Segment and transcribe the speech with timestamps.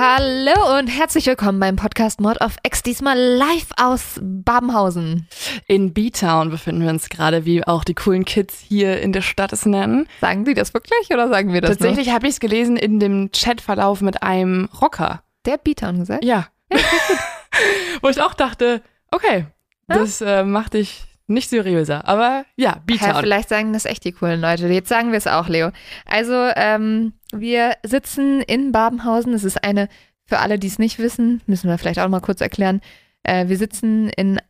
[0.00, 5.26] Hallo und herzlich willkommen beim Podcast Mord of X, diesmal live aus Babenhausen.
[5.66, 9.52] In B-Town befinden wir uns gerade, wie auch die coolen Kids hier in der Stadt
[9.52, 10.06] es nennen.
[10.20, 13.32] Sagen Sie das wirklich oder sagen wir das Tatsächlich habe ich es gelesen in dem
[13.32, 15.24] Chatverlauf mit einem Rocker.
[15.44, 16.24] Der hat B-Town gesagt?
[16.24, 16.46] Ja.
[18.00, 19.46] Wo ich auch dachte, okay,
[19.88, 22.06] das äh, macht dich nicht seriöser.
[22.06, 23.16] Aber ja, Ja, B-Town.
[23.16, 24.68] vielleicht sagen das echt die coolen Leute.
[24.68, 25.72] Jetzt sagen wir es auch, Leo.
[26.06, 29.34] Also, ähm, wir sitzen in Babenhausen.
[29.34, 29.88] Es ist eine,
[30.24, 32.80] für alle, die es nicht wissen, müssen wir vielleicht auch mal kurz erklären.
[33.22, 34.40] Äh, wir sitzen in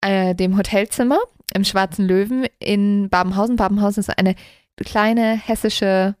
[0.00, 1.18] äh, dem Hotelzimmer
[1.54, 3.56] im Schwarzen Löwen in Babenhausen.
[3.56, 4.34] Babenhausen ist eine
[4.76, 6.14] kleine hessische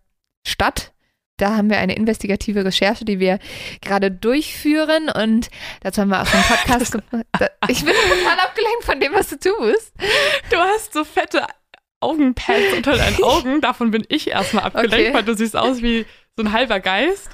[0.46, 0.92] Stadt.
[1.38, 3.38] Da haben wir eine investigative Recherche, die wir
[3.82, 5.50] gerade durchführen und
[5.82, 7.26] dazu haben wir auch einen Podcast gemacht.
[7.68, 9.92] Ich bin total abgelenkt von dem, was du tust.
[10.50, 11.46] Du hast so fette
[12.06, 13.60] Augenpads unter deinen Augen.
[13.60, 15.14] Davon bin ich erstmal abgelenkt, Okay.
[15.14, 16.06] weil du siehst aus wie
[16.36, 17.28] so ein halber Geist.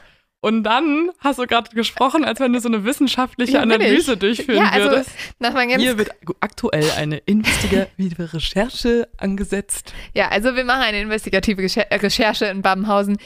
[0.44, 4.59] Und dann hast du gerade gesprochen, als wenn du so eine wissenschaftliche bin Analyse durchführen
[4.65, 5.11] Ja, also würdest.
[5.38, 9.94] nach Hier wird aktuell eine investigative Recherche angesetzt.
[10.15, 13.19] Ja, also wir machen eine investigative äh, Recherche in Babenhausen.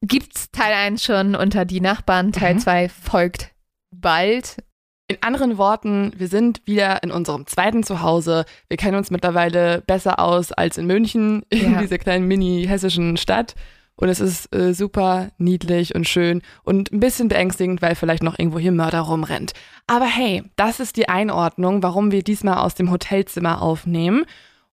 [0.00, 2.58] Gibt's Teil 1 schon unter die Nachbarn, Teil Mhm.
[2.60, 3.50] 2 folgt
[3.90, 4.58] bald.
[5.06, 8.46] In anderen Worten, wir sind wieder in unserem zweiten Zuhause.
[8.68, 11.80] Wir kennen uns mittlerweile besser aus als in München, in Ja.
[11.82, 13.54] dieser kleinen mini-hessischen Stadt.
[13.96, 18.38] Und es ist äh, super niedlich und schön und ein bisschen beängstigend, weil vielleicht noch
[18.38, 19.52] irgendwo hier Mörder rumrennt.
[19.86, 24.24] Aber hey, das ist die Einordnung, warum wir diesmal aus dem Hotelzimmer aufnehmen.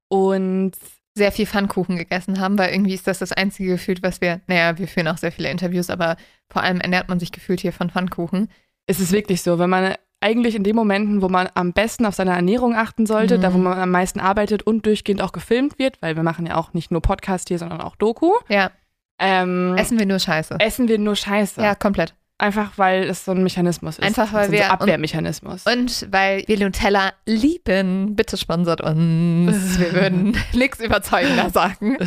[0.08, 0.72] Und
[1.16, 4.78] Sehr viel Pfannkuchen gegessen haben, weil irgendwie ist das das einzige Gefühl, was wir, naja,
[4.78, 6.16] wir führen auch sehr viele Interviews, aber
[6.48, 8.48] vor allem ernährt man sich gefühlt hier von Pfannkuchen.
[8.86, 12.14] es ist wirklich so, wenn man eigentlich in den Momenten, wo man am besten auf
[12.14, 13.42] seine Ernährung achten sollte, Mhm.
[13.42, 16.56] da wo man am meisten arbeitet und durchgehend auch gefilmt wird, weil wir machen ja
[16.56, 18.32] auch nicht nur Podcast hier, sondern auch Doku.
[18.48, 18.70] Ja,
[19.18, 20.56] Ähm, essen wir nur Scheiße.
[20.60, 21.60] essen wir nur Scheiße.
[21.62, 22.14] Ja, komplett.
[22.38, 24.02] Einfach weil es so ein Mechanismus ist.
[24.04, 25.64] Einfach, weil so wir- ein Abwehrmechanismus.
[25.66, 29.78] Und weil wir Nutella lieben, bitte sponsert uns.
[29.78, 31.98] Wir würden nichts überzeugender sagen.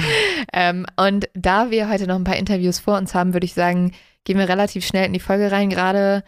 [0.51, 3.91] ähm, und da wir heute noch ein paar Interviews vor uns haben, würde ich sagen,
[4.25, 6.23] gehen wir relativ schnell in die Folge rein, gerade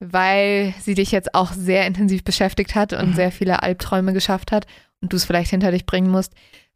[0.00, 3.14] weil sie dich jetzt auch sehr intensiv beschäftigt hat und Mhm.
[3.14, 4.66] sehr viele Albträume geschafft hat
[5.00, 6.32] und du es vielleicht hinter dich bringen musst.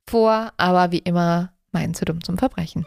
[0.06, 2.86] Vor, aber wie immer, mein zu dumm zum Verbrechen.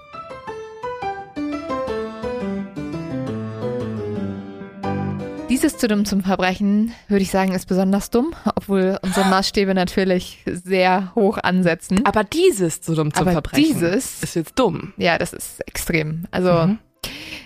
[5.50, 10.40] Dieses zu dumm zum Verbrechen, würde ich sagen, ist besonders dumm, obwohl unsere Maßstäbe natürlich
[10.46, 12.06] sehr hoch ansetzen.
[12.06, 14.94] Aber dieses so dumm zum Aber Verbrechen dieses- ist jetzt dumm.
[14.96, 16.26] Ja, das ist extrem.
[16.32, 16.80] Also, Mhm.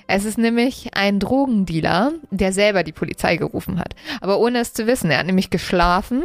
[0.08, 3.96] Es ist nämlich ein Drogendealer, der selber die Polizei gerufen hat.
[4.22, 5.10] Aber ohne es zu wissen.
[5.10, 6.24] Er hat nämlich geschlafen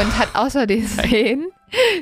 [0.00, 1.46] und hat außer Sehen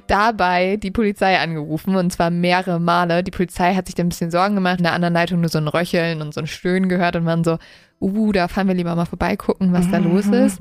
[0.06, 3.24] dabei die Polizei angerufen und zwar mehrere Male.
[3.24, 5.58] Die Polizei hat sich dann ein bisschen Sorgen gemacht, in der anderen Leitung nur so
[5.58, 7.58] ein Röcheln und so ein Stöhnen gehört und waren so,
[8.00, 10.60] uh, da fahren wir lieber mal vorbeigucken, was da los ist.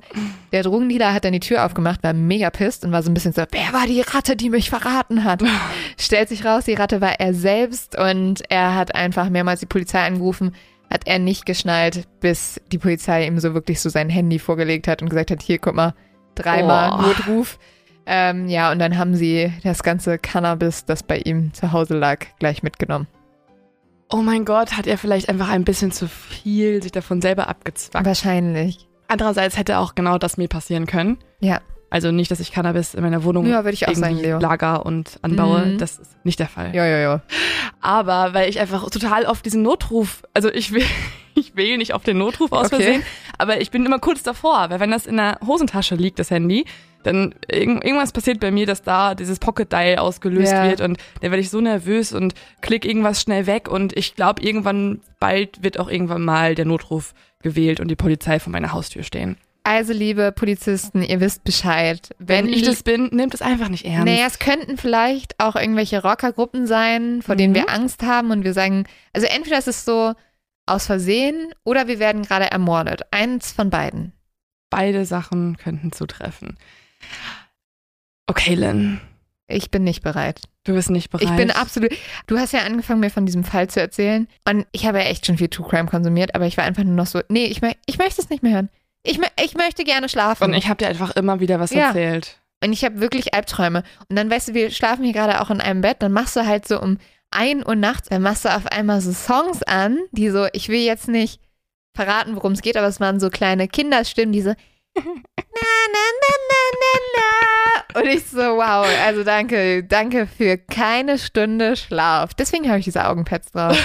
[0.52, 3.34] Der Drogendealer hat dann die Tür aufgemacht, war mega pisst und war so ein bisschen
[3.34, 5.44] so, wer war die Ratte, die mich verraten hat?
[6.00, 10.06] Stellt sich raus, die Ratte war er selbst und er hat einfach mehrmals die Polizei
[10.06, 10.54] angerufen,
[10.90, 15.02] hat er nicht geschnallt, bis die Polizei ihm so wirklich so sein Handy vorgelegt hat
[15.02, 15.94] und gesagt hat, hier, guck mal,
[16.36, 17.02] dreimal Oh.
[17.02, 17.60] Notruf.
[18.06, 22.26] Ähm, ja, und dann haben sie das ganze Cannabis, das bei ihm zu Hause lag,
[22.40, 23.08] gleich mitgenommen.
[24.10, 28.06] Oh mein Gott, hat er vielleicht einfach ein bisschen zu viel sich davon selber abgezwackt.
[28.06, 28.88] Wahrscheinlich.
[29.08, 31.18] Andererseits hätte auch genau das mir passieren können.
[31.40, 31.60] Ja.
[31.90, 34.40] Also nicht, dass ich Cannabis in meiner Wohnung Ja, würde ich auch irgendwie sagen, Leo.
[34.40, 35.66] lager und anbaue.
[35.66, 35.78] Mhm.
[35.78, 36.76] Das ist nicht der Fall.
[36.76, 37.22] Ja, ja, ja.
[37.82, 40.84] Aber weil ich einfach total oft diesen Notruf, also ich will,
[41.36, 42.84] ich wähle nicht auf den Notruf aus Okay.
[42.84, 43.04] Versehen,
[43.38, 46.66] aber ich bin immer kurz davor, weil wenn das in der Hosentasche liegt, das Handy,
[47.06, 50.68] dann irgend, irgendwas passiert bei mir, dass da dieses Pocket Dial ausgelöst Ja.
[50.70, 54.42] wird und dann werde ich so nervös und klick irgendwas schnell weg und ich glaube
[54.42, 59.04] irgendwann bald wird auch irgendwann mal der Notruf gewählt und die Polizei vor meiner Haustür
[59.04, 59.38] stehen.
[59.68, 62.10] Also, liebe Polizisten, ihr wisst Bescheid.
[62.20, 64.06] Wenn ich das bin, nehmt es einfach nicht ernst.
[64.06, 67.56] Naja, es könnten vielleicht auch irgendwelche Rockergruppen sein, vor denen Mhm.
[67.56, 70.14] wir Angst haben und wir sagen, also entweder ist es so
[70.68, 73.02] aus Versehen oder wir werden gerade ermordet.
[73.10, 74.12] Eins von beiden.
[74.70, 76.58] Beide Sachen könnten zutreffen.
[78.28, 79.00] Okay, Lynn,
[79.48, 80.42] Ich bin nicht bereit.
[80.64, 81.30] du bist nicht bereit.
[81.30, 81.94] Ich bin absolut.
[82.28, 84.28] Du hast ja angefangen, mir von diesem Fall zu erzählen.
[84.48, 86.96] Und ich habe ja echt schon viel True Crime konsumiert, aber ich war einfach nur
[86.96, 88.70] noch so, nee, ich, ich möchte es nicht mehr hören.
[89.04, 90.46] Ich, ich möchte gerne schlafen.
[90.46, 91.88] Und ich habe dir einfach immer wieder was Ja.
[91.90, 92.40] erzählt.
[92.64, 93.84] Und ich habe wirklich Albträume.
[94.10, 96.46] Und dann, weißt du, wir schlafen hier gerade auch in einem Bett, dann machst du
[96.48, 96.98] halt so um
[97.30, 100.80] 1 Uhr nachts, dann machst du auf einmal so Songs an, die so, ich will
[100.80, 101.40] jetzt nicht
[101.96, 104.54] verraten, worum es geht, aber es waren so kleine Kinderstimmen, die so
[104.96, 108.00] na, na, na, na, na, na.
[108.02, 112.34] Und ich so, wow, also danke, danke für keine Stunde Schlaf.
[112.34, 113.78] Deswegen habe ich diese Augenpads drauf.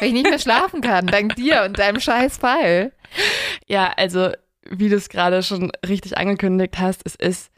[0.00, 2.92] Weil ich nicht mehr schlafen kann, dank dir und deinem scheiß Fall.
[3.66, 4.30] Ja, also
[4.68, 7.50] wie du es gerade schon richtig angekündigt hast, es ist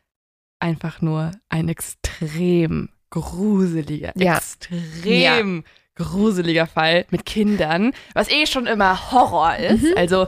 [0.59, 4.37] einfach nur ein extrem gruseliger, Ja.
[4.37, 5.65] extrem
[5.95, 9.85] gruseliger Fall mit Kindern, was eh schon immer Horror ist.
[9.85, 9.95] Mhm.
[9.97, 10.27] Also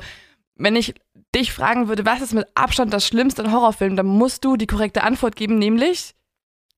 [0.54, 0.94] wenn ich
[1.36, 4.66] dich fragen würde, was ist mit Abstand das Schlimmste an Horrorfilmen, dann musst du die
[4.66, 6.14] korrekte Antwort geben, nämlich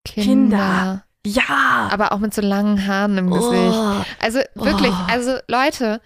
[0.04, 1.04] Kinder.
[1.26, 1.88] ja.
[1.90, 3.74] Aber auch mit so langen Haaren im Gesicht.
[3.74, 4.04] Oh.
[4.20, 5.10] Also wirklich, Oh.
[5.12, 6.00] also Leute,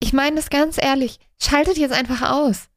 [0.00, 2.68] ich meine das ganz ehrlich, schaltet jetzt einfach aus.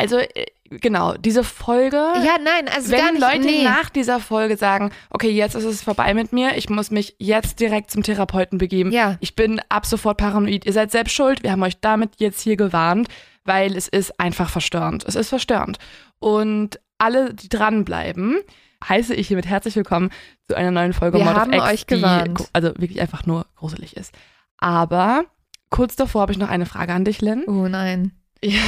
[0.00, 1.96] Also äh, genau, diese Folge.
[1.96, 3.64] Ja, nein, also gar Wenn nicht, Leute nee.
[3.64, 7.58] nach dieser Folge sagen, okay, jetzt ist es vorbei mit mir, ich muss mich jetzt
[7.58, 8.92] direkt zum Therapeuten begeben.
[8.92, 9.16] Ja.
[9.20, 10.66] Ich bin ab sofort paranoid.
[10.66, 11.42] Ihr seid selbst schuld.
[11.42, 13.08] Wir haben euch damit jetzt hier gewarnt,
[13.48, 15.04] weil es ist einfach verstörend.
[15.08, 15.78] Es ist verstörend.
[16.20, 18.38] Und alle, die dranbleiben,
[18.86, 20.10] heiße ich hiermit herzlich willkommen
[20.46, 22.38] zu einer neuen Folge Wir Mord haben X, euch gewarnt.
[22.38, 24.14] Die, also wirklich einfach nur gruselig ist.
[24.58, 25.24] Aber
[25.70, 27.44] kurz davor habe ich noch eine Frage an dich, Lynn.
[27.48, 28.12] Oh nein.
[28.44, 28.60] Ja,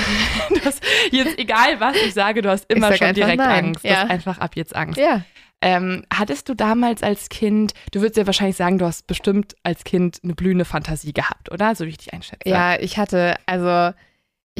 [0.49, 3.67] du hast jetzt egal was ich sage, du hast immer schon direkt nein.
[3.67, 3.85] Angst.
[3.85, 3.99] Du Ja.
[4.01, 4.99] hast einfach ab jetzt Angst.
[4.99, 5.23] Ja.
[5.61, 9.85] Ähm, hattest du damals als Kind, du würdest ja wahrscheinlich sagen, du hast bestimmt als
[9.85, 11.77] Kind eine blühende Fantasie gehabt, oder?
[11.77, 12.49] So wie ich dich einschätze.
[12.49, 13.95] Ja, ich hatte, also,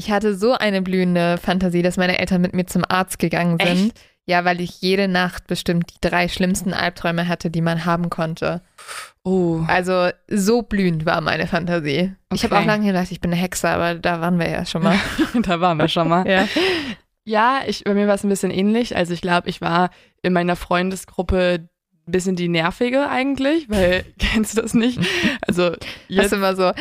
[0.01, 3.93] ich hatte so eine blühende Fantasie, dass meine Eltern mit mir zum Arzt gegangen sind.
[4.25, 8.63] Ja, weil ich jede Nacht bestimmt die drei schlimmsten Albträume hatte, die man haben konnte.
[9.25, 9.61] Oh.
[9.67, 12.15] Also so blühend war meine Fantasie.
[12.33, 12.63] Ich habe Okay.
[12.63, 14.97] auch lange gedacht, ich bin eine Hexe, aber da waren wir ja schon mal.
[15.43, 16.27] da waren wir schon mal.
[16.29, 16.49] ja.
[17.25, 18.97] Ja, ich, bei mir war es ein bisschen ähnlich.
[18.97, 19.91] Also ich glaube, ich war
[20.23, 21.69] in meiner Freundesgruppe
[22.07, 24.99] ein bisschen die Nervige eigentlich, weil, kennst du das nicht?
[25.43, 26.73] Also Hast jetzt, du immer so,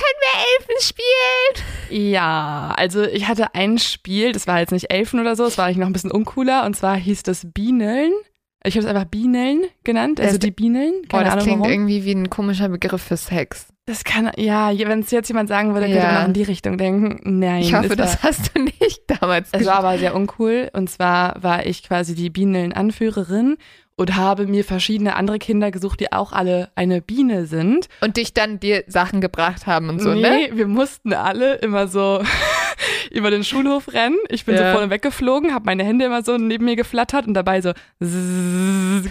[0.00, 2.10] können wir Elfen spielen?
[2.10, 5.64] ja, also ich hatte ein Spiel, das war jetzt nicht Elfen oder so, es war
[5.66, 8.12] eigentlich noch ein bisschen uncooler und zwar hieß das Bieneln.
[8.64, 11.02] Ich habe es einfach Bieneln genannt, also Das- die Bieneln.
[11.08, 11.72] Boah, Keine das Ahnung klingt warum.
[11.72, 13.68] irgendwie wie ein komischer Begriff für Sex.
[13.86, 16.04] Das kann, ja, wenn es jetzt jemand sagen würde, Ja.
[16.12, 17.20] man auch in die Richtung denken.
[17.38, 20.68] Nein, Ich hoffe, war, das hast du nicht damals Es war aber sehr uncool.
[20.74, 23.56] Und zwar war ich quasi die Bienenanführerin
[23.98, 27.88] und habe mir verschiedene andere Kinder gesucht, die auch alle eine Biene sind.
[28.00, 30.50] Und dich dann dir Sachen gebracht haben und so, nee, ne?
[30.52, 32.22] wir mussten alle immer so
[33.10, 34.16] über den Schulhof rennen.
[34.28, 34.70] Ich bin Ja.
[34.70, 37.72] so vorne weggeflogen, habe meine Hände immer so neben mir geflattert und dabei so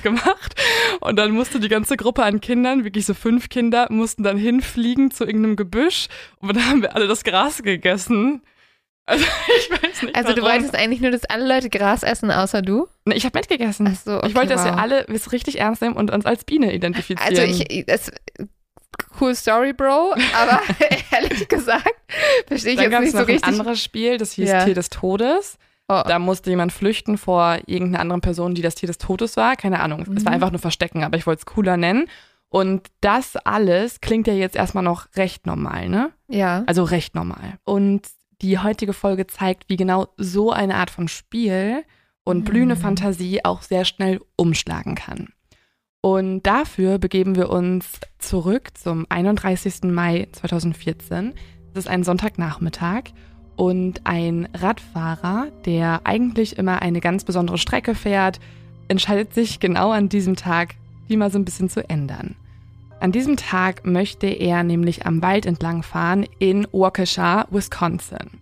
[0.03, 0.55] gemacht.
[1.01, 5.11] Und dann musste die ganze Gruppe an Kindern, wirklich so fünf Kinder, mussten dann hinfliegen
[5.11, 6.07] zu irgendeinem Gebüsch.
[6.39, 8.41] Und dann haben wir alle das Gras gegessen.
[9.07, 9.25] Also
[9.59, 10.15] ich weiß nicht.
[10.15, 10.53] Also du warum.
[10.53, 12.87] wolltest eigentlich nur, dass alle Leute Gras essen, außer du?
[13.05, 13.89] Nee, Ich habe mitgegessen.
[13.91, 14.79] Ach so, okay, ich wollte, dass wir wow.
[14.81, 17.19] alle es richtig ernst nehmen und uns als Biene identifizieren.
[17.37, 18.11] Also ich, das,
[19.19, 20.61] cool Story, Bro, aber
[21.11, 21.89] ehrlich gesagt
[22.47, 23.47] verstehe ich Dann jetzt gab es nicht so noch ein richtig.
[23.47, 24.63] anderes Spiel, das hieß Ja.
[24.65, 25.57] Tier des Todes.
[25.89, 29.55] Oh, Da musste jemand flüchten vor irgendeiner anderen Person, die das Tier des Todes war.
[29.55, 30.01] Keine Ahnung.
[30.01, 30.35] Es war Mhm.
[30.35, 32.09] einfach nur Verstecken, aber ich wollte es cooler nennen.
[32.49, 36.11] Und das alles klingt ja jetzt erstmal noch recht normal, ne?
[36.27, 36.63] ja.
[36.65, 37.57] Also recht normal.
[37.63, 38.01] Und
[38.41, 41.83] die heutige Folge zeigt, wie genau so eine Art von Spiel
[42.23, 42.79] und blühende Mhm.
[42.79, 45.29] Fantasie auch sehr schnell umschlagen kann.
[46.01, 49.91] Und dafür begeben wir uns zurück zum 31.
[49.91, 51.33] Mai 2014.
[51.73, 53.11] Das ist ein Sonntagnachmittag
[53.55, 58.39] und ein Radfahrer, der eigentlich immer eine ganz besondere Strecke fährt,
[58.87, 60.75] entscheidet sich genau an diesem Tag,
[61.09, 62.35] die mal so ein bisschen zu ändern.
[62.99, 68.39] An diesem Tag möchte er nämlich am Wald entlang fahren in Waukesha, Wisconsin.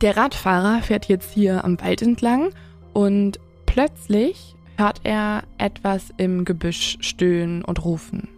[0.00, 2.50] Der Radfahrer fährt jetzt hier am Wald entlang
[2.94, 8.28] und plötzlich hört er etwas im Gebüsch stöhnen und rufen.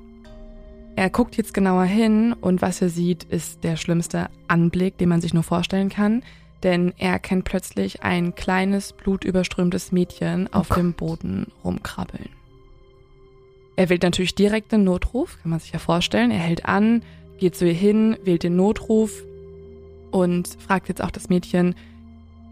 [0.96, 5.20] Er guckt jetzt genauer hin und was er sieht, ist der schlimmste Anblick, den man
[5.20, 6.22] sich nur vorstellen kann,
[6.64, 10.78] denn er erkennt plötzlich ein kleines, blutüberströmtes Mädchen oh auf Gott.
[10.78, 12.28] dem Boden rumkrabbeln.
[13.76, 16.30] Er wählt natürlich direkt den Notruf, kann man sich ja vorstellen.
[16.30, 17.02] Er hält an,
[17.38, 19.22] geht zu ihr hin, wählt den Notruf
[20.10, 21.74] und fragt jetzt auch das Mädchen,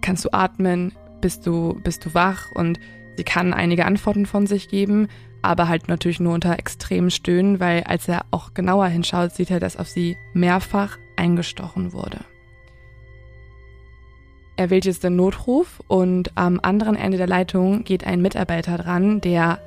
[0.00, 0.92] kannst du atmen?
[1.20, 2.50] Bist du, bist du wach?
[2.52, 2.80] Und
[3.16, 5.08] sie kann einige Antworten von sich geben,
[5.42, 9.60] aber halt natürlich nur unter extremen Stöhnen, weil als er auch genauer hinschaut, sieht er,
[9.60, 12.20] dass auf sie mehrfach eingestochen wurde.
[14.56, 19.20] Er wählt jetzt den Notruf und am anderen Ende der Leitung geht ein Mitarbeiter dran,
[19.20, 19.60] der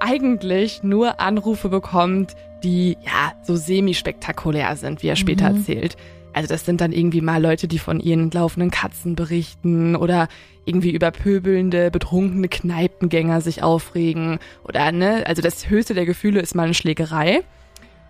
[0.00, 5.58] eigentlich nur Anrufe bekommt, die ja so semi-spektakulär sind, wie er später mhm.
[5.58, 5.96] erzählt.
[6.32, 10.28] Also das sind dann irgendwie mal Leute, die von ihren laufenden Katzen berichten oder
[10.66, 16.54] irgendwie über pöbelnde, betrunkene Kneipengänger sich aufregen oder ne, also das höchste der Gefühle ist
[16.54, 17.42] mal eine Schlägerei.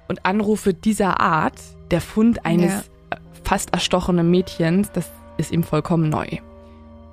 [0.08, 3.18] Und Anrufe dieser Art, der Fund eines ja.
[3.44, 6.26] fast erstochenen Mädchens, das ist ihm vollkommen neu.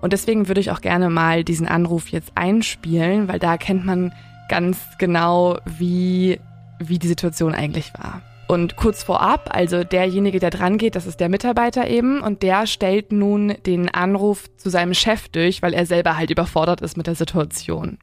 [0.01, 4.11] Und deswegen würde ich auch gerne mal diesen Anruf jetzt einspielen, weil da kennt man
[4.49, 6.39] ganz genau, wie,
[6.79, 8.21] wie die Situation eigentlich war.
[8.47, 12.67] Und kurz vorab, also derjenige, der dran geht, das ist der Mitarbeiter eben und der
[12.67, 17.07] stellt nun den Anruf zu seinem Chef durch, weil er selber halt überfordert ist mit
[17.07, 17.97] der Situation.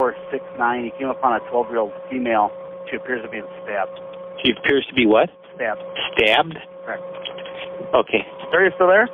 [0.00, 2.50] 469, he came upon a 12-year-old female.
[2.90, 4.00] She appears to be stabbed.
[4.42, 5.30] She appears to be what?
[5.54, 5.82] Stabbed.
[6.12, 6.56] Stabbed?
[6.84, 7.02] Correct.
[7.94, 8.26] Okay.
[8.52, 9.08] Are you still there?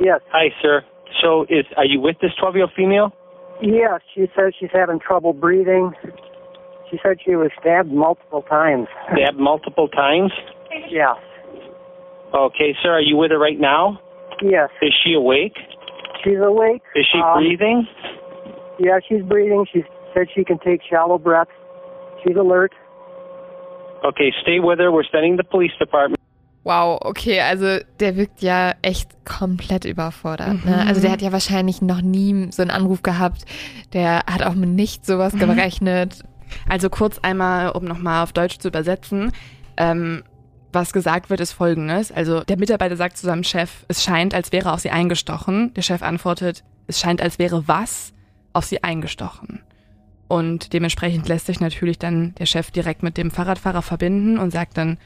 [0.00, 0.20] Yes.
[0.30, 0.84] Hi, sir.
[1.22, 3.12] So, is are you with this 12-year-old female?
[3.62, 4.00] Yes.
[4.14, 5.92] She says she's having trouble breathing.
[6.90, 8.88] She said she was stabbed multiple times.
[9.12, 10.32] Stabbed multiple times?
[10.90, 11.16] Yes.
[12.34, 12.92] Okay, sir.
[12.92, 14.00] Are you with her right now?
[14.42, 14.70] Yes.
[14.80, 15.56] Is she awake?
[16.24, 16.82] She's awake.
[16.94, 17.86] Is she um, breathing?
[18.78, 19.66] Yeah, she's breathing.
[19.72, 19.82] She
[20.14, 21.50] said she can take shallow breaths.
[22.24, 22.72] She's alert.
[24.04, 24.92] Okay, stay with her.
[24.92, 26.17] We're sending the police department.
[26.68, 30.66] Wow, okay, also der wirkt ja echt komplett überfordert.
[30.66, 30.82] Ne?
[30.82, 30.88] Mhm.
[30.88, 33.46] Also der hat ja wahrscheinlich noch nie so einen Anruf gehabt.
[33.94, 35.38] Der hat auch mit nichts sowas mhm.
[35.38, 36.24] gerechnet.
[36.68, 39.32] Also kurz einmal, um nochmal auf Deutsch zu übersetzen.
[39.78, 40.24] Ähm,
[40.70, 42.12] was gesagt wird, ist folgendes.
[42.12, 45.72] Also der Mitarbeiter sagt zu seinem Chef, es scheint, als wäre auf sie eingestochen.
[45.72, 48.12] Der Chef antwortet, es scheint, als wäre was
[48.52, 49.62] auf sie eingestochen.
[50.28, 54.76] Und dementsprechend lässt sich natürlich dann der Chef direkt mit dem Fahrradfahrer verbinden und sagt
[54.76, 54.98] dann,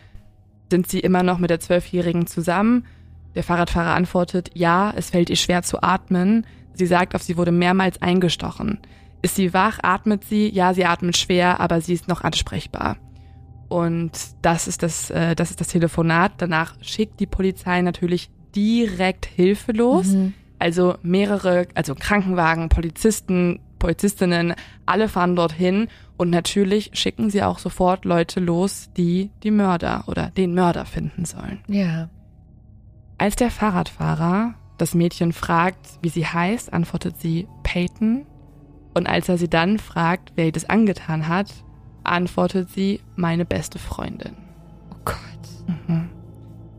[0.72, 2.86] sind Sie immer noch mit der Zwölfjährigen zusammen?
[3.34, 6.46] Der Fahrradfahrer antwortet, ja, es fällt ihr schwer zu atmen.
[6.72, 8.80] Sie sagt, auf sie wurde mehrmals eingestochen.
[9.20, 9.80] Ist sie wach?
[9.82, 10.48] Atmet sie?
[10.48, 12.96] Ja, sie atmet schwer, aber sie ist noch ansprechbar.
[13.68, 16.32] Und das ist das, äh, das ist das Telefonat.
[16.38, 20.06] Danach schickt die Polizei natürlich direkt Hilfe los.
[20.06, 20.32] Mhm.
[20.58, 24.54] Also mehrere, also Krankenwagen, Polizisten, Polizistinnen,
[24.86, 25.88] alle fahren dorthin
[26.22, 31.24] und natürlich schicken sie auch sofort Leute los, die die Mörder oder den Mörder finden
[31.24, 31.58] sollen.
[31.66, 32.10] Ja.
[33.18, 38.24] Als der Fahrradfahrer das Mädchen fragt, wie sie heißt, antwortet sie Peyton.
[38.94, 41.52] Und als er sie dann fragt, wer ihr das angetan hat,
[42.04, 44.36] antwortet sie meine beste Freundin.
[44.92, 45.76] Oh Gott.
[45.88, 46.08] Mhm.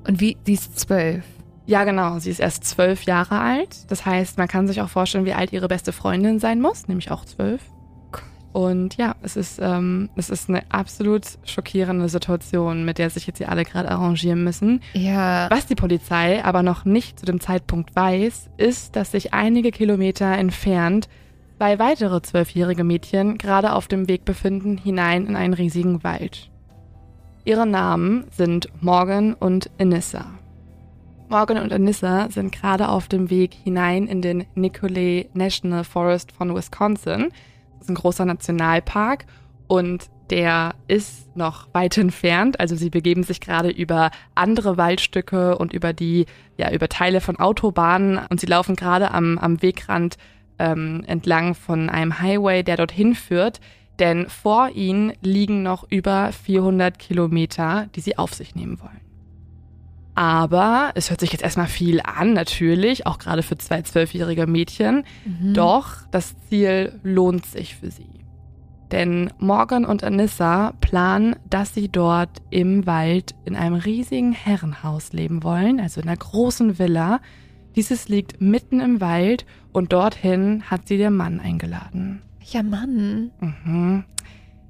[0.08, 1.26] Und wie, sie ist zwölf.
[1.66, 2.18] Ja, genau.
[2.20, 3.92] Sie ist erst zwölf Jahre alt.
[3.92, 7.12] Das heißt, man kann sich auch vorstellen, wie alt ihre beste Freundin sein muss, nämlich
[7.12, 7.62] auch zwölf.
[8.54, 13.40] Und ja, es ist, ähm, es ist eine absolut schockierende Situation, mit der sich jetzt
[13.40, 14.82] hier alle gerade arrangieren müssen.
[14.94, 15.50] Ja.
[15.50, 20.28] Was die Polizei aber noch nicht zu dem Zeitpunkt weiß, ist, dass sich einige Kilometer
[20.28, 21.10] entfernt
[21.58, 26.52] zwei weitere zwölfjährige Mädchen gerade auf dem Weg befinden hinein in einen riesigen Wald.
[27.46, 30.26] Ihre Namen sind Morgan und Anissa.
[31.28, 36.54] Morgan und Anissa sind gerade auf dem Weg hinein in den Nicolet National Forest von
[36.54, 37.30] Wisconsin–
[37.84, 39.26] ist ein großer Nationalpark
[39.68, 42.60] und der ist noch weit entfernt.
[42.60, 46.26] Also sie begeben sich gerade über andere Waldstücke und über die,
[46.58, 50.18] ja, über Teile von Autobahnen und sie laufen gerade am, am Wegrand
[50.60, 53.60] ähm, entlang von einem Highway, der dorthin führt.
[54.00, 59.03] Denn vor ihnen liegen noch über 400 Kilometer, die sie auf sich nehmen wollen.
[60.16, 65.06] Aber es hört sich jetzt erstmal viel an, natürlich, auch gerade für zwei zwölfjährige Mädchen.
[65.26, 65.54] Mhm.
[65.54, 68.24] Doch das Ziel lohnt sich für sie.
[68.92, 75.42] Denn Morgan und Anissa planen, dass sie dort im Wald in einem riesigen Herrenhaus leben
[75.42, 77.20] wollen, also in einer großen Villa.
[77.76, 82.22] Dieses liegt mitten im Wald und dorthin hat sie der Mann eingeladen.
[82.46, 83.32] Ja, Mann.
[83.40, 84.04] Mhm.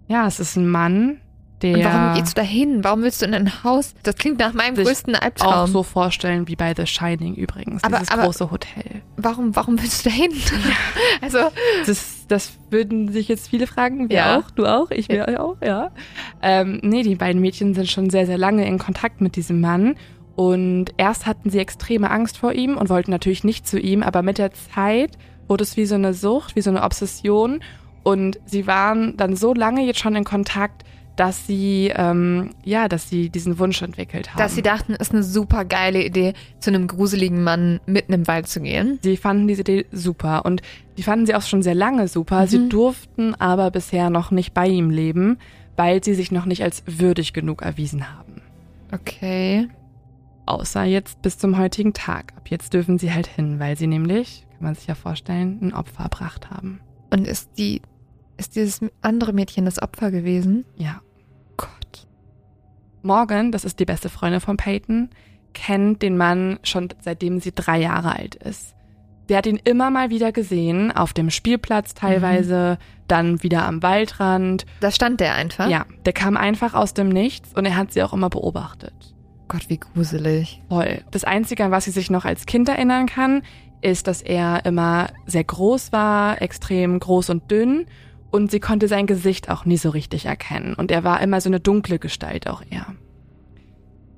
[0.07, 1.17] Ja, es ist ein Mann,
[1.63, 2.83] der Und warum gehst du da hin?
[2.83, 3.93] Warum willst du in ein Haus?
[4.03, 5.67] Das klingt nach meinem größten auch Albtraum.
[5.71, 9.01] so vorstellen wie bei The Shining übrigens, Aber- dieses aber- große Hotel.
[9.17, 10.31] Warum, warum willst du da hin?
[11.21, 11.37] Also,
[11.85, 14.09] Das, das würden sich jetzt viele fragen.
[14.09, 14.37] Wir Ja.
[14.39, 15.91] auch, du auch, ich wir auch, ja.
[16.41, 19.95] Ähm, nee, die beiden Mädchen sind schon sehr, sehr lange in Kontakt mit diesem Mann.
[20.35, 24.21] Und erst hatten sie extreme Angst vor ihm und wollten natürlich nicht zu ihm, aber
[24.23, 25.11] mit der Zeit
[25.47, 27.61] wurde es wie so eine Sucht, wie so eine Obsession.
[28.01, 30.83] Und sie waren dann so lange jetzt schon in Kontakt,
[31.15, 34.39] dass sie, ähm, ja, dass sie diesen Wunsch entwickelt haben.
[34.39, 38.47] dass sie dachten, ist eine super geile Idee, zu einem gruseligen Mann mitten im Wald
[38.47, 38.97] zu gehen.
[39.03, 40.61] Sie fanden diese Idee super und
[40.97, 42.47] die fanden sie auch schon sehr lange super.
[42.47, 42.69] Sie Mhm.
[42.69, 45.37] durften aber bisher noch nicht bei ihm leben,
[45.75, 48.41] weil sie sich noch nicht als würdig genug erwiesen haben.
[48.91, 49.67] Okay.
[50.45, 52.33] Außer jetzt bis zum heutigen Tag.
[52.35, 55.73] Ab jetzt dürfen sie halt hin, weil sie nämlich, kann man sich ja vorstellen, ein
[55.73, 56.79] Opfer erbracht haben.
[57.11, 57.81] Und ist die,
[58.37, 60.65] ist dieses andere Mädchen das Opfer gewesen?
[60.75, 61.01] Ja.
[61.57, 62.07] Gott.
[63.01, 65.09] Morgan, das ist die beste Freundin von Peyton,
[65.53, 68.75] kennt den Mann schon seitdem sie drei Jahre alt ist.
[69.29, 74.65] Der hat ihn immer mal wieder gesehen, auf dem Spielplatz teilweise, dann wieder am Waldrand.
[74.81, 75.69] Da stand der einfach?
[75.69, 78.93] Ja, der kam einfach aus dem Nichts und er hat sie auch immer beobachtet.
[79.47, 80.61] Gott, wie gruselig.
[80.67, 81.03] Voll.
[81.11, 83.43] Das Einzige, an was sie sich noch als Kind erinnern kann,
[83.81, 87.85] ist, dass er immer sehr groß war, extrem groß und dünn
[88.33, 91.49] und sie konnte sein Gesicht auch nie so richtig erkennen und er war immer so
[91.49, 92.87] eine dunkle Gestalt auch eher.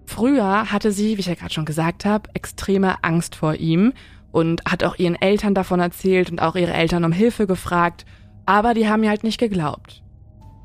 [0.05, 3.91] Früher hatte sie, wie ich ja gerade schon gesagt habe, extreme Angst vor ihm
[4.31, 8.05] und hat auch ihren Eltern davon erzählt und auch ihre Eltern um Hilfe gefragt,
[8.45, 10.01] aber die haben ihr halt nicht geglaubt.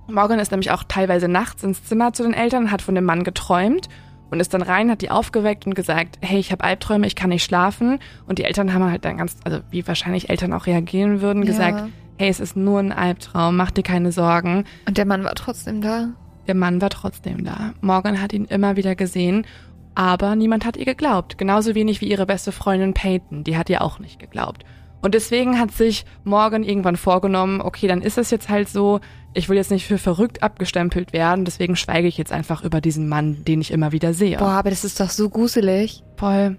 [0.07, 3.25] Morgan ist nämlich auch teilweise nachts ins Zimmer zu den Eltern, hat von dem Mann
[3.25, 3.89] geträumt
[4.31, 7.31] und ist dann rein, hat die aufgeweckt und gesagt, hey, ich habe Albträume, ich kann
[7.31, 7.99] nicht schlafen.
[8.27, 11.81] Und die Eltern haben halt dann ganz, also wie wahrscheinlich Eltern auch reagieren würden, gesagt,
[11.81, 11.89] Ja.
[12.21, 14.65] Hey, es ist nur ein Albtraum, mach dir keine Sorgen.
[14.87, 16.11] Und der Mann war trotzdem da?
[16.47, 17.73] Der Mann war trotzdem da.
[17.81, 19.47] Morgan hat ihn immer wieder gesehen,
[19.95, 21.39] aber niemand hat ihr geglaubt.
[21.39, 24.67] Genauso wenig wie ihre beste Freundin Peyton, die hat ihr auch nicht geglaubt.
[25.01, 29.01] Und deswegen hat sich Morgan irgendwann vorgenommen, okay, dann ist es jetzt halt so,
[29.33, 33.09] ich will jetzt nicht für verrückt abgestempelt werden, deswegen schweige ich jetzt einfach über diesen
[33.09, 34.37] Mann, den ich immer wieder sehe.
[34.37, 36.03] Boah, aber das ist doch so gruselig.
[36.19, 36.59] Voll.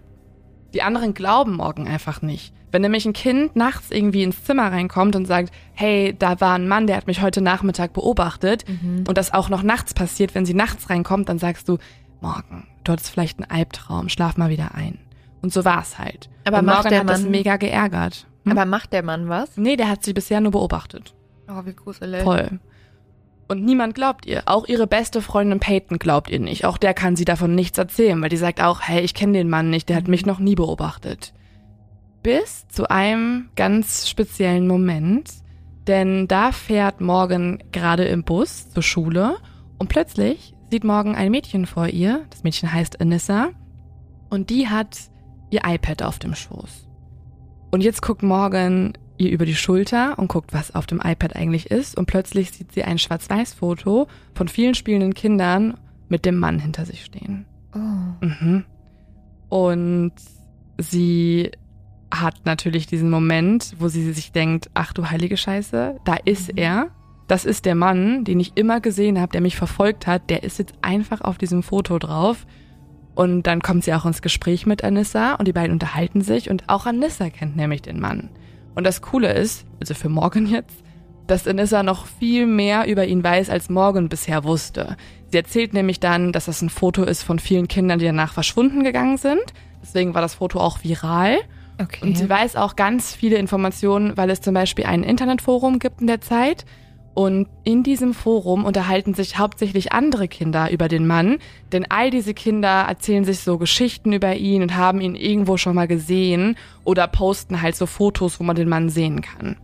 [0.73, 2.51] Die anderen glauben Morgan einfach nicht.
[2.71, 6.67] Wenn nämlich ein Kind nachts irgendwie ins Zimmer reinkommt und sagt, hey, da war ein
[6.67, 8.63] Mann, der hat mich heute Nachmittag beobachtet
[9.07, 11.77] und das auch noch nachts passiert, wenn sie nachts reinkommt, dann sagst du,
[12.21, 14.99] Morgan, du hattest vielleicht einen Albtraum, schlaf mal wieder ein.
[15.41, 16.29] Und so war's halt.
[16.45, 18.27] Aber und macht Morgan der hat das Mann- mega geärgert.
[18.45, 18.51] Hm?
[18.51, 19.57] Aber macht der Mann was?
[19.57, 21.13] nee, der hat sie bisher nur beobachtet.
[21.49, 22.21] Oh, wie gruselig.
[22.23, 22.59] Voll.
[23.47, 24.43] Und niemand glaubt ihr.
[24.45, 26.63] Auch ihre beste Freundin Peyton glaubt ihr nicht.
[26.63, 29.49] Auch der kann sie davon nichts erzählen, weil die sagt auch, hey, ich kenne den
[29.49, 31.33] Mann nicht, der hat mich noch nie beobachtet.
[32.23, 35.31] Bis zu einem ganz speziellen Moment,
[35.87, 39.37] denn da fährt Morgan gerade im Bus zur Schule
[39.79, 42.25] und plötzlich sieht Morgan ein Mädchen vor ihr.
[42.29, 43.49] Das Mädchen heißt Anissa
[44.29, 44.97] und die hat
[45.49, 46.87] ihr iPad auf dem Schoß.
[47.71, 51.69] Und jetzt guckt Morgan ihr über die Schulter und guckt, was auf dem iPad eigentlich
[51.69, 51.97] ist.
[51.97, 55.77] Und plötzlich sieht sie ein Schwarz-Weiß-Foto von vielen spielenden Kindern
[56.09, 57.45] mit dem Mann hinter sich stehen.
[57.73, 58.25] Oh.
[58.25, 58.65] Mhm.
[59.49, 60.13] Und
[60.77, 61.51] sie
[62.11, 66.89] hat natürlich diesen Moment, wo sie sich denkt, ach du heilige Scheiße, da ist er.
[67.27, 70.29] Das ist der Mann, den ich immer gesehen habe, der mich verfolgt hat.
[70.29, 72.45] Der ist jetzt einfach auf diesem Foto drauf.
[73.15, 76.69] Und dann kommt sie auch ins Gespräch mit Anissa und die beiden unterhalten sich und
[76.69, 78.29] auch Anissa kennt nämlich den Mann.
[78.75, 80.83] Und das Coole ist, also für Morgan jetzt,
[81.27, 84.97] dass Anissa noch viel mehr über ihn weiß, als Morgan bisher wusste.
[85.27, 88.83] Sie erzählt nämlich dann, dass das ein Foto ist von vielen Kindern, die danach verschwunden
[88.83, 89.53] gegangen sind.
[89.81, 91.37] Deswegen war das Foto auch viral.
[91.81, 92.05] Okay.
[92.05, 96.07] Und sie weiß auch ganz viele Informationen, weil es zum Beispiel ein Internetforum gibt in
[96.07, 96.65] der Zeit.
[97.13, 101.39] Und in diesem Forum unterhalten sich hauptsächlich andere Kinder über den Mann,
[101.73, 105.75] denn all diese Kinder erzählen sich so Geschichten über ihn und haben ihn irgendwo schon
[105.75, 109.57] mal gesehen oder posten halt so Fotos, wo man den Mann sehen kann.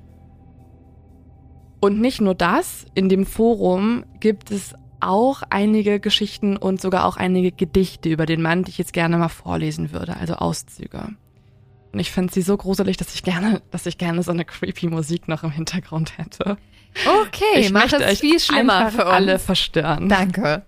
[1.79, 7.15] Und nicht nur das, in dem Forum gibt es auch einige Geschichten und sogar auch
[7.15, 11.15] einige Gedichte über den Mann, die ich jetzt gerne mal vorlesen würde, also Auszüge.
[11.97, 14.85] Und ich finde sie so gruselig, dass ich gerne, dass ich gerne so eine creepy
[14.85, 16.55] Musik noch im Hintergrund hätte.
[17.23, 19.13] okay, ich mach möchte euch viel schlimmer für uns.
[19.13, 20.07] alle verstören.
[20.07, 20.61] Danke.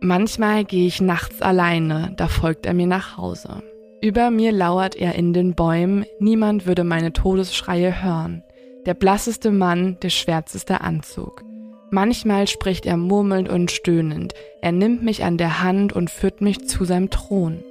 [0.00, 3.62] Manchmal gehe ich nachts alleine, da folgt er mir nach Hause.
[4.00, 8.42] Über mir lauert er in den Bäumen, niemand würde meine Todesschreie hören.
[8.86, 11.44] Der blasseste Mann, der schwärzeste Anzug.
[11.90, 16.68] Manchmal spricht er murmelnd und stöhnend, er nimmt mich an der Hand und führt mich
[16.68, 17.62] zu seinem Thron.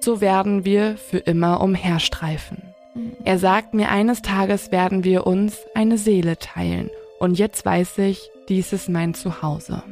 [0.00, 2.62] So werden wir für immer umherstreifen.
[3.24, 8.30] Er sagt mir, eines Tages werden wir uns eine Seele teilen Und jetzt weiß ich,
[8.48, 9.82] dies ist mein Zuhause.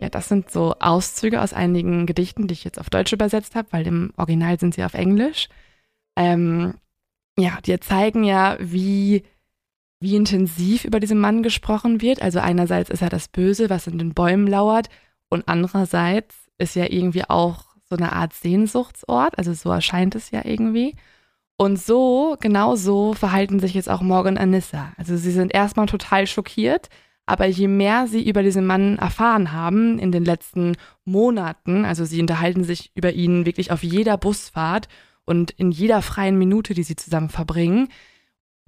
[0.00, 3.68] Ja, das sind so Auszüge aus einigen Gedichten, die ich jetzt auf Deutsch übersetzt habe,
[3.70, 5.48] weil im Original sind sie auf Englisch.
[6.16, 6.74] Ähm,
[7.36, 9.24] ja, die zeigen ja, wie,
[10.00, 12.22] wie intensiv über diesen Mann gesprochen wird.
[12.22, 14.88] Also einerseits ist er das Böse, was in den Bäumen lauert,
[15.30, 19.38] und andererseits ist ja irgendwie auch so eine Art Sehnsuchtsort.
[19.38, 20.94] Also so erscheint es ja irgendwie.
[21.56, 24.92] Und so, genau so verhalten sich jetzt auch Morgan und Anissa.
[24.96, 26.88] Also sie sind erstmal total schockiert,
[27.26, 32.20] aber je mehr sie über diesen Mann erfahren haben in den letzten Monaten, also sie
[32.20, 34.88] unterhalten sich über ihn wirklich auf jeder Busfahrt
[35.24, 37.88] und in jeder freien Minute, die sie zusammen verbringen,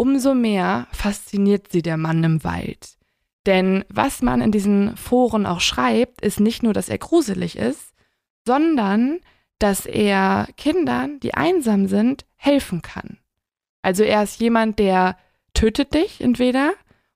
[0.00, 2.96] umso mehr fasziniert sie der Mann im Wald.
[3.46, 7.92] Denn was man in diesen Foren auch schreibt, ist nicht nur, dass er gruselig ist,
[8.46, 9.18] sondern
[9.58, 13.18] dass er Kindern, die einsam sind, helfen kann.
[13.82, 15.16] Also er ist jemand, der
[15.54, 16.72] tötet dich entweder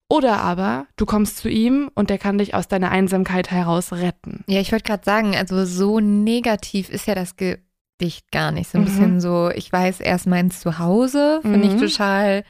[0.08, 4.44] oder aber du kommst zu ihm und der kann dich aus deiner Einsamkeit heraus retten.
[4.46, 8.70] Ja, ich wollte gerade sagen, also so negativ ist ja das Gedicht gar nicht.
[8.70, 8.86] So ein Mhm.
[8.86, 11.78] bisschen so, ich weiß, er ist mein Zuhause, finde ich Mhm.
[11.80, 12.44] total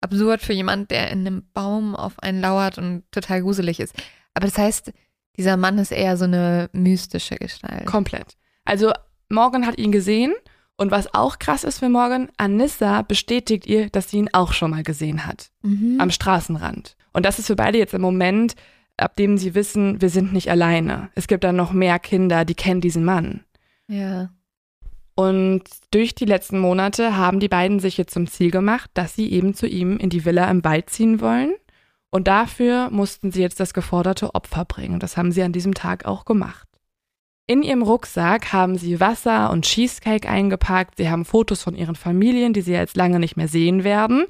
[0.00, 3.94] absurd für jemand, der in einem Baum auf einen lauert und total gruselig ist.
[4.34, 4.92] Aber das heißt,
[5.36, 7.86] dieser Mann ist eher so eine mystische Gestalt.
[7.86, 8.36] Komplett.
[8.64, 8.92] Also
[9.28, 10.34] Morgan hat ihn gesehen
[10.76, 14.70] und was auch krass ist für Morgan, Anissa bestätigt ihr, dass sie ihn auch schon
[14.70, 15.50] mal gesehen hat.
[15.62, 16.00] Mhm.
[16.00, 16.96] am Straßenrand.
[17.12, 18.54] Und das ist für beide jetzt im Moment,
[18.96, 21.10] ab dem sie wissen, wir sind nicht alleine.
[21.14, 23.44] Es gibt dann noch mehr Kinder, die kennen diesen Mann.
[23.88, 24.30] ja.
[25.20, 29.30] Und durch die letzten Monate haben die beiden sich jetzt zum Ziel gemacht, dass sie
[29.30, 31.52] eben zu ihm in die Villa im Wald ziehen wollen.
[32.08, 34.98] Und dafür mussten sie jetzt das geforderte Opfer bringen.
[34.98, 36.66] Das haben sie an diesem Tag auch gemacht.
[37.46, 40.96] In ihrem Rucksack haben sie Wasser und Cheesecake eingepackt.
[40.96, 44.24] Sie haben Fotos von ihren Familien, die sie jetzt lange nicht mehr sehen werden.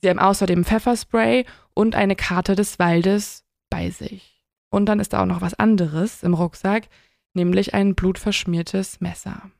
[0.00, 4.44] Sie haben außerdem Pfefferspray und eine Karte des Waldes bei sich.
[4.70, 6.86] Und dann ist da auch noch was anderes im Rucksack,
[7.34, 9.50] nämlich ein blutverschmiertes Messer.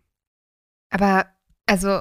[0.90, 1.26] Aber,
[1.66, 2.00] also,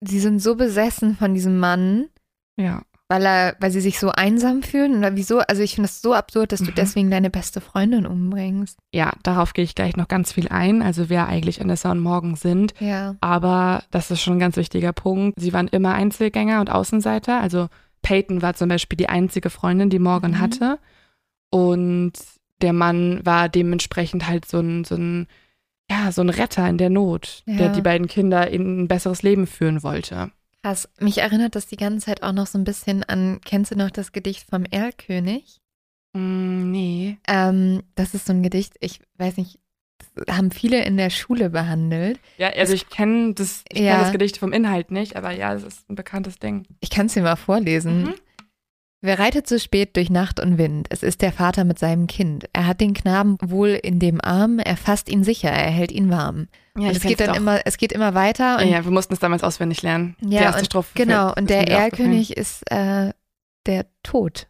[0.00, 2.08] sie sind so besessen von diesem Mann,
[2.56, 2.82] Ja.
[3.08, 4.98] weil er, weil sie sich so einsam fühlen.
[4.98, 5.38] Oder wieso?
[5.38, 6.74] Also ich finde es so absurd, dass du Mhm.
[6.76, 8.78] deswegen deine beste Freundin umbringst.
[8.92, 12.34] Ja, darauf gehe ich gleich noch ganz viel ein, also wer eigentlich Anissa und Morgan
[12.36, 12.74] sind.
[12.80, 13.16] Ja.
[13.20, 15.40] Aber das ist schon ein ganz wichtiger Punkt.
[15.40, 17.40] Sie waren immer Einzelgänger und Außenseiter.
[17.40, 17.68] Also
[18.02, 20.40] Peyton war zum Beispiel die einzige Freundin, die Morgan Mhm.
[20.40, 20.78] hatte.
[21.50, 22.12] Und
[22.60, 25.26] der Mann war dementsprechend halt so ein, so ein,
[25.90, 27.72] ja, so ein Retter in der Not, der Ja.
[27.72, 30.30] die beiden Kinder in ein besseres Leben führen wollte.
[30.62, 30.88] Krass.
[31.00, 33.90] Mich erinnert das die ganze Zeit auch noch so ein bisschen an, kennst du noch
[33.90, 35.60] das Gedicht vom Erlkönig?
[36.14, 37.18] Mm, nee.
[37.28, 39.58] Ähm, das ist so ein Gedicht, ich weiß nicht,
[40.28, 42.18] haben viele in der Schule behandelt.
[42.38, 43.92] Ja, also ich kenne das, ich Ja.
[43.92, 46.66] kenn das Gedicht vom Inhalt nicht, aber ja, es ist ein bekanntes Ding.
[46.80, 48.02] Ich kann es dir mal vorlesen.
[48.02, 48.14] Mhm.
[49.00, 50.88] Wer reitet so spät durch Nacht und Wind?
[50.90, 52.46] Es ist der Vater mit seinem Kind.
[52.52, 56.10] Er hat den Knaben wohl in dem Arm, er fasst ihn sicher, er hält ihn
[56.10, 56.48] warm.
[56.76, 58.58] Ja, es geht dann immer, es geht immer weiter.
[58.58, 60.16] Ja, Und, ja, wir mussten es damals auswendig lernen.
[60.20, 60.90] die Ja, erste und Strophe.
[60.94, 61.32] genau.
[61.32, 61.68] Und der.
[61.68, 63.12] Erlkönig ist äh,
[63.66, 64.48] der Tod,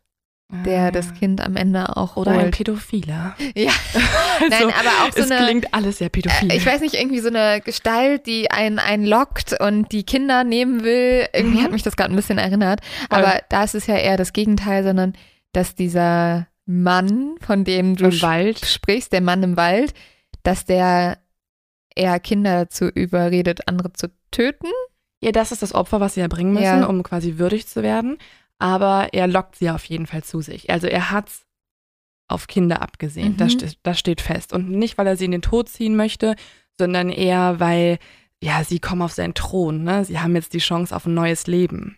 [0.51, 0.91] der Ah.
[0.91, 2.57] das Kind am Ende auch Oder ein holt.
[2.57, 3.37] Pädophiler.
[3.55, 3.71] Ja.
[4.41, 5.45] Also, Nein, aber auch so es eine.
[5.47, 6.51] klingt alles sehr pädophil.
[6.51, 10.45] Äh, Ich weiß nicht, irgendwie so eine Gestalt, die einen, einen lockt und die Kinder
[10.45, 11.27] nehmen will.
[11.35, 11.65] Irgendwie Mhm.
[11.65, 12.81] hat mich das gerade ein bisschen erinnert.
[13.11, 13.19] Voll.
[13.19, 15.13] Aber da ist es ja eher das Gegenteil, sondern
[15.53, 18.65] dass dieser Mann, von dem du Im Wald.
[18.65, 19.93] sprichst, der Mann im Wald,
[20.43, 21.19] dass der
[21.95, 24.69] eher Kinder dazu überredet, andere zu töten.
[25.23, 26.87] Ja, das ist das Opfer, was sie erbringen müssen, Ja.
[26.87, 28.19] um quasi würdig zu werden.
[28.59, 30.71] Aber er lockt sie auf jeden Fall zu sich.
[30.71, 31.47] Also er hat's
[32.29, 33.33] auf Kinder abgesehen.
[33.33, 33.37] Mhm.
[33.39, 34.53] Das, steht, das steht fest.
[34.53, 36.37] Und nicht, weil er sie in den Tod ziehen möchte,
[36.79, 37.99] sondern eher, weil,
[38.43, 39.83] ja, sie kommen auf seinen Thron.
[39.83, 40.05] Ne?
[40.05, 41.97] Sie haben jetzt die Chance auf ein neues Leben.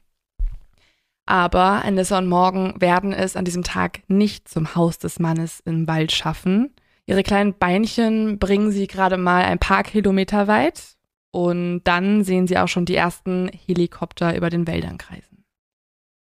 [1.26, 5.86] Aber Anissa und Morgan werden es an diesem Tag nicht zum Haus des Mannes im
[5.86, 6.74] Wald schaffen.
[7.06, 10.96] Ihre kleinen Beinchen bringen sie gerade mal ein paar Kilometer weit
[11.30, 15.29] und dann sehen sie auch schon die ersten Helikopter über den Wäldern kreisen.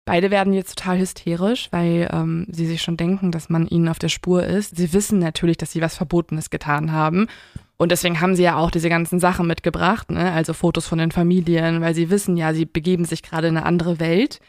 [0.07, 3.99] Beide werden jetzt total hysterisch, weil ähm, sie sich schon denken, dass man ihnen auf
[3.99, 4.77] der Spur ist.
[4.77, 7.27] Sie wissen natürlich, dass sie was Verbotenes getan haben.
[7.75, 10.31] Und deswegen haben sie ja auch diese ganzen Sachen mitgebracht, ne?
[10.31, 13.65] also Fotos von den Familien, weil sie wissen ja, sie begeben sich gerade in eine
[13.65, 14.39] andere Welt.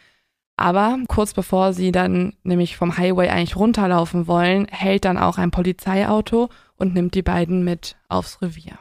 [0.57, 5.51] Aber kurz bevor sie dann nämlich vom Highway eigentlich runterlaufen wollen, hält dann auch ein
[5.51, 8.79] Polizeiauto und nimmt die beiden mit aufs Revier.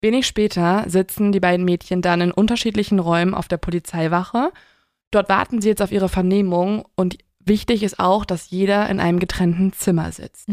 [0.00, 4.52] Wenig später sitzen die beiden Mädchen dann in unterschiedlichen Räumen auf der Polizeiwache.
[5.16, 9.18] Dort warten sie jetzt auf ihre Vernehmung und wichtig ist auch, dass jeder in einem
[9.18, 10.46] getrennten Zimmer sitzt.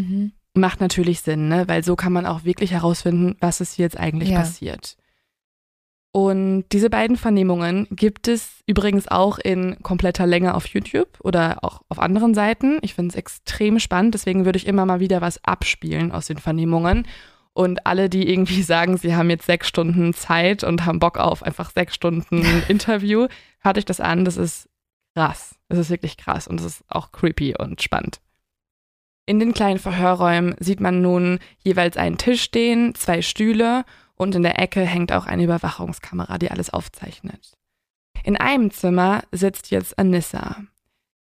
[0.53, 1.67] Macht natürlich Sinn, ne?
[1.67, 4.39] weil so kann man auch wirklich herausfinden, was ist hier jetzt eigentlich Ja.
[4.39, 4.95] passiert.
[6.13, 11.81] Und diese beiden Vernehmungen gibt es übrigens auch in kompletter Länge auf YouTube oder auch
[11.89, 12.77] auf anderen Seiten.
[12.83, 16.37] Ich finde es extrem spannend, deswegen würde ich immer mal wieder was abspielen aus den
[16.37, 17.05] Vernehmungen.
[17.53, 21.43] Und alle, die irgendwie sagen, sie haben jetzt sechs Stunden Zeit und haben Bock auf
[21.43, 23.27] einfach sechs Stunden Interview,
[23.59, 24.25] hört euch das an.
[24.25, 24.69] Das ist
[25.15, 25.55] krass.
[25.69, 28.19] Das ist wirklich krass und das ist auch creepy und spannend.
[29.25, 33.85] In den kleinen Verhörräumen sieht man nun jeweils einen Tisch stehen, zwei Stühle
[34.15, 37.53] und in der Ecke hängt auch eine Überwachungskamera, die alles aufzeichnet.
[38.23, 40.57] In einem Zimmer sitzt jetzt Anissa.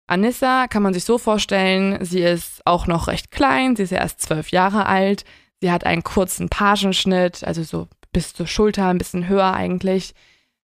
[0.07, 3.99] Anissa kann man sich so vorstellen, sie ist auch noch recht klein, sie ist ja
[3.99, 5.25] erst zwölf Jahre alt,
[5.63, 10.13] sie hat einen kurzen Pagenschnitt, also so bis zur Schulter, ein bisschen höher eigentlich.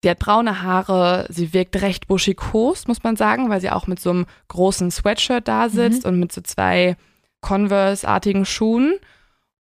[0.03, 3.99] Sie hat braune Haare, sie wirkt recht buschikos, muss man sagen, weil sie auch mit
[3.99, 6.09] so einem großen Sweatshirt da sitzt mhm.
[6.09, 6.95] und mit so zwei
[7.41, 8.99] Converse-artigen Schuhen.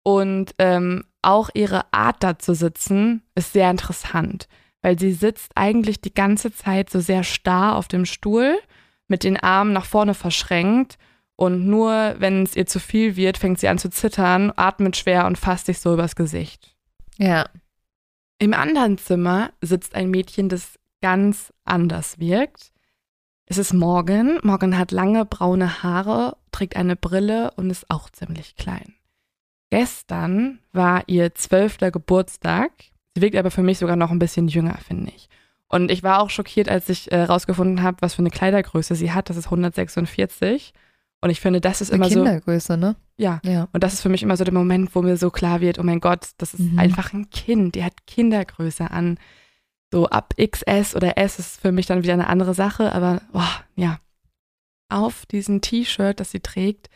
[0.01, 4.47] Und ähm, auch ihre Art da zu sitzen ist sehr interessant,
[4.81, 8.57] weil sie sitzt eigentlich die ganze Zeit so sehr starr auf dem Stuhl,
[9.07, 10.97] mit den Armen nach vorne verschränkt
[11.39, 15.25] und nur wenn es ihr zu viel wird, fängt sie an zu zittern, atmet schwer
[15.25, 16.75] und fasst sich so übers Gesicht.
[17.17, 17.47] Ja.
[18.39, 22.73] Im anderen Zimmer sitzt ein Mädchen, das ganz anders wirkt.
[23.45, 24.39] Es ist Morgan.
[24.43, 28.95] Morgan hat lange braune Haare, trägt eine Brille und ist auch ziemlich klein.
[29.69, 32.71] Gestern war ihr zwölfter Geburtstag.
[33.15, 35.29] Sie wirkt aber für mich sogar noch ein bisschen jünger, finde ich.
[35.69, 39.13] Und ich war auch schockiert, als ich äh, rausgefunden habe, was für eine Kleidergröße sie
[39.13, 39.29] hat.
[39.29, 40.73] Das ist 146.
[41.21, 42.73] Und ich finde, das ist immer Kindergröße, so.
[42.73, 42.95] Kindergröße, ne?
[43.17, 43.41] Ja.
[43.43, 43.67] ja.
[43.73, 45.83] Und das ist für mich immer so der Moment, wo mir so klar wird, oh
[45.83, 46.79] mein Gott, das ist mhm.
[46.79, 47.75] einfach ein Kind.
[47.75, 49.19] Die hat Kindergröße an.
[49.91, 52.93] So ab XS oder S ist für mich dann wieder eine andere Sache.
[52.93, 53.41] Aber, oh,
[53.75, 53.99] ja.
[54.87, 56.89] Auf diesem T-Shirt, das sie trägt,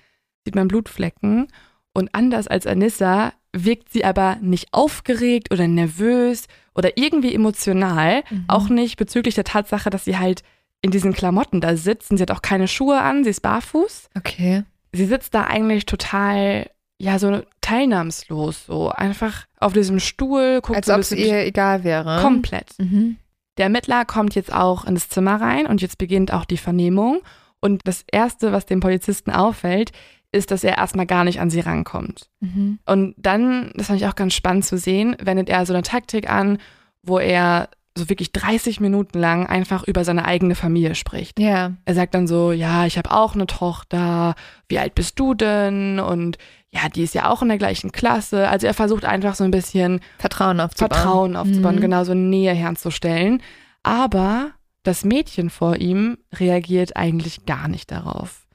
[0.45, 1.47] sieht man Blutflecken.
[1.93, 8.23] Und anders als Anissa wirkt sie aber nicht aufgeregt oder nervös oder irgendwie emotional.
[8.29, 8.45] Mhm.
[8.47, 10.43] Auch nicht bezüglich der Tatsache, dass sie halt
[10.83, 12.11] in diesen Klamotten da sitzt.
[12.11, 14.09] Und sie hat auch keine Schuhe an, sie ist barfuß.
[14.15, 14.63] Okay.
[14.91, 16.69] Sie sitzt da eigentlich total,
[16.99, 20.59] ja, so teilnahmslos, so einfach auf diesem Stuhl.
[20.61, 22.21] Guckt Als so ob es ihr egal wäre.
[22.21, 22.75] Komplett.
[22.77, 23.17] Mhm.
[23.57, 27.21] Der Ermittler kommt jetzt auch in das Zimmer rein und jetzt beginnt auch die Vernehmung.
[27.59, 29.91] Und das Erste, was dem Polizisten auffällt,
[30.33, 32.29] ist, dass er erstmal gar nicht an sie rankommt.
[32.41, 32.79] Mhm.
[32.85, 36.29] Und dann, das fand ich auch ganz spannend zu sehen, wendet er so eine Taktik
[36.29, 36.57] an,
[37.03, 41.39] wo er so wirklich 30 Minuten lang einfach über seine eigene Familie spricht.
[41.39, 41.73] Ja.
[41.85, 44.35] Er sagt dann so, ja, ich habe auch eine Tochter,
[44.67, 45.99] wie alt bist du denn?
[45.99, 46.37] Und
[46.71, 48.49] ja, die ist ja auch in der gleichen Klasse.
[48.49, 50.91] Also er versucht einfach so ein bisschen Vertrauen aufzubauen.
[50.91, 51.81] Vertrauen aufzubauen, mhm.
[51.81, 53.43] genau so Nähe herzustellen.
[53.83, 54.51] Aber
[54.81, 58.47] das Mädchen vor ihm reagiert eigentlich gar nicht darauf.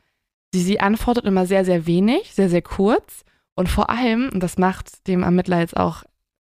[0.52, 3.24] Sie, sie antwortet immer sehr, sehr wenig, sehr, sehr kurz.
[3.54, 6.02] Und vor allem, und das macht dem Ermittler jetzt auch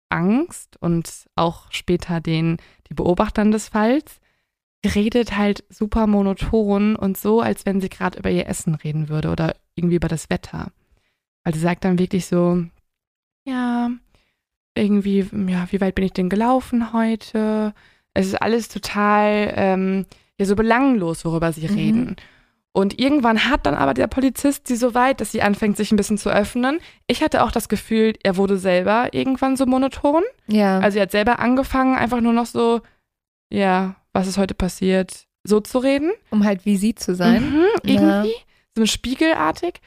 [0.08, 2.58] Angst und auch später den,
[2.92, 4.20] die Beobachtern des Falls,
[4.84, 9.30] redet halt super monoton und so, als wenn sie gerade über ihr Essen reden würde
[9.30, 10.72] oder irgendwie über das Wetter.
[11.42, 12.62] Weil sie sagt dann wirklich so,
[13.46, 13.90] ja,
[14.76, 17.74] irgendwie, ja, wie weit bin ich denn gelaufen heute?
[18.12, 20.06] Es ist alles total, ähm,
[20.38, 21.74] ja, so belanglos, worüber sie mhm.
[21.74, 22.16] reden.
[22.74, 25.96] Und irgendwann hat dann aber der Polizist sie so weit, dass sie anfängt, sich ein
[25.96, 26.80] bisschen zu öffnen.
[27.06, 30.22] Ich hatte auch das Gefühl, er wurde selber irgendwann so monoton.
[30.46, 30.78] Ja.
[30.78, 32.80] Also er hat selber angefangen, einfach nur noch so,
[33.50, 36.12] ja, was ist heute passiert, so zu reden.
[36.30, 37.50] Um halt wie sie zu sein.
[37.50, 38.30] Mhm, irgendwie.
[38.30, 38.40] Ja.
[38.76, 39.80] So spiegelartig.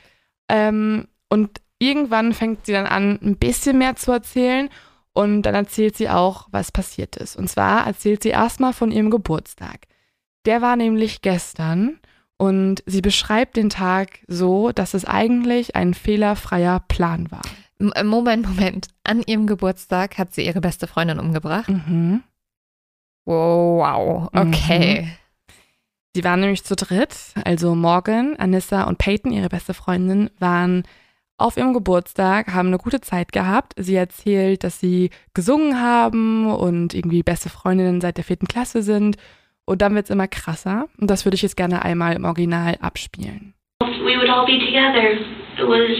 [0.47, 4.69] Ähm, und irgendwann fängt sie dann an, ein bisschen mehr zu erzählen.
[5.13, 7.35] Und dann erzählt sie auch, was passiert ist.
[7.35, 9.87] Und zwar erzählt sie erstmal von ihrem Geburtstag.
[10.45, 11.99] Der war nämlich gestern.
[12.37, 17.43] Und sie beschreibt den Tag so, dass es eigentlich ein fehlerfreier Plan war.
[17.79, 18.87] Äh, Moment, Moment.
[19.03, 21.69] An ihrem Geburtstag hat sie ihre beste Freundin umgebracht.
[21.69, 22.23] Mhm.
[23.25, 25.01] Wow, okay.
[25.01, 25.11] Mhm.
[26.13, 30.83] Sie waren nämlich zu dritt, also Morgan, Anissa und Peyton, ihre beste Freundin, waren
[31.37, 33.73] auf ihrem Geburtstag, haben eine gute Zeit gehabt.
[33.77, 39.17] Sie erzählt, dass sie gesungen haben und irgendwie beste Freundinnen seit der vierten Klasse sind
[39.65, 40.87] und dann wird es immer krasser.
[40.99, 43.53] Und das würde ich jetzt gerne einmal im Original abspielen.
[43.81, 45.17] We would all be together.
[45.57, 45.97] It was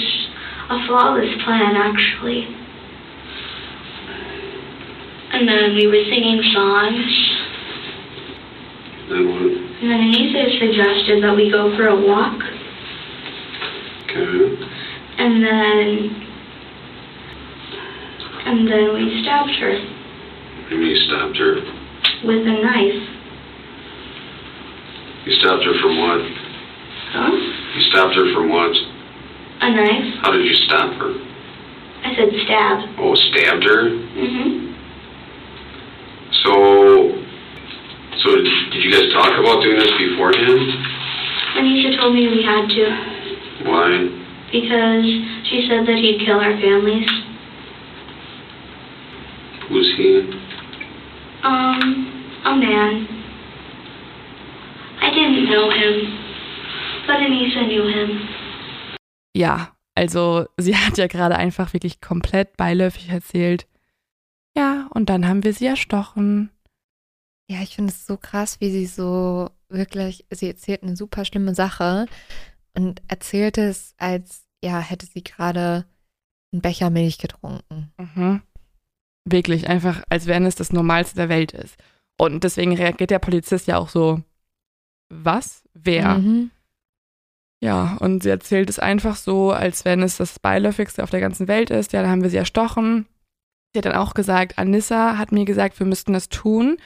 [0.69, 2.47] a flawless plan, actually.
[5.33, 7.45] And then we were singing songs.
[9.09, 9.41] Then what?
[9.81, 12.41] And then Anissa suggested that we go for a walk.
[14.03, 14.55] Okay.
[15.17, 16.21] And then.
[18.45, 19.75] And then we stabbed her.
[20.71, 21.55] And you stabbed her?
[22.23, 23.14] With a knife.
[25.25, 26.21] You stopped her from what?
[27.11, 27.31] Huh?
[27.75, 28.75] You stopped her from what?
[29.61, 30.21] A knife.
[30.21, 31.13] How did you stop her?
[32.03, 32.89] I said stab.
[32.99, 33.89] Oh, stabbed her?
[33.89, 34.73] Mm-hmm.
[36.43, 36.53] So,
[38.21, 40.59] so did you guys talk about doing this beforehand?
[41.57, 44.21] Anisha told me we had to Why?
[44.51, 45.05] because
[45.49, 47.09] she said that he'd kill our families.
[49.69, 50.19] Who's he?
[51.43, 53.14] Um, a man.
[55.01, 56.13] I didn't know him,
[57.05, 58.27] but Anissa knew him.
[59.35, 63.67] Ja, also sie hat ja gerade einfach wirklich komplett beiläufig erzählt.
[64.57, 66.49] Ja, und dann haben wir sie erstochen.
[67.49, 71.53] Ja, ich finde es so krass, wie sie so wirklich, sie erzählt eine super schlimme
[71.53, 72.07] Sache
[72.73, 75.85] und erzählt es, als ja, hätte sie gerade
[76.51, 77.91] einen Becher Milch getrunken.
[77.97, 78.41] Mhm.
[79.25, 81.77] Wirklich, einfach, als wenn es das Normalste der Welt ist.
[82.17, 84.21] Und deswegen reagiert der Polizist ja auch so,
[85.09, 85.63] was?
[85.73, 86.19] Wer?
[86.19, 86.51] Mhm.
[87.61, 91.47] Ja, und sie erzählt es einfach so, als wenn es das Beiläufigste auf der ganzen
[91.47, 91.93] Welt ist.
[91.93, 93.07] Ja, dann haben wir sie erstochen.
[93.73, 96.77] Sie hat dann auch gesagt, Anissa hat mir gesagt, wir müssten das tun,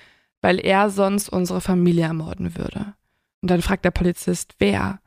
[0.41, 2.93] weil er sonst unsere Familie ermorden würde.
[3.41, 4.99] Und dann fragt der Polizist, wer?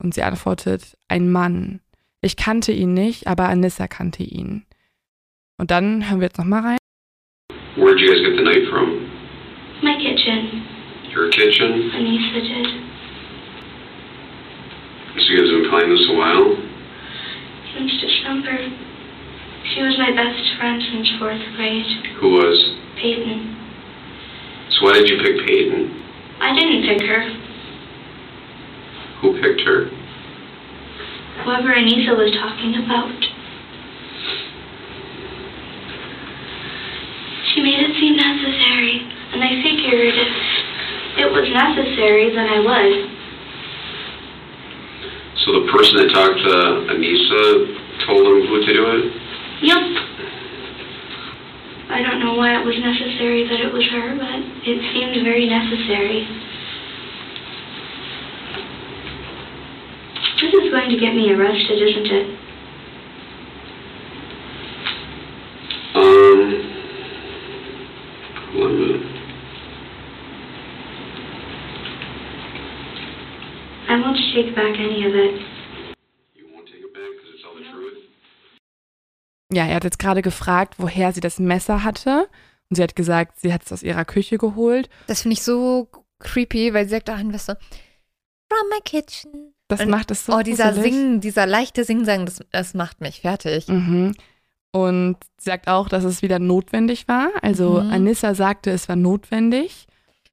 [0.00, 1.80] Und sie antwortet, ein Mann.
[2.20, 4.66] Ich kannte ihn nicht, aber Anissa kannte ihn.
[5.58, 6.78] Und dann hören wir jetzt nochmal rein.
[7.76, 9.06] Where'd you guys get the knife from?
[9.82, 10.62] My kitchen,
[11.10, 11.90] Your kitchen?
[11.94, 12.66] Anissa did.
[15.18, 16.56] So you guys have been playing this a while?
[17.74, 18.56] Since December.
[19.74, 21.84] She was my best friend since fourth grade.
[22.20, 22.56] Who was?
[22.96, 23.56] Peyton.
[24.70, 25.96] So why did you pick Peyton?
[26.40, 27.22] I didn't pick her.
[29.20, 29.90] Who picked her?
[31.44, 33.18] Whoever Anissa was talking about.
[37.54, 39.02] She made it seem necessary,
[39.34, 40.57] and I figured if
[41.18, 43.18] it was necessary, then I would.
[45.44, 46.56] So the person that talked to
[46.94, 49.04] Anissa told him who to do it?
[49.62, 49.82] Yep.
[51.90, 55.48] I don't know why it was necessary that it was her, but it seemed very
[55.48, 56.28] necessary.
[60.40, 62.38] This is going to get me arrested, isn't it?
[65.96, 66.38] Um,
[68.52, 69.17] hold on a minute.
[74.02, 75.40] Won't take back any of it.
[79.50, 82.28] Ja, er hat jetzt gerade gefragt, woher sie das Messer hatte.
[82.68, 84.90] Und sie hat gesagt, sie hat es aus ihrer Küche geholt.
[85.06, 89.54] Das finde ich so creepy, weil sie sagt auch was so, from my kitchen.
[89.68, 90.92] Das Und- macht es so oh, dieser gruselig.
[90.92, 93.68] Singen, dieser leichte Singsang, das, das macht mich fertig.
[93.68, 94.14] Mhm.
[94.70, 97.30] Und sie sagt auch, dass es wieder notwendig war.
[97.40, 97.90] Also Mhm.
[97.90, 99.86] Anissa sagte, es war notwendig.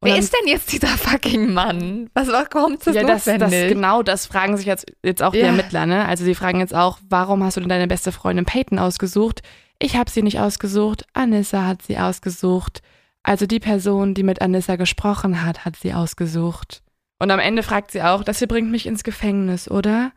[0.06, 2.10] Und Wer dann- ist denn jetzt dieser fucking Mann?
[2.13, 5.39] Was warum ist das ja, das, das genau das fragen sich jetzt, jetzt auch die
[5.39, 5.48] Ja.
[5.48, 6.06] Ermittler, ne?
[6.06, 9.41] Also sie fragen jetzt auch, warum hast du denn deine beste Freundin Peyton ausgesucht?
[9.80, 12.82] Ich habe sie nicht ausgesucht, Anissa hat sie ausgesucht.
[13.24, 16.84] Also die Person, die mit Anissa gesprochen hat, hat sie ausgesucht.
[17.20, 20.12] Und am Ende fragt sie auch, das hier bringt mich ins Gefängnis, oder?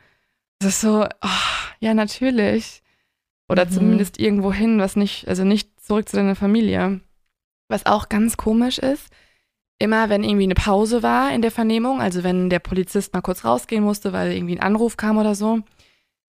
[0.58, 1.28] Das ist so, oh,
[1.80, 2.82] ja, natürlich.
[3.48, 3.70] Oder Mhm.
[3.70, 7.00] zumindest irgendwo hin, was nicht, also nicht zurück zu deiner Familie.
[7.68, 9.06] Was auch ganz komisch ist,
[9.78, 13.44] immer wenn irgendwie eine Pause war in der Vernehmung, also wenn der Polizist mal kurz
[13.44, 15.60] rausgehen musste, weil irgendwie ein Anruf kam oder so,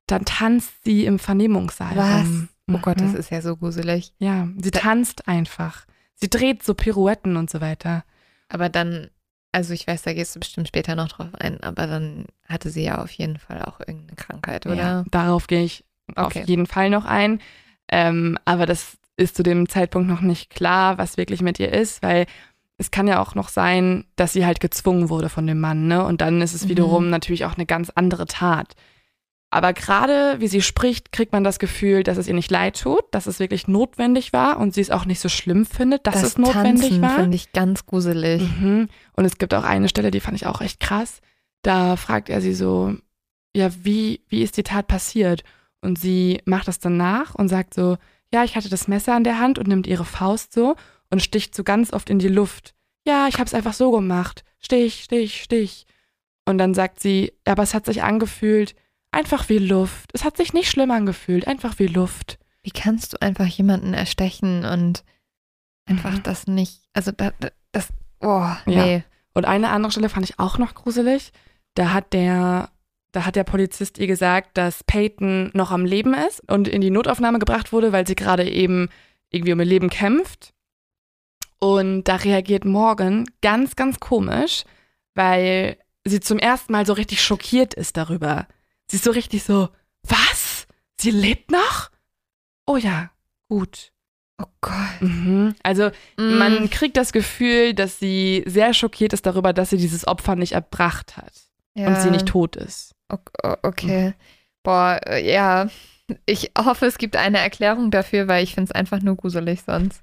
[0.07, 1.95] dann tanzt sie im Vernehmungssaal.
[1.97, 2.27] Was?
[2.27, 2.49] rum.
[2.71, 3.19] Oh Gott, das Mhm.
[3.19, 4.13] ist ja so gruselig.
[4.19, 5.85] Ja, sie tanzt einfach.
[6.13, 8.03] Sie dreht so Pirouetten und so weiter.
[8.49, 9.09] Aber dann,
[9.51, 12.83] also ich weiß, da gehst du bestimmt später noch drauf ein, aber dann hatte sie
[12.83, 14.75] ja auf jeden Fall auch irgendeine Krankheit, oder?
[14.75, 15.85] Ja, darauf gehe ich
[16.15, 16.41] Okay.
[16.41, 17.39] auf jeden Fall noch ein.
[17.91, 22.01] Ähm, aber das ist zu dem Zeitpunkt noch nicht klar, was wirklich mit ihr ist,
[22.03, 22.25] weil
[22.79, 26.03] es kann ja auch noch sein, dass sie halt gezwungen wurde von dem Mann, ne?
[26.03, 26.69] Und dann ist es Mhm.
[26.69, 28.73] wiederum natürlich auch eine ganz andere Tat.
[29.51, 33.01] Aber gerade wie sie spricht, kriegt man das Gefühl, dass es ihr nicht leid tut,
[33.11, 36.23] dass es wirklich notwendig war und sie es auch nicht so schlimm findet, dass das
[36.23, 37.15] es notwendig Tanzen war.
[37.15, 38.41] finde ich ganz gruselig.
[38.43, 38.89] Mhm.
[39.13, 41.21] Und es gibt auch eine Stelle, die fand ich auch echt krass.
[41.63, 42.93] Da fragt er sie so,
[43.55, 45.43] ja, wie, wie ist die Tat passiert?
[45.81, 47.97] Und sie macht das dann nach und sagt so,
[48.31, 50.75] ja, ich hatte das Messer in der Hand und nimmt ihre Faust so
[51.09, 52.73] und sticht so ganz oft in die Luft.
[53.05, 54.43] Ja, ich hab's einfach so gemacht.
[54.59, 55.85] Stich, Stich, Stich.
[56.45, 58.75] Und dann sagt sie, ja, aber es hat sich angefühlt,
[59.11, 60.09] einfach wie Luft.
[60.13, 62.37] Es hat sich nicht schlimm angefühlt, einfach wie Luft.
[62.63, 65.03] Wie kannst du einfach jemanden erstechen und
[65.85, 66.23] einfach Mhm.
[66.23, 67.87] das nicht, also da, da, das,
[68.19, 68.57] oh, Ja.
[68.65, 69.03] nee.
[69.33, 71.31] Und eine andere Stelle fand ich auch noch gruselig.
[71.75, 72.69] Da hat der,
[73.11, 76.91] da hat der Polizist ihr gesagt, dass Peyton noch am Leben ist und in die
[76.91, 78.89] Notaufnahme gebracht wurde, weil sie gerade eben
[79.31, 80.53] irgendwie um ihr Leben kämpft.
[81.59, 84.63] Und da reagiert Morgan ganz, ganz komisch,
[85.15, 88.47] weil sie zum ersten Mal so richtig schockiert ist darüber.
[88.87, 89.69] Sie ist so richtig so,
[90.03, 90.67] was?
[90.99, 91.89] Sie lebt noch?
[92.65, 93.11] Oh ja,
[93.49, 93.91] gut.
[94.41, 95.01] Oh Gott.
[95.01, 95.53] Mhm.
[95.63, 96.37] Also Mm.
[96.37, 100.53] man kriegt das Gefühl, dass sie sehr schockiert ist darüber, dass sie dieses Opfer nicht
[100.53, 101.33] erbracht hat
[101.75, 101.87] ja.
[101.87, 102.95] und sie nicht tot ist.
[103.63, 104.13] Okay.
[104.63, 105.67] Boah, äh, ja.
[106.25, 110.01] Ich hoffe, es gibt eine Erklärung dafür, weil ich finde es einfach nur gruselig sonst.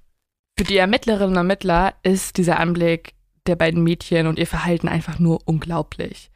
[0.59, 3.15] Für die Ermittlerinnen und Ermittler ist dieser Anblick
[3.47, 6.31] der beiden Mädchen und ihr Verhalten einfach nur unglaublich.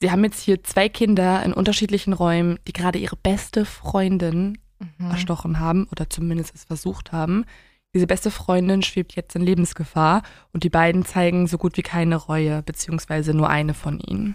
[0.00, 4.58] Sie haben jetzt hier zwei Kinder in unterschiedlichen Räumen, die gerade ihre beste Freundin
[4.98, 5.10] Mhm.
[5.10, 7.44] erstochen haben oder zumindest es versucht haben.
[7.94, 12.16] Diese beste Freundin schwebt jetzt in Lebensgefahr und die beiden zeigen so gut wie keine
[12.16, 14.34] Reue, beziehungsweise nur eine von ihnen.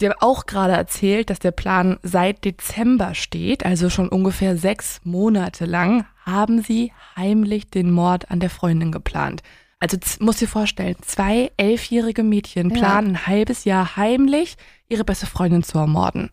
[0.00, 5.00] Sie haben auch gerade erzählt, dass der Plan seit Dezember steht, also schon ungefähr sechs
[5.04, 9.42] Monate lang, haben sie heimlich den Mord an der Freundin geplant.
[9.78, 12.76] Also musst dir vorstellen, zwei elfjährige Mädchen Ja.
[12.76, 14.56] planen ein halbes Jahr heimlich,
[14.88, 16.30] ihre beste Freundin zu ermorden.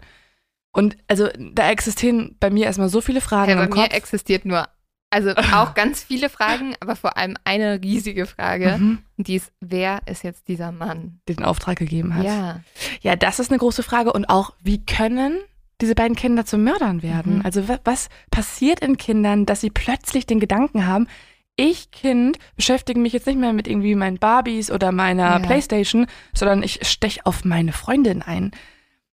[0.72, 3.94] Und also da existieren bei mir erstmal so viele Fragen Ja, bei im mir Kopf.
[3.94, 4.68] existiert nur,
[5.12, 8.78] also auch ganz viele Fragen, aber vor allem eine riesige Frage.
[8.80, 9.00] Mhm.
[9.18, 11.20] Und die ist, wer ist jetzt dieser Mann?
[11.28, 12.24] der den Auftrag gegeben hat.
[12.26, 12.62] Ja.
[13.02, 14.14] ja, das ist eine große Frage.
[14.14, 15.38] Und auch, wie können
[15.84, 17.36] diese beiden Kinder zu Mördern werden?
[17.40, 17.42] Mhm.
[17.46, 21.08] Also wa- was passiert in Kindern, dass sie plötzlich den Gedanken haben,
[21.56, 25.40] ich Kind beschäftige mich jetzt nicht mehr mit irgendwie meinen Barbies oder meiner Ja.
[25.40, 28.52] Playstation, sondern ich stech auf meine Freundin ein.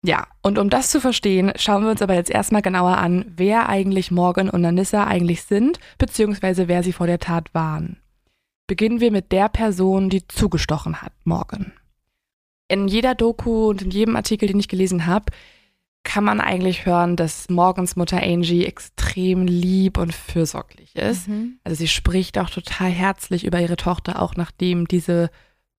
[0.05, 3.67] Ja, und um das zu verstehen, schauen wir uns aber jetzt erstmal genauer an, wer
[3.67, 7.97] eigentlich Morgan und Anissa eigentlich sind, beziehungsweise wer sie vor der Tat waren.
[8.67, 11.73] Beginnen wir mit der Person, die zugestochen hat, Morgan.
[12.69, 15.25] In jeder Doku und in jedem Artikel, den ich gelesen habe,
[16.03, 21.27] kann man eigentlich hören, dass Morgans Mutter Angie extrem lieb und fürsorglich ist.
[21.27, 21.59] Mhm.
[21.63, 25.29] Also sie spricht auch total herzlich über ihre Tochter, auch nachdem diese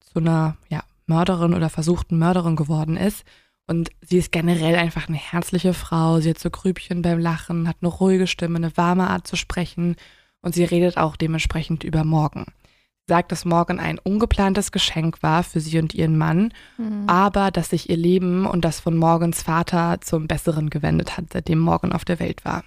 [0.00, 3.24] zu einer ja, Mörderin oder versuchten Mörderin geworden ist.
[3.66, 6.20] Und sie ist generell einfach eine herzliche Frau.
[6.20, 9.96] Sie hat so Grübchen beim Lachen, hat eine ruhige Stimme, eine warme Art zu sprechen.
[10.42, 12.46] Und sie redet auch dementsprechend über Morgan.
[13.10, 17.08] Sagt, dass Morgan ein ungeplantes Geschenk war für sie und ihren Mann, Mhm.
[17.08, 21.58] aber dass sich ihr Leben und das von Morgans Vater zum Besseren gewendet hat, seitdem
[21.58, 22.62] Morgan auf der Welt war.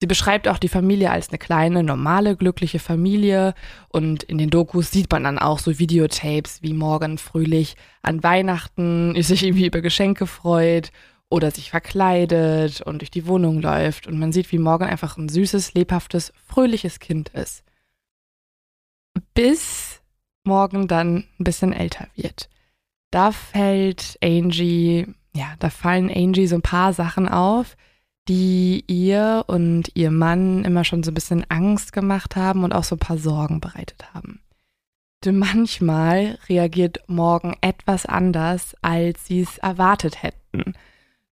[0.00, 3.54] Sie beschreibt auch die Familie als eine kleine, normale, glückliche Familie
[3.90, 9.14] und in den Dokus sieht man dann auch so Videotapes, wie Morgan fröhlich an Weihnachten
[9.22, 10.90] sich irgendwie über Geschenke freut
[11.28, 15.28] oder sich verkleidet und durch die Wohnung läuft und man sieht, wie Morgan einfach ein
[15.28, 17.62] süßes, lebhaftes, fröhliches Kind ist.
[19.34, 20.00] Bis
[20.44, 22.48] Morgan dann ein bisschen älter wird.
[23.10, 27.76] Da fällt Angie, ja, da fallen Angie so ein paar Sachen auf,
[28.28, 32.84] die ihr und ihr Mann immer schon so ein bisschen Angst gemacht haben und auch
[32.84, 34.40] so ein paar Sorgen bereitet haben.
[35.24, 40.74] Denn manchmal reagiert Morgan etwas anders, als sie es erwartet hätten.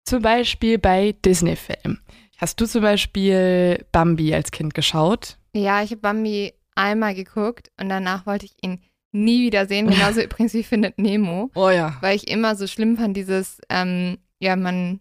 [0.03, 2.01] Zum Beispiel bei Disney-Filmen.
[2.37, 5.37] Hast du zum Beispiel Bambi als Kind geschaut?
[5.53, 9.87] Ja, ich habe Bambi einmal geguckt und danach wollte ich ihn nie wieder sehen.
[9.89, 11.49] Genauso übrigens wie Findet Nemo.
[11.55, 11.97] Oh ja.
[12.01, 14.99] Weil ich immer so schlimm fand, dieses, ähm, ja, man,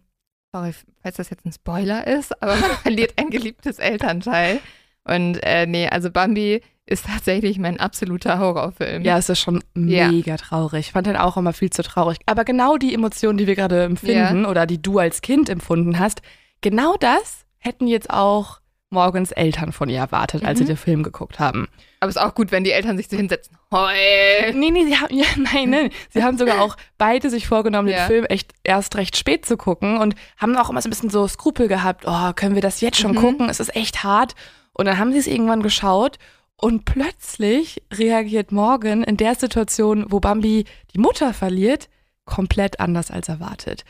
[0.53, 0.71] sorry,
[1.01, 4.59] falls das jetzt ein Spoiler ist, aber man verliert ein geliebtes Elternteil.
[5.03, 9.03] Und äh, nee, also Bambi ist tatsächlich mein absoluter Horrorfilm.
[9.03, 10.09] Ja, es ist schon Ja.
[10.09, 10.87] mega traurig.
[10.87, 12.17] Ich fand den auch immer viel zu traurig.
[12.25, 16.21] Aber genau die Emotionen, die wir gerade empfinden oder die du als Kind empfunden hast,
[16.61, 18.59] genau das hätten jetzt auch
[18.89, 20.67] Morgans Eltern von ihr erwartet, als sie Mhm.
[20.69, 21.67] den Film geguckt haben.
[21.99, 23.57] Aber es ist auch gut, wenn die Eltern sich so hinsetzen.
[23.71, 24.53] Heul!
[24.53, 25.89] Nee, nee, sie haben, ja, nein, nein.
[26.09, 28.03] Sie haben sogar auch beide sich vorgenommen, Ja.
[28.03, 31.09] den Film echt erst recht spät zu gucken und haben auch immer so ein bisschen
[31.09, 32.05] so Skrupel gehabt.
[32.07, 33.17] Oh, können wir das jetzt schon Mhm.
[33.21, 33.49] gucken?
[33.49, 34.35] Es ist echt hart.
[34.73, 36.17] Und dann haben sie es irgendwann geschaut
[36.55, 40.65] und plötzlich reagiert Morgan in der Situation, wo Bambi
[40.95, 41.89] die Mutter verliert,
[42.25, 43.83] komplett anders als erwartet.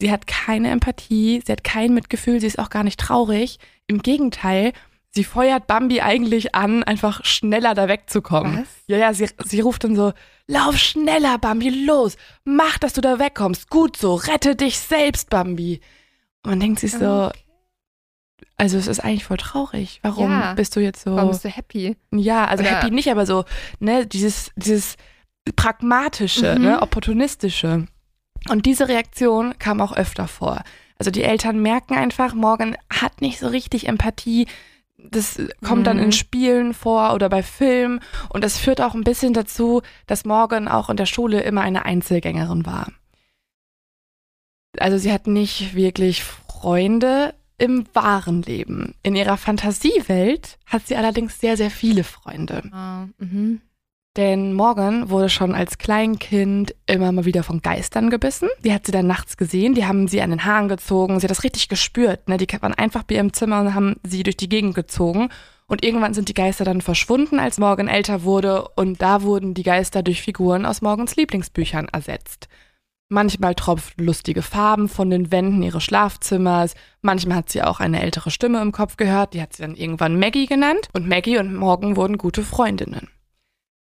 [0.00, 3.58] Sie hat keine Empathie, sie hat kein Mitgefühl, sie ist auch gar nicht traurig.
[3.88, 4.72] Im Gegenteil,
[5.10, 8.60] sie feuert Bambi eigentlich an, einfach schneller da wegzukommen.
[8.60, 8.68] Was?
[8.86, 10.12] Ja, ja, sie, sie ruft dann so,
[10.46, 15.80] lauf schneller, Bambi, los, mach, dass du da wegkommst, gut so, rette dich selbst, Bambi.
[16.44, 17.30] Und man denkt sich so,
[18.56, 19.98] also es ist eigentlich voll traurig.
[20.02, 20.54] Warum Ja.
[20.54, 21.16] bist du jetzt so?
[21.16, 21.96] Warum bist du happy?
[22.12, 23.44] Ja, also Oder- happy nicht, aber so,
[23.80, 24.96] ne, dieses, dieses
[25.56, 26.62] pragmatische, Mhm.
[26.62, 27.86] ne, opportunistische.
[28.48, 30.62] Und diese Reaktion kam auch öfter vor.
[30.98, 34.46] Also die Eltern merken einfach, Morgan hat nicht so richtig Empathie.
[34.98, 36.02] Das kommt dann Mhm.
[36.04, 38.00] in Spielen vor oder bei Filmen.
[38.30, 41.84] Und das führt auch ein bisschen dazu, dass Morgan auch in der Schule immer eine
[41.84, 42.90] Einzelgängerin war.
[44.78, 48.94] Also sie hat nicht wirklich Freunde im wahren Leben.
[49.02, 52.62] In ihrer Fantasiewelt hat sie allerdings sehr, sehr viele Freunde.
[52.72, 53.60] Ah, mhm.
[54.18, 58.48] Denn Morgan wurde schon als Kleinkind immer mal wieder von Geistern gebissen.
[58.64, 61.30] Die hat sie dann nachts gesehen, die haben sie an den Haaren gezogen, sie hat
[61.30, 62.28] das richtig gespürt.
[62.28, 62.36] Ne?
[62.36, 65.28] Die waren einfach bei ihrem Zimmer und haben sie durch die Gegend gezogen.
[65.68, 68.66] Und irgendwann sind die Geister dann verschwunden, als Morgan älter wurde.
[68.74, 72.48] Und da wurden die Geister durch Figuren aus Morgans Lieblingsbüchern ersetzt.
[73.08, 76.74] Manchmal tropften lustige Farben von den Wänden ihres Schlafzimmers.
[77.02, 79.34] Manchmal hat sie auch eine ältere Stimme im Kopf gehört.
[79.34, 80.88] Die hat sie dann irgendwann Maggie genannt.
[80.92, 83.08] Und Maggie und Morgan wurden gute Freundinnen.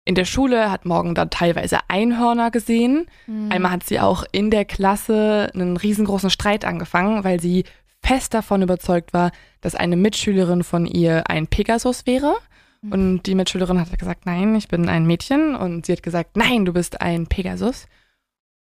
[0.07, 3.07] In der Schule hat Morgan dann teilweise Einhörner gesehen.
[3.27, 3.51] Mhm.
[3.51, 7.65] Einmal hat sie auch in der Klasse einen riesengroßen Streit angefangen, weil sie
[8.03, 9.31] fest davon überzeugt war,
[9.63, 12.35] dass eine Mitschülerin von ihr ein Pegasus wäre.
[12.83, 12.93] Mhm.
[12.93, 15.57] Und die Mitschülerin hat gesagt, nein, ich bin ein Mädchen.
[15.57, 17.87] Und sie hat gesagt, nein, du bist ein Pegasus.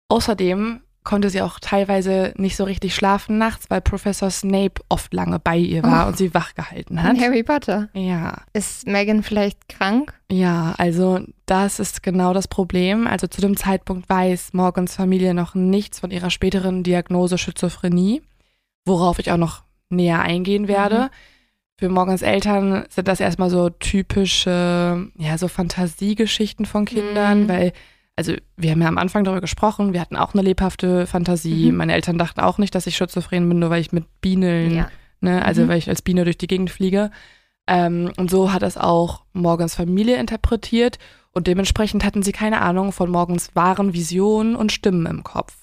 [0.08, 5.38] Außerdem konnte sie auch teilweise nicht so richtig schlafen nachts, weil Professor Snape oft lange
[5.38, 6.08] bei ihr war Oh.
[6.08, 7.10] und sie wach gehalten hat.
[7.14, 7.88] Und Harry Potter.
[7.94, 10.14] Ja, Ist Megan vielleicht krank?
[10.30, 13.06] ja, also das ist genau das Problem.
[13.06, 18.22] Also zu dem Zeitpunkt weiß Morgans Familie noch nichts von ihrer späteren Diagnose Schizophrenie,
[18.84, 21.10] worauf ich auch noch näher eingehen werde.
[21.78, 27.48] Für Morgans Eltern sind das erstmal so typische, ja, so Fantasiegeschichten von Kindern, Mhm.
[27.48, 27.72] weil,
[28.16, 31.70] also wir haben ja am Anfang darüber gesprochen, wir hatten auch eine lebhafte Fantasie.
[31.70, 31.76] Mhm.
[31.78, 34.90] Meine Eltern dachten auch nicht, dass ich schizophren bin, nur weil ich mit Bienen Ja.
[35.20, 35.44] ne?
[35.44, 35.68] Also Mhm.
[35.68, 37.10] weil ich als Biene durch die Gegend fliege.
[37.66, 40.98] Ähm, und so hat es auch Morgans Familie interpretiert
[41.32, 45.56] und dementsprechend hatten sie keine Ahnung von Morgans wahren Visionen und Stimmen im Kopf.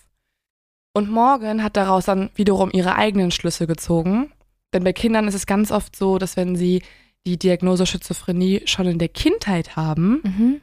[0.93, 4.31] Und Morgan hat daraus dann wiederum ihre eigenen Schlüsse gezogen.
[4.73, 6.81] Denn bei Kindern ist es ganz oft so, dass wenn sie
[7.27, 10.61] die Diagnose Schizophrenie schon in der Kindheit haben, Mhm.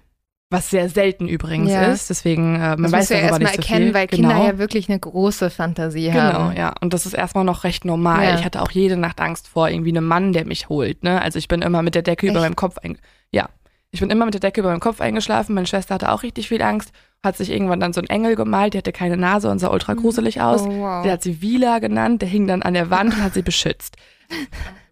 [0.48, 1.86] Was sehr selten übrigens Ja.
[1.86, 3.94] ist, deswegen äh, man Das weiß ja erstmal nicht so erkennen, viel.
[3.94, 4.28] weil genau.
[4.28, 6.56] Kinder ja wirklich eine große Fantasie Genau, haben.
[6.56, 6.72] ja.
[6.80, 8.24] Und das ist erstmal noch recht normal.
[8.24, 8.34] Ja.
[8.38, 11.02] Ich hatte auch jede Nacht Angst vor irgendwie einem Mann, der mich holt.
[11.02, 11.20] Ne?
[11.20, 12.44] Also ich bin immer mit der Decke über Echt?
[12.44, 12.96] meinem Kopf ein
[13.32, 13.48] Ja.
[13.92, 15.54] Ich bin immer mit der Decke über meinem Kopf eingeschlafen.
[15.54, 16.92] Meine Schwester hatte auch richtig viel Angst.
[17.24, 19.94] Hat sich irgendwann dann so ein Engel gemalt, die hatte keine Nase und sah ultra
[19.94, 20.62] gruselig aus.
[20.62, 21.02] Oh, wow.
[21.02, 23.96] Der hat sie Vila genannt, der hing dann an der Wand und hat sie beschützt.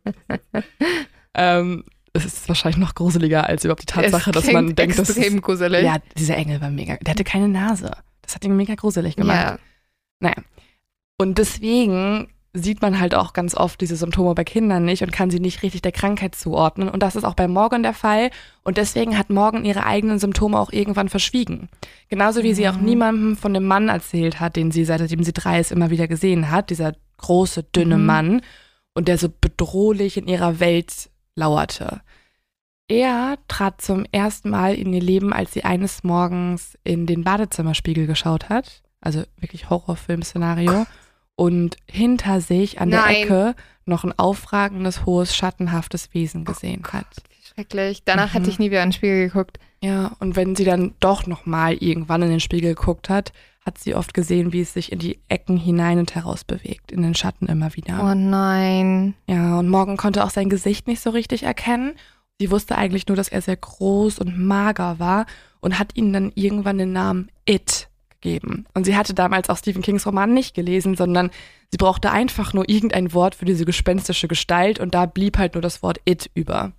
[1.35, 1.85] ähm,
[2.15, 5.85] es ist wahrscheinlich noch gruseliger als überhaupt die Tatsache, dass man denkt, dass extrem gruselig.
[5.85, 6.97] ja, dieser Engel war mega.
[6.99, 7.91] Der hatte keine Nase.
[8.23, 9.37] Das hat ihn mega gruselig gemacht.
[9.37, 9.59] Ja.
[10.21, 10.37] Naja.
[11.19, 15.29] Und deswegen sieht man halt auch ganz oft diese Symptome bei Kindern nicht und kann
[15.29, 16.89] sie nicht richtig der Krankheit zuordnen.
[16.89, 18.31] Und das ist auch bei Morgan der Fall.
[18.63, 21.69] Und deswegen hat Morgan ihre eigenen Symptome auch irgendwann verschwiegen.
[22.09, 22.85] Genauso wie sie auch Mhm.
[22.85, 26.53] niemandem von dem Mann erzählt hat, den sie seitdem sie drei ist immer wieder gesehen
[26.53, 26.71] hat.
[26.71, 28.07] Dieser große, dünne Mhm.
[28.07, 28.43] Mann.
[28.95, 32.01] Und der so bedrohlich in ihrer Welt lauerte.
[32.89, 38.07] Er trat zum ersten Mal in ihr Leben, als sie eines Morgens in den Badezimmerspiegel
[38.07, 38.83] geschaut hat.
[39.01, 40.87] Also wirklich Horrorfilm-Szenario.
[41.37, 43.17] Und hinter sich an der Nein.
[43.17, 43.55] Ecke
[43.87, 47.07] noch ein aufragendes, hohes, schattenhaftes Wesen gesehen hat.
[47.29, 48.03] Wie schrecklich.
[48.05, 48.39] Danach Mhm.
[48.39, 49.59] hatte ich nie wieder ins Spiegel geguckt.
[49.83, 53.33] Ja, und wenn sie dann doch nochmal irgendwann in den Spiegel geguckt hat,
[53.65, 57.03] hat sie oft gesehen, wie es sich in die Ecken hinein und heraus bewegt, in
[57.03, 57.99] den Schatten immer wieder.
[58.03, 59.15] Oh nein.
[59.27, 61.95] Ja, und Morgan konnte auch sein Gesicht nicht so richtig erkennen.
[62.39, 65.25] Sie wusste eigentlich nur, dass er sehr groß und mager war
[65.61, 68.67] und hat ihnen dann irgendwann den Namen It gegeben.
[68.75, 71.31] Und sie hatte damals auch Stephen Kings Roman nicht gelesen, sondern
[71.71, 75.63] sie brauchte einfach nur irgendein Wort für diese gespenstische Gestalt und da blieb halt nur
[75.63, 76.73] das Wort It über.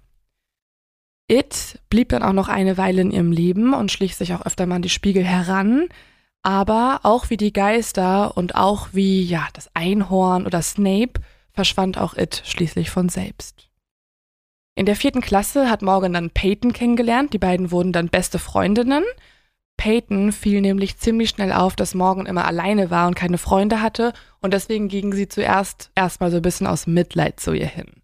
[1.27, 4.67] It blieb dann auch noch eine Weile in ihrem Leben und schlich sich auch öfter
[4.67, 5.87] mal an die Spiegel heran.
[6.45, 11.19] Aber auch wie die Geister und auch wie, ja, das Einhorn oder Snape
[11.53, 13.67] verschwand auch It schließlich von selbst.
[14.75, 17.33] In der vierten Klasse hat Morgan dann Peyton kennengelernt.
[17.33, 19.03] Die beiden wurden dann beste Freundinnen.
[19.75, 24.13] Peyton fiel nämlich ziemlich schnell auf, dass Morgan immer alleine war und keine Freunde hatte
[24.39, 28.03] und deswegen gingen sie zuerst erstmal so ein bisschen aus Mitleid zu ihr hin.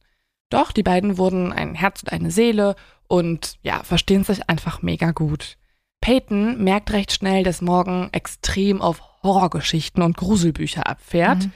[0.50, 2.76] Doch die beiden wurden ein Herz und eine Seele
[3.08, 5.58] und ja, verstehen sich einfach mega gut.
[6.02, 11.46] Peyton merkt recht schnell, dass Morgan extrem auf Horrorgeschichten und Gruselbücher abfährt.
[11.46, 11.52] Mhm.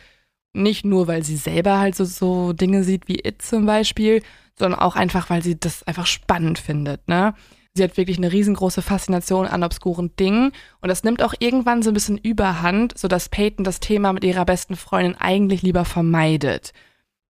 [0.53, 4.21] Nicht nur, weil sie selber halt so, so Dinge sieht wie It zum Beispiel,
[4.57, 7.33] sondern auch einfach, weil sie das einfach spannend findet, ne?
[7.77, 11.91] Sie hat wirklich eine riesengroße Faszination an obskuren Dingen und das nimmt auch irgendwann so
[11.91, 16.71] ein bisschen überhand, sodass Peyton das Thema mit ihrer besten Freundin eigentlich lieber vermeidet.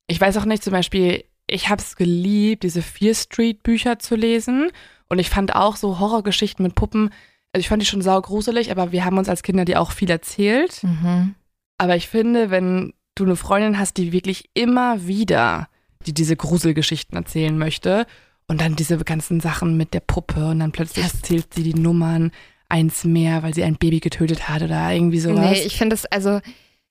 [0.09, 4.17] Ich weiß auch nicht, zum Beispiel, ich habe es geliebt, diese Fear Street Bücher zu
[4.17, 4.73] lesen
[5.13, 7.11] und ich fand auch so Horrorgeschichten mit Puppen,
[7.53, 10.09] also ich fand die schon saugruselig, aber wir haben uns als Kinder die auch viel
[10.09, 10.83] erzählt.
[10.83, 11.35] Mhm.
[11.77, 15.69] Aber ich finde, wenn du eine Freundin hast, die wirklich immer wieder
[16.07, 18.07] die diese Gruselgeschichten erzählen möchte
[18.49, 22.33] und dann diese ganzen Sachen mit der Puppe und dann plötzlich erzählt sie die Nummern
[22.71, 25.51] eins mehr, weil sie ein Baby getötet hat oder irgendwie sowas.
[25.51, 26.41] Nee, ich finde es, also,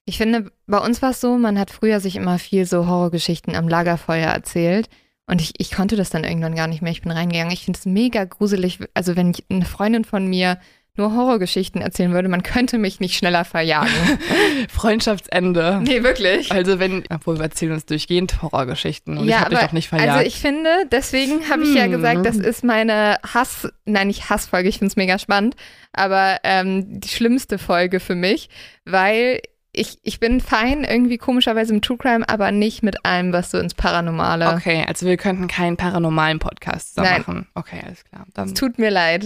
[0.06, 3.56] ich finde, bei uns war es so, man hat früher sich immer viel so Horrorgeschichten
[3.56, 4.90] am Lagerfeuer erzählt.
[5.32, 6.92] Und ich, ich konnte das dann irgendwann gar nicht mehr.
[6.92, 7.54] Ich bin reingegangen.
[7.54, 8.80] Ich finde es mega gruselig.
[8.94, 10.60] Also, wenn ich, eine Freundin von mir
[10.98, 13.90] nur Horrorgeschichten erzählen würde, man könnte mich nicht schneller verjagen.
[14.70, 15.80] Freundschaftsende.
[15.84, 16.52] nee, wirklich.
[16.52, 19.88] Also wenn, obwohl wir erzählen uns durchgehend Horrorgeschichten und ja, ich habe dich doch nicht
[19.88, 20.12] verjagt.
[20.12, 21.92] also ich finde, deswegen habe ich ja Hm.
[21.92, 25.56] gesagt, das ist meine Hass, nein, nicht Hassfolge, ich finde es mega spannend,
[25.94, 28.50] aber ähm, die schlimmste Folge für mich,
[28.84, 29.40] weil
[29.74, 33.58] ich, ich bin fein irgendwie komischerweise im True Crime, aber nicht mit allem, was so
[33.58, 34.50] ins Paranormale.
[34.54, 37.20] okay, also wir könnten keinen paranormalen Podcast zusammen Nein.
[37.22, 37.48] machen.
[37.56, 38.26] Okay, alles klar.
[38.34, 39.26] Dann Es tut mir leid.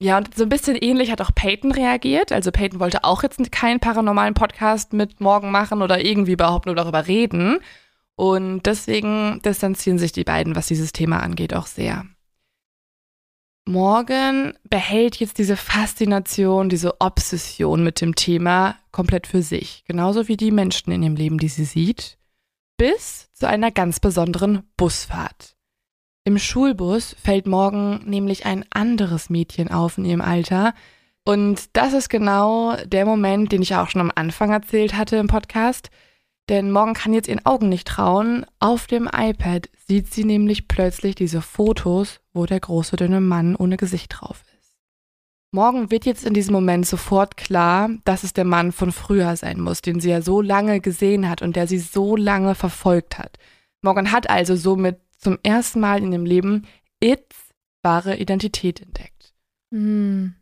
[0.00, 2.32] Ja, und so ein bisschen ähnlich hat auch Peyton reagiert.
[2.32, 6.82] Also Peyton wollte auch jetzt keinen paranormalen Podcast mit morgen machen oder irgendwie behaupten oder
[6.82, 7.58] darüber reden.
[8.16, 12.04] Und deswegen distanzieren sich die beiden, was dieses Thema angeht, auch sehr.
[13.66, 19.84] Morgan behält jetzt diese Faszination, diese Obsession mit dem Thema komplett für sich.
[19.86, 22.18] Genauso wie die Menschen in ihrem Leben, die sie sieht.
[22.76, 25.56] Bis zu einer ganz besonderen Busfahrt.
[26.24, 30.74] Im Schulbus fällt Morgan nämlich ein anderes Mädchen auf in ihrem Alter.
[31.24, 35.26] Und das ist genau der Moment, den ich auch schon am Anfang erzählt hatte im
[35.26, 35.90] Podcast.
[36.48, 38.44] Denn Morgan kann jetzt ihren Augen nicht trauen.
[38.58, 43.76] Auf dem iPad sieht sie nämlich plötzlich diese Fotos, wo der große, dünne Mann ohne
[43.76, 44.76] Gesicht drauf ist.
[45.52, 49.60] Morgan wird jetzt in diesem Moment sofort klar, dass es der Mann von früher sein
[49.60, 53.38] muss, den sie ja so lange gesehen hat und der sie so lange verfolgt hat.
[53.80, 56.66] Morgan hat also somit zum ersten Mal in ihrem Leben
[57.00, 57.36] Its
[57.82, 59.34] wahre Identität entdeckt.
[59.70, 60.34] Hm.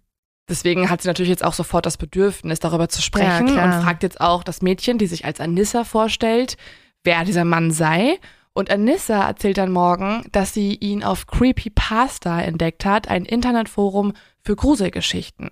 [0.49, 4.03] Deswegen hat sie natürlich jetzt auch sofort das Bedürfnis, darüber zu sprechen Ja, und fragt
[4.03, 6.57] jetzt auch das Mädchen, die sich als Anissa vorstellt,
[7.05, 8.19] wer dieser Mann sei.
[8.53, 14.13] Und Anissa erzählt dann morgen, dass sie ihn auf Creepypasta entdeckt hat, ein Internetforum
[14.43, 15.51] für Gruselgeschichten.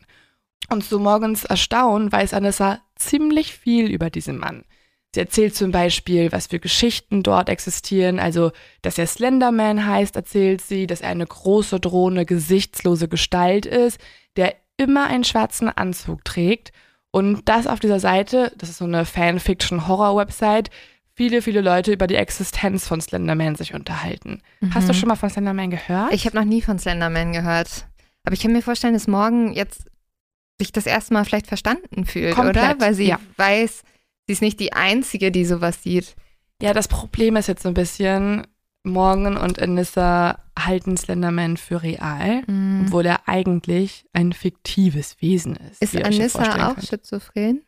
[0.68, 4.64] Und zu Morgens Erstaunen weiß Anissa ziemlich viel über diesen Mann.
[5.12, 10.60] Sie erzählt zum Beispiel, was für Geschichten dort existieren, also dass er Slenderman heißt, erzählt
[10.60, 13.98] sie, dass er eine große, drohende, gesichtslose Gestalt ist,
[14.36, 16.72] der immer einen schwarzen Anzug trägt
[17.10, 20.70] und das auf dieser Seite, das ist so eine Fanfiction-Horror-Website,
[21.12, 24.40] viele, viele Leute über die Existenz von Slenderman sich unterhalten.
[24.72, 26.14] Hast du schon mal von Slenderman gehört?
[26.14, 27.86] Ich habe noch nie von Slenderman gehört.
[28.24, 29.84] Aber ich kann mir vorstellen, dass morgen jetzt
[30.58, 32.80] sich das erste Mal vielleicht verstanden fühlt, Komplett, oder?
[32.80, 33.18] Weil sie ja.
[33.36, 33.82] weiß,
[34.26, 36.14] sie ist nicht die Einzige, die sowas sieht.
[36.62, 38.46] Ja, das Problem ist jetzt so ein bisschen,
[38.82, 42.84] Morgan und Anissa halten Slenderman für real, Mhm.
[42.86, 45.82] obwohl er eigentlich ein fiktives Wesen ist.
[45.82, 46.86] Ist Anissa auch könnt.
[46.88, 47.62] schizophren?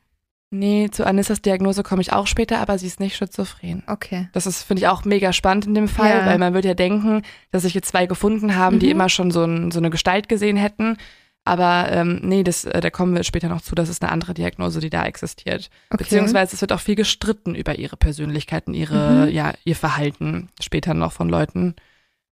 [0.55, 3.82] Nee, zu Anissas Diagnose komme ich auch später, aber sie ist nicht schizophren.
[3.86, 4.28] Okay.
[4.32, 6.26] Das ist, finde ich, auch mega spannend in dem Fall, Ja.
[6.26, 8.93] weil man würde ja denken, dass sich jetzt zwei gefunden haben, die Mhm.
[8.93, 10.99] immer schon so, ein, so eine Gestalt gesehen hätten.
[11.45, 14.34] Aber ähm, nee, das, äh, da kommen wir später noch zu, das ist eine andere
[14.34, 15.70] Diagnose, die da existiert.
[15.90, 16.05] okay.
[16.05, 19.32] Beziehungsweise es wird auch viel gestritten über ihre Persönlichkeiten, ihre, Mhm.
[19.32, 21.74] ja, ihr Verhalten später noch von Leuten,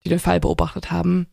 [0.05, 1.27] die den Fall beobachtet haben.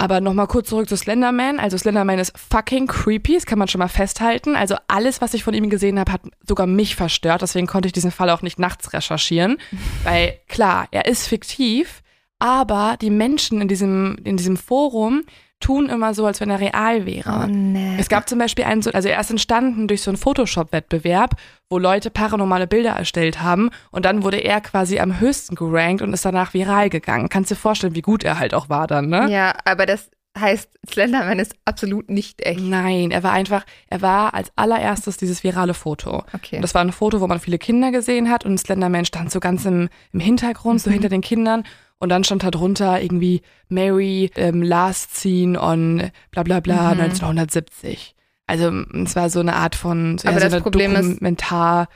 [0.00, 1.58] Aber nochmal kurz zurück zu Slenderman.
[1.58, 4.54] Also Slenderman ist fucking creepy, das kann man schon mal festhalten.
[4.54, 7.42] Also alles, was ich von ihm gesehen habe, hat sogar mich verstört.
[7.42, 9.58] Deswegen konnte ich diesen Fall auch nicht nachts recherchieren.
[10.04, 12.02] Weil klar, er ist fiktiv,
[12.38, 15.24] aber die Menschen in diesem, in diesem Forum
[15.60, 17.42] tun immer so, als wenn er real wäre.
[17.44, 17.96] Oh, nee.
[17.98, 21.34] Es gab zum Beispiel einen, so- also er ist entstanden durch so einen Photoshop-Wettbewerb,
[21.70, 26.12] wo Leute paranormale Bilder erstellt haben und dann wurde er quasi am höchsten gerankt und
[26.12, 27.28] ist danach viral gegangen.
[27.28, 29.28] Kannst dir vorstellen, wie gut er halt auch war dann, ne?
[29.30, 32.60] Ja, aber das heißt, Slenderman ist absolut nicht echt.
[32.60, 36.22] Nein, er war einfach, er war als allererstes dieses virale Foto.
[36.32, 36.56] Okay.
[36.56, 39.40] Und das war ein Foto, wo man viele Kinder gesehen hat und Slenderman stand so
[39.40, 40.94] ganz im, im Hintergrund, so Mhm.
[40.94, 41.64] hinter den Kindern.
[42.00, 47.00] Und dann stand da drunter irgendwie Mary ähm, last seen on bla bla bla Mhm.
[47.00, 48.14] 1970.
[48.46, 51.10] Also m, es war so eine Art von ja, Aber so das eine Problem ist-
[51.14, 51.88] Dokumentar.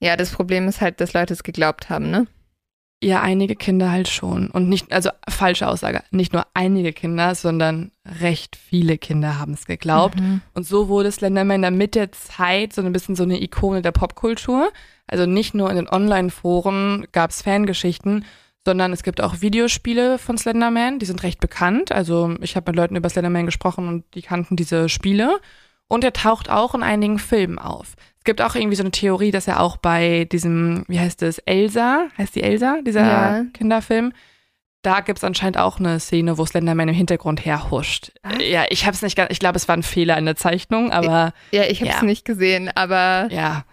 [0.00, 2.26] ja, das Problem ist halt, dass Leute es geglaubt haben, ne?
[3.04, 4.48] Ja, einige Kinder halt schon.
[4.48, 9.66] Und nicht, also falsche Aussage, nicht nur einige Kinder, sondern recht viele Kinder haben es
[9.66, 10.20] geglaubt.
[10.20, 10.40] Mhm.
[10.54, 14.70] Und so wurde Slenderman mit der Zeit so ein bisschen so eine Ikone der Popkultur.
[15.08, 18.24] Also nicht nur in den Online-Foren gab es Fangeschichten,
[18.64, 21.92] sondern es gibt auch Videospiele von Slenderman, die sind recht bekannt.
[21.92, 25.40] Also ich habe mit Leuten über Slenderman gesprochen und die kannten diese Spiele.
[25.88, 27.94] Und er taucht auch in einigen Filmen auf.
[28.18, 31.38] Es gibt auch irgendwie so eine Theorie, dass er auch bei diesem, wie heißt es,
[31.40, 33.44] Elsa, heißt die Elsa, dieser Ja.
[33.52, 34.12] Kinderfilm,
[34.82, 38.12] da gibt es anscheinend auch eine Szene, wo Slenderman im Hintergrund herhuscht.
[38.22, 38.34] Was?
[38.40, 41.34] Ja, ich hab's nicht ganz, ich glaube, es war ein Fehler in der Zeichnung, aber
[41.50, 42.04] Ja, ich habe es Ja.
[42.04, 43.64] nicht gesehen, aber ja.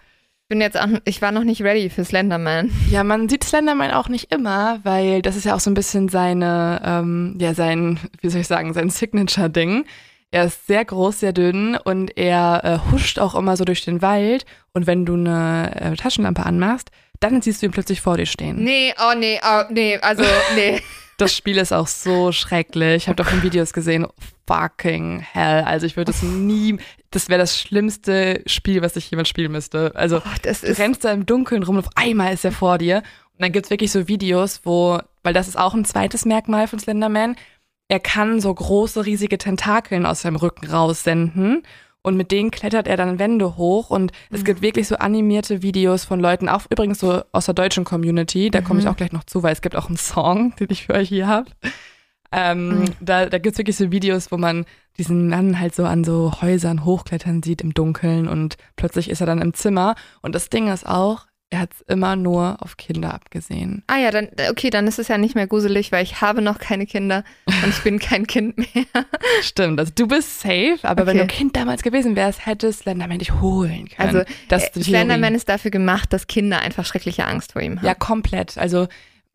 [0.50, 2.72] Ich bin jetzt auch, ich war noch nicht ready für Slenderman.
[2.90, 6.08] Ja, man sieht Slenderman auch nicht immer, weil das ist ja auch so ein bisschen
[6.08, 9.84] seine, ähm, ja, sein, wie soll ich sagen, sein Signature-Ding.
[10.32, 14.02] Er ist sehr groß, sehr dünn und er äh, huscht auch immer so durch den
[14.02, 14.44] Wald.
[14.72, 16.90] Und wenn du eine äh, Taschenlampe anmachst,
[17.20, 18.56] dann siehst du ihn plötzlich vor dir stehen.
[18.56, 20.24] Nee, oh nee, oh nee, also
[20.56, 20.82] nee.
[21.20, 22.96] Das Spiel ist auch so schrecklich.
[23.02, 24.06] Ich habe doch in Videos gesehen,
[24.46, 25.64] fucking hell.
[25.64, 26.78] Also ich würde es nie,
[27.10, 29.92] das wäre das schlimmste Spiel, was ich jemand spielen müsste.
[29.94, 32.78] Also Oh, das du rennst da im Dunkeln rum und auf einmal ist er vor
[32.78, 32.98] dir.
[33.32, 36.78] Und dann gibt's wirklich so Videos, wo, weil das ist auch ein zweites Merkmal von
[36.78, 37.36] Slenderman,
[37.88, 41.64] er kann so große, riesige Tentakeln aus seinem Rücken raussenden.
[42.02, 43.90] Und mit denen klettert er dann Wände hoch.
[43.90, 47.84] Und es gibt wirklich so animierte Videos von Leuten, auch übrigens so aus der deutschen
[47.84, 48.50] Community.
[48.50, 50.86] Da komme ich auch gleich noch zu, weil es gibt auch einen Song, den ich
[50.86, 51.50] für euch hier habe.
[52.32, 54.64] Ähm, Da, da gibt's wirklich so Videos, wo man
[54.98, 59.26] diesen Mann halt so an so Häusern hochklettern sieht im Dunkeln und plötzlich ist er
[59.26, 59.94] dann im Zimmer.
[60.22, 63.82] Und das Ding ist auch, er hat's immer nur auf Kinder abgesehen.
[63.88, 66.58] ah ja, dann, okay, dann ist es ja nicht mehr gruselig, weil ich habe noch
[66.58, 68.84] keine Kinder und ich bin kein Kind mehr.
[69.42, 71.26] Stimmt, also du bist safe, aber wenn Okay.
[71.26, 74.08] du Kind damals gewesen wärst, hättest Slenderman dich holen können.
[74.16, 77.62] Also, das ist äh, die Slenderman ist dafür gemacht, dass Kinder einfach schreckliche Angst vor
[77.62, 77.86] ihm haben.
[77.86, 78.56] Ja, komplett.
[78.56, 78.86] Also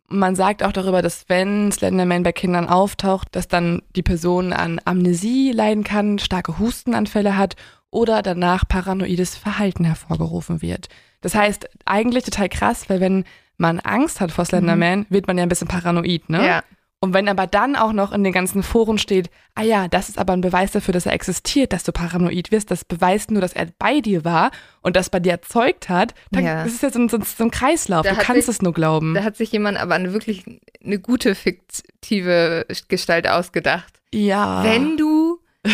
[0.07, 4.80] man sagt auch darüber, dass wenn Slenderman bei Kindern auftaucht, dass dann die Person an
[4.86, 7.55] Amnesie leiden kann, starke Hustenanfälle hat
[7.96, 10.89] oder danach paranoides Verhalten hervorgerufen wird.
[11.22, 13.24] Das heißt, eigentlich total krass, weil wenn
[13.58, 16.46] man Angst hat vor Slenderman, wird man ja ein bisschen paranoid, ne?
[16.46, 16.64] Ja.
[17.00, 20.18] Und wenn aber dann auch noch in den ganzen Foren steht, ah ja, das ist
[20.18, 23.54] aber ein Beweis dafür, dass er existiert, dass du paranoid wirst, das beweist nur, dass
[23.54, 26.64] er bei dir war und das bei dir erzeugt hat, dann Ja.
[26.64, 28.04] das ist ja so ein, so ein, Kreislauf.
[28.06, 29.14] Da du kannst sich- es nur glauben.
[29.14, 30.43] Da hat sich jemand aber eine wirklich
[30.84, 34.00] eine gute fiktive Gestalt ausgedacht.
[34.14, 34.64] ja.
[34.64, 35.25] Wenn du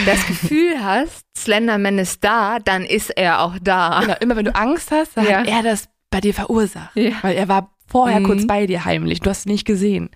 [0.05, 3.99] das Gefühl hast, Slenderman ist da, dann ist er auch da.
[4.01, 5.39] genau, immer wenn du Angst hast, dann Ja.
[5.39, 6.95] hat er das bei dir verursacht.
[6.95, 7.11] Ja.
[7.21, 8.25] Weil er war vorher Mhm.
[8.25, 9.19] kurz bei dir heimlich.
[9.19, 10.09] Du hast ihn nicht gesehen.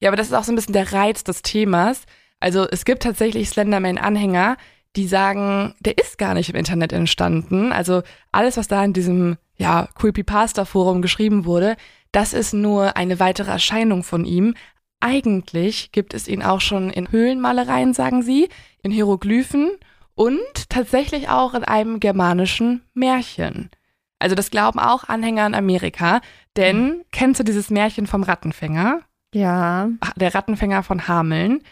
[0.00, 2.02] Ja, aber das ist auch so ein bisschen der Reiz des Themas.
[2.40, 4.56] Also es gibt tatsächlich Slenderman-Anhänger,
[4.96, 7.72] die sagen, der ist gar nicht im Internet entstanden.
[7.72, 8.02] Also
[8.32, 11.76] alles, was da in diesem ja, Creepypasta-Forum geschrieben wurde,
[12.12, 14.54] das ist nur eine weitere Erscheinung von ihm.
[15.00, 18.48] Eigentlich gibt es ihn auch schon in Höhlenmalereien, sagen sie,
[18.82, 19.70] in Hieroglyphen
[20.14, 23.70] und tatsächlich auch in einem germanischen Märchen.
[24.18, 26.20] Also das glauben auch Anhänger in Amerika,
[26.56, 29.02] denn kennst du dieses Märchen vom Rattenfänger?
[29.32, 29.90] Ja.
[30.16, 31.62] der Rattenfänger von Hameln.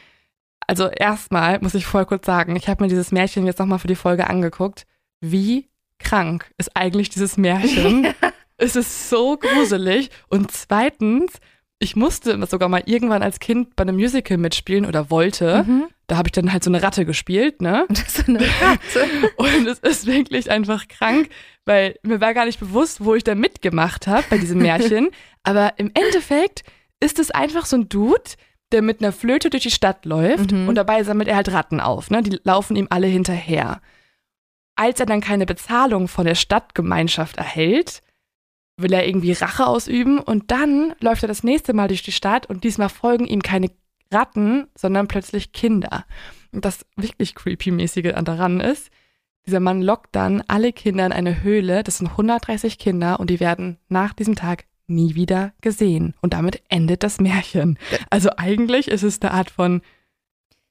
[0.66, 3.88] Also erstmal muss ich voll kurz sagen, ich habe mir dieses Märchen jetzt nochmal für
[3.88, 4.86] die Folge angeguckt.
[5.20, 5.68] Wie
[5.98, 8.14] krank ist eigentlich dieses Märchen?
[8.58, 10.10] es ist so gruselig.
[10.28, 11.32] Und zweitens,
[11.78, 15.64] ich musste sogar mal irgendwann als Kind bei einem Musical mitspielen oder wollte.
[15.64, 15.84] Mhm.
[16.06, 17.84] Da habe ich dann halt so eine Ratte gespielt, ne?
[17.88, 19.04] Das ist eine Katze.
[19.36, 21.28] Und es ist wirklich einfach krank,
[21.66, 25.10] weil mir war gar nicht bewusst, wo ich da mitgemacht habe bei diesem Märchen.
[25.42, 26.62] Aber im Endeffekt
[27.00, 28.22] ist es einfach so ein Dude,
[28.72, 30.68] der mit einer Flöte durch die Stadt läuft Mhm.
[30.68, 32.10] und dabei sammelt er halt Ratten auf.
[32.10, 32.22] Ne?
[32.22, 33.80] Die laufen ihm alle hinterher.
[34.76, 38.02] Als er dann keine Bezahlung von der Stadtgemeinschaft erhält,
[38.76, 42.46] will er irgendwie Rache ausüben und dann läuft er das nächste Mal durch die Stadt
[42.46, 43.70] und diesmal folgen ihm keine
[44.12, 46.04] Ratten, sondern plötzlich Kinder.
[46.52, 48.90] Und das wirklich creepy-mäßige daran ist,
[49.46, 53.40] dieser Mann lockt dann alle Kinder in eine Höhle, das sind 130 Kinder und die
[53.40, 56.14] werden nach diesem Tag nie wieder gesehen.
[56.20, 57.78] Und damit endet das Märchen.
[58.10, 59.82] Also eigentlich ist es eine Art von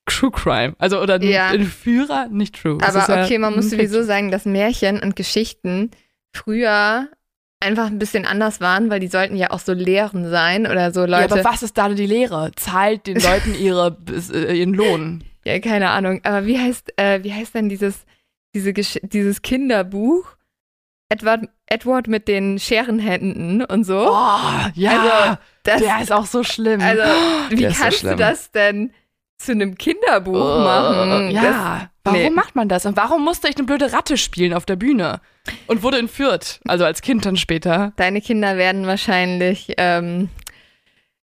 [0.05, 0.75] True Crime.
[0.77, 1.49] Also oder Ja.
[1.49, 2.77] ein Führer, nicht true.
[2.81, 5.91] Aber ja okay, man muss sowieso sagen, dass Märchen und Geschichten
[6.31, 7.07] früher
[7.59, 11.01] einfach ein bisschen anders waren, weil die sollten ja auch so Lehren sein oder so
[11.01, 11.33] Ja, Leute.
[11.35, 12.51] aber was ist da die Lehre?
[12.55, 13.97] Zahlt den Leuten ihre,
[14.33, 15.23] äh, ihren Lohn.
[15.45, 16.21] Ja, keine Ahnung.
[16.23, 18.05] Aber wie heißt, äh, wie heißt denn dieses,
[18.53, 20.25] diese Gesch dieses Kinderbuch?
[21.09, 24.07] Edward, Edward mit den Scherenhänden und so.
[24.09, 24.39] Oh,
[24.73, 26.81] ja, Also, das, der ist auch so schlimm.
[26.81, 27.03] also,
[27.49, 28.91] wie Der ist so kannst du das denn
[29.37, 31.29] zu einem Kinderbuch Oh, machen?
[31.31, 31.41] Ja,
[31.81, 32.29] Das, warum nee.
[32.29, 32.85] macht man das?
[32.85, 35.21] Und warum musste ich eine blöde Ratte spielen auf der Bühne?
[35.67, 37.93] Und wurde entführt, also als Kind dann später.
[37.97, 40.29] Deine Kinder werden wahrscheinlich ähm,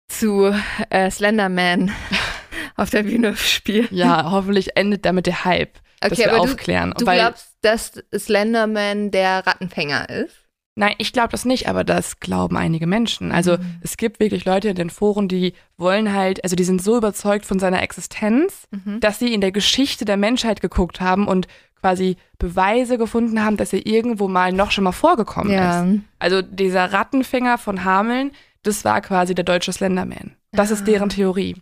[0.08, 0.54] zu
[0.90, 1.92] äh, Slenderman
[2.76, 3.88] auf der Bühne spielen.
[3.90, 6.94] Ja, hoffentlich endet damit der Hype, dass Okay, wir aber du, aufklären.
[6.96, 10.45] du Weil, glaubst, dass Slenderman der Rattenfänger ist?
[10.76, 13.32] Nein, ich glaube das nicht, aber das glauben einige Menschen.
[13.32, 13.76] Also Mhm.
[13.82, 17.44] es gibt wirklich Leute in den Foren, die wollen halt, also die sind so überzeugt
[17.46, 19.00] von seiner Existenz, Mhm.
[19.00, 21.48] dass sie in der Geschichte der Menschheit geguckt haben und
[21.80, 25.82] quasi Beweise gefunden haben, dass er irgendwo mal noch schon mal vorgekommen Ja.
[25.84, 26.00] ist.
[26.18, 28.30] Also dieser Rattenfänger von Hameln,
[28.62, 30.36] das war quasi der deutsche Slenderman.
[30.52, 30.84] Das ist Ah.
[30.86, 31.56] deren Theorie.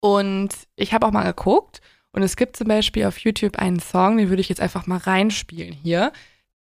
[0.00, 1.80] Und ich habe auch mal geguckt
[2.12, 4.98] und es gibt zum Beispiel auf YouTube einen Song, den würde ich jetzt einfach mal
[4.98, 6.12] reinspielen hier.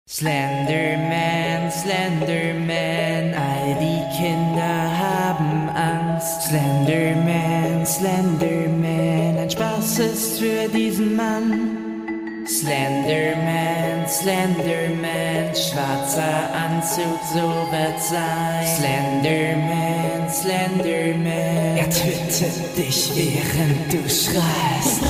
[0.09, 6.43] Slenderman, Slenderman, all die Kinder haben Angst.
[6.43, 12.47] Slenderman, Slenderman, ein Spaß ist für diesen Mann.
[12.47, 18.65] Slenderman, Slenderman, schwarzer Anzug, so wird sein.
[18.77, 25.03] Slenderman, Slenderman, er tötet dich, während du schreist.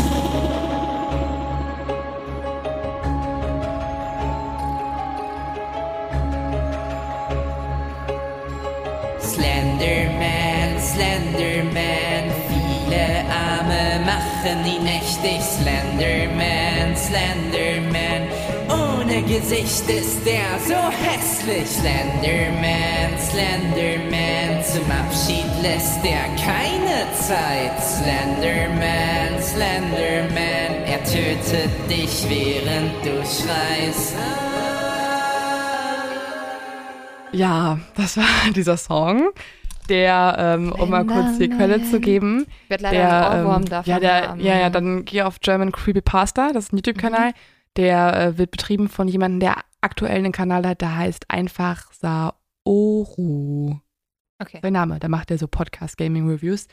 [9.37, 15.43] Slenderman, Slenderman, viele Arme machen ihn mächtig.
[15.43, 18.29] Slenderman, Slenderman,
[18.71, 21.69] ohne Gesicht ist er so hässlich.
[21.69, 27.77] Slenderman, Slenderman, zum Abschied lässt er keine Zeit.
[27.85, 34.17] Slenderman, Slenderman, er tötet dich, während du schreist.
[37.37, 38.25] Ja, das war
[38.55, 39.31] dieser Song,
[39.89, 43.63] der, ähm, um mal kurz die Quelle zu geben, Ich werde leider der, einen Ohrwurm
[43.63, 44.41] ähm, davon ja, der, haben.
[44.41, 47.33] ja, ja, dann geh auf German Creepypasta, das ist ein YouTube-Kanal,
[47.77, 53.77] der äh, wird betrieben von jemandem, der aktuell einen Kanal hat, der heißt einfach Saoru.
[54.39, 54.61] Okay.
[54.63, 56.67] Sein Name, da macht er so Podcast-Gaming-Reviews.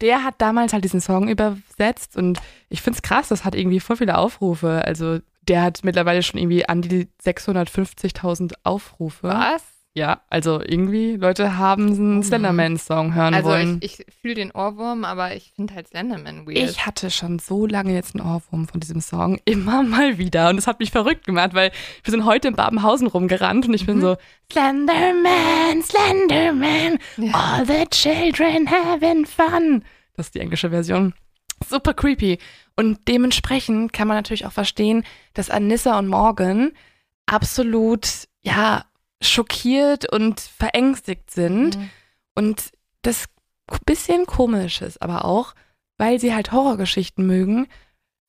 [0.00, 3.96] Der hat damals halt diesen Song übersetzt und ich find's krass, das hat irgendwie voll
[3.96, 4.82] viele Aufrufe.
[4.84, 9.28] Also der hat mittlerweile schon irgendwie an die 650.000 Aufrufe.
[9.28, 9.79] Was?
[9.92, 13.78] Ja, also irgendwie Leute haben einen Slenderman-Song hören Also wollen.
[13.82, 16.58] ich, ich fühle den Ohrwurm, aber ich finde halt Slenderman weird.
[16.58, 20.48] Ich hatte schon so lange jetzt einen Ohrwurm von diesem Song, immer mal wieder.
[20.50, 21.72] Und das hat mich verrückt gemacht, weil
[22.04, 24.16] wir sind heute in Babenhausen rumgerannt und ich bin so,
[24.52, 26.98] Slenderman, Slenderman,
[27.32, 29.82] all the children having fun.
[30.16, 31.14] Das ist die englische Version.
[31.68, 32.38] Super creepy.
[32.76, 36.70] Und dementsprechend kann man natürlich auch verstehen, dass Anissa und Morgan
[37.26, 38.84] absolut, ja,
[39.20, 41.76] schockiert und verängstigt sind.
[41.76, 41.90] Mhm.
[42.34, 43.26] Und das
[43.86, 45.54] bisschen komisch ist aber auch,
[45.96, 47.66] weil sie halt Horrorgeschichten mögen,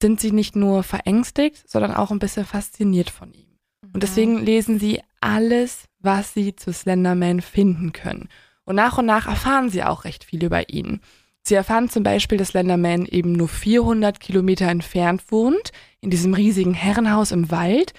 [0.02, 3.48] sind sie nicht nur verängstigt, sondern auch ein bisschen fasziniert von ihm.
[3.94, 8.30] Und deswegen lesen sie alles, was sie zu Slenderman finden können.
[8.64, 11.02] Und nach und nach erfahren sie auch recht viel über ihn.
[11.44, 16.74] Sie erfahren zum Beispiel, dass Slenderman eben nur 400 Kilometer entfernt wohnt, in diesem riesigen
[16.74, 17.94] Herrenhaus im Wald.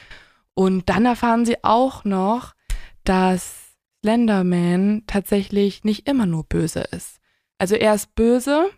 [0.55, 2.53] Und dann erfahren sie auch noch,
[3.05, 7.19] dass Slenderman tatsächlich nicht immer nur böse ist.
[7.59, 8.71] Also er ist böse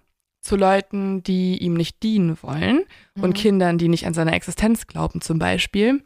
[0.42, 2.84] zu Leuten, die ihm nicht dienen wollen
[3.16, 3.34] und Mhm.
[3.34, 6.04] Kindern, die nicht an seine Existenz glauben zum Beispiel.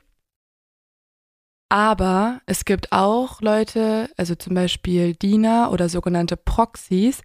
[1.71, 7.21] Aber es gibt auch Leute, also zum Beispiel Diener oder sogenannte Proxys,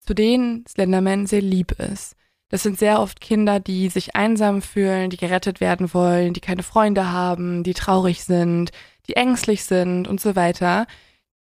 [0.00, 2.16] zu denen Slenderman sehr lieb ist.
[2.48, 6.62] Das sind sehr oft Kinder, die sich einsam fühlen, die gerettet werden wollen, die keine
[6.62, 8.72] Freunde haben, die traurig sind,
[9.08, 10.86] die ängstlich sind und so weiter.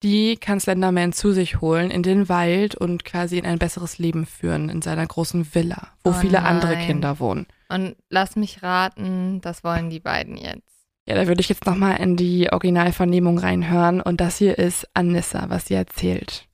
[0.02, 4.26] Die kann Slenderman zu sich holen in den Wald und quasi in ein besseres Leben
[4.26, 6.86] führen in seiner großen Villa, wo Oh viele andere nein.
[6.88, 7.48] Kinder wohnen.
[7.68, 10.64] Und lass mich raten, das wollen die beiden jetzt.
[11.06, 15.50] Ja, da würde ich jetzt nochmal in die Originalvernehmung reinhören und das hier ist Anissa,
[15.50, 16.46] was sie erzählt.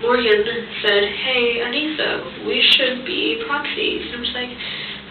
[0.00, 0.42] Morgan
[0.82, 4.02] said, Hey, Anissa, we should be proxies.
[4.12, 4.50] And I was like,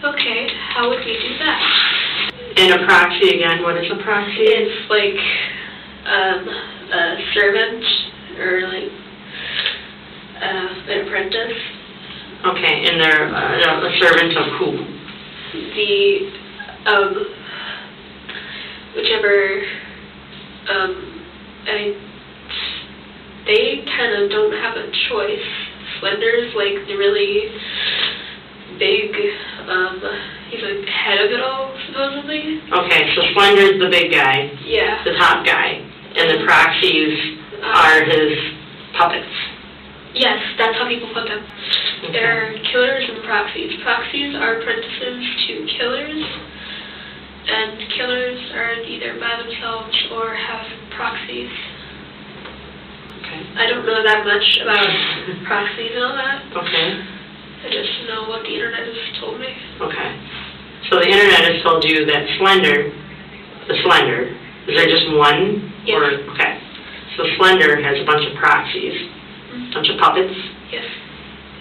[0.04, 1.60] Okay, how would we do that?
[2.54, 4.44] And a proxy again, what is a proxy?
[4.44, 5.16] It's like
[6.06, 6.48] um,
[6.92, 7.84] a servant
[8.38, 8.92] or like
[10.42, 11.58] uh, an apprentice.
[12.44, 14.70] Okay, and they're uh, a servant of who?
[15.52, 16.32] The
[16.86, 17.26] um,
[18.96, 19.62] whichever
[20.68, 21.12] um,
[21.66, 21.94] I mean,
[23.46, 25.46] they kind of don't have a choice.
[26.00, 27.48] Slender's like the really
[28.78, 29.14] big.
[29.68, 30.00] Um,
[30.50, 32.60] he's like head of it all, supposedly.
[32.72, 35.02] Okay, so Slender's the big guy, Yeah.
[35.04, 35.80] the top guy,
[36.16, 38.38] and the proxies are his
[38.98, 39.32] puppets.
[40.14, 41.42] Yes, that's how people put them.
[42.12, 43.80] They're killers and proxies.
[43.82, 46.22] Proxies are apprentices to killers,
[47.48, 50.66] and killers are either by themselves or have
[50.96, 51.48] proxies.
[53.24, 53.40] Okay.
[53.56, 54.84] I don't know that much about
[55.46, 56.42] proxies and all that.
[56.60, 56.88] Okay,
[57.62, 59.48] I just know what the internet has told me.
[59.80, 60.10] okay.
[60.90, 62.90] So the internet has told you that Slender,
[63.68, 64.34] the Slender,
[64.66, 65.72] is there just one?
[65.86, 65.96] Yes.
[65.96, 66.58] Or, okay.
[67.16, 68.98] So Slender has a bunch of proxies,
[69.70, 70.34] a bunch of puppets,
[70.72, 70.84] Yes.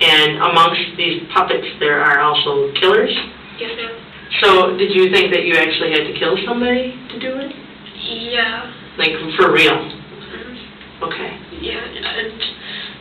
[0.02, 3.14] and amongst these puppets there are also killers.
[3.60, 3.94] Yes, ma'am.
[4.42, 7.52] So did you think that you actually had to kill somebody to do it?
[8.34, 8.74] Yeah.
[8.98, 9.76] Like for real?
[9.76, 11.04] Mhm.
[11.04, 11.38] Okay.
[11.62, 12.32] Yeah, and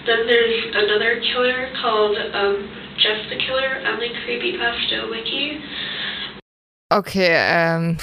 [0.07, 2.69] then there's another killer called um,
[3.01, 5.61] Jeff the Killer on the Creepypasta Wiki.
[6.93, 7.97] Okay, ähm,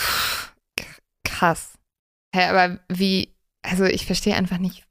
[1.24, 1.78] krass.
[2.36, 3.34] Hä, aber wie,
[3.64, 4.86] also ich verstehe einfach nicht,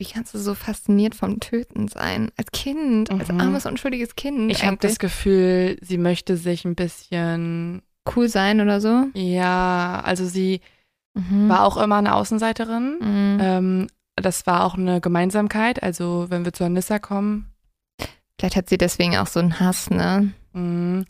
[0.00, 2.30] wie kannst du so fasziniert vom Töten sein?
[2.36, 3.40] Als Kind, als Mhm.
[3.40, 4.50] armes, unschuldiges Kind.
[4.50, 7.82] Ich habe das Gefühl, sie möchte sich ein bisschen
[8.16, 9.06] cool sein oder so.
[9.14, 10.60] Ja, also sie
[11.14, 11.48] Mhm.
[11.48, 12.98] war auch immer eine Außenseiterin.
[13.00, 13.38] Mhm.
[13.40, 13.86] Ähm,
[14.16, 15.82] das war auch eine Gemeinsamkeit.
[15.82, 17.51] Also wenn wir zu Anissa kommen,
[18.42, 20.32] Vielleicht hat sie deswegen auch so einen Hass, ne?
[20.52, 21.04] mh,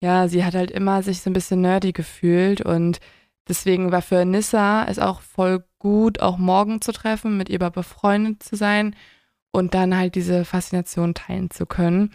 [0.00, 3.00] ja, sie hat halt immer sich so ein bisschen nerdy gefühlt und
[3.48, 8.44] deswegen war für Anissa es auch voll gut, auch morgen zu treffen, mit ihr befreundet
[8.44, 8.94] zu sein
[9.50, 12.12] und dann halt diese Faszination teilen zu können.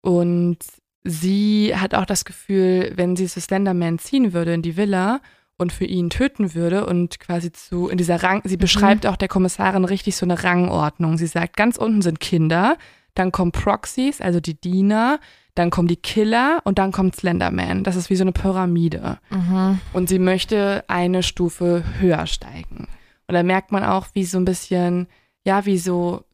[0.00, 0.60] Und
[1.04, 5.20] sie hat auch das Gefühl, wenn sie zu Slenderman ziehen würde in die Villa
[5.58, 9.28] und für ihn töten würde und quasi zu in dieser Rang, sie beschreibt auch der
[9.28, 11.18] Kommissarin richtig so eine Rangordnung.
[11.18, 12.78] Sie sagt, ganz unten sind Kinder,
[13.16, 15.18] dann kommen Proxies, also die Diener,
[15.54, 17.82] dann kommen die Killer und dann kommt Slenderman.
[17.82, 19.18] Das ist wie so eine Pyramide.
[19.30, 19.80] Mhm.
[19.92, 22.88] Und sie möchte eine Stufe höher steigen.
[23.26, 25.08] Und da merkt man auch, wie so ein bisschen,
[25.44, 26.24] ja, wie so,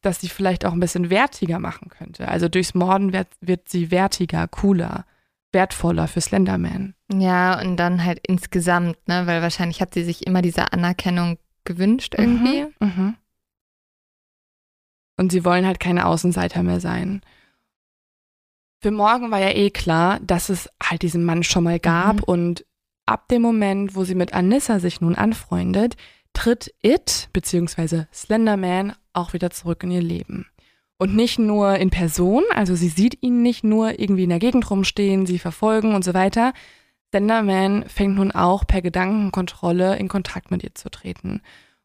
[0.00, 2.28] dass sie vielleicht auch ein bisschen wertiger machen könnte.
[2.28, 5.04] Also durchs Morden wird, wird sie wertiger, cooler,
[5.52, 6.94] wertvoller für Slenderman.
[7.12, 9.26] Ja, und dann halt insgesamt, ne?
[9.26, 12.64] Weil wahrscheinlich hat sie sich immer diese Anerkennung gewünscht irgendwie.
[12.80, 12.86] Mhm.
[12.86, 13.14] Mhm.
[15.16, 17.20] Und sie wollen halt keine Außenseiter mehr sein.
[18.80, 22.22] Für morgen war ja eh klar, dass es halt diesen Mann schon mal gab Mhm.
[22.24, 22.66] und
[23.06, 25.96] ab dem Moment, wo sie mit Anissa sich nun anfreundet,
[26.32, 28.04] tritt It bzw.
[28.12, 30.46] Slenderman auch wieder zurück in ihr Leben.
[30.98, 34.68] Und nicht nur in Person, also sie sieht ihn nicht nur irgendwie in der Gegend
[34.70, 36.52] rumstehen, sie verfolgen und so weiter.
[37.10, 41.42] Slenderman fängt nun auch per Gedankenkontrolle in Kontakt mit ihr zu treten.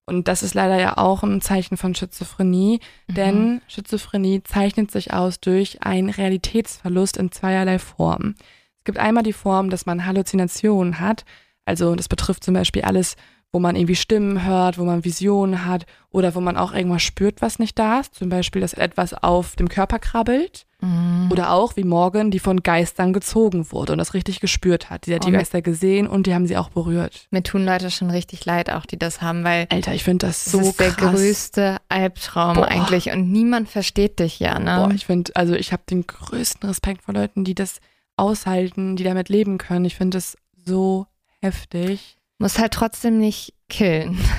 [0.09, 5.41] Und das ist leider ja auch ein Zeichen von Schizophrenie, denn Schizophrenie zeichnet sich aus
[5.41, 8.35] durch einen Realitätsverlust in zweierlei Formen.
[8.79, 11.25] Es gibt einmal die Form, dass man Halluzinationen hat,
[11.65, 13.17] also das betrifft zum Beispiel alles,
[13.51, 17.41] wo man irgendwie Stimmen hört, wo man Visionen hat oder wo man auch irgendwas spürt,
[17.41, 21.29] was nicht da ist, zum Beispiel, dass etwas auf dem Körper krabbelt Mhm.
[21.31, 25.07] oder auch wie Morgan, die von Geistern gezogen wurde und das richtig gespürt hat.
[25.07, 27.25] Die hat die Oh, mit- Geister gesehen und die haben sie auch berührt.
[27.31, 30.43] Mir tun Leute schon richtig leid, auch die das haben, weil Alter, ich finde das
[30.43, 32.67] das so ist der größte Albtraum Boah.
[32.67, 34.85] eigentlich und niemand versteht dich ja, ne?
[34.87, 37.79] Boah, ich finde, also ich habe den größten Respekt vor Leuten, die das
[38.15, 39.85] aushalten, die damit leben können.
[39.85, 41.07] Ich finde das so
[41.41, 42.17] heftig.
[42.37, 44.19] Muss halt trotzdem nicht killen.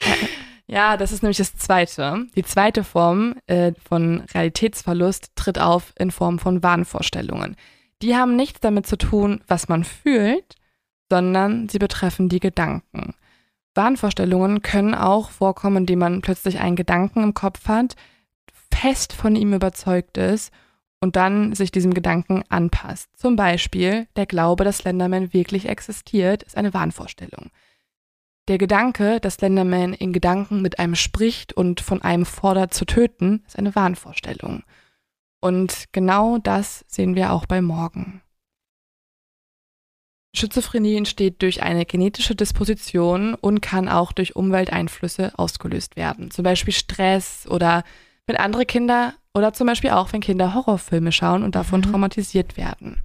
[0.66, 2.26] Ja, das ist nämlich das Zweite.
[2.36, 7.56] Die zweite Form äh, von Realitätsverlust tritt auf in Form von Wahnvorstellungen.
[8.00, 10.54] Die haben nichts damit zu tun, was man fühlt,
[11.10, 13.14] sondern sie betreffen die Gedanken.
[13.74, 17.96] Wahnvorstellungen können auch vorkommen, indem man plötzlich einen Gedanken im Kopf hat,
[18.70, 20.52] fest von ihm überzeugt ist
[21.00, 23.10] und dann sich diesem Gedanken anpasst.
[23.16, 27.50] Zum Beispiel der Glaube, dass Slenderman wirklich existiert, ist eine Wahnvorstellung.
[28.48, 33.42] Der Gedanke, dass Slenderman in Gedanken mit einem spricht und von einem fordert zu töten,
[33.46, 34.64] ist eine Wahnvorstellung.
[35.40, 38.20] Und genau das sehen wir auch bei Morgan.
[40.36, 46.30] Schizophrenie entsteht durch eine genetische Disposition und kann auch durch Umwelteinflüsse ausgelöst werden.
[46.30, 47.84] Zum Beispiel Stress oder
[48.26, 51.84] wenn andere Kinder oder zum Beispiel auch, wenn Kinder Horrorfilme schauen und davon Mhm.
[51.84, 52.98] traumatisiert werden.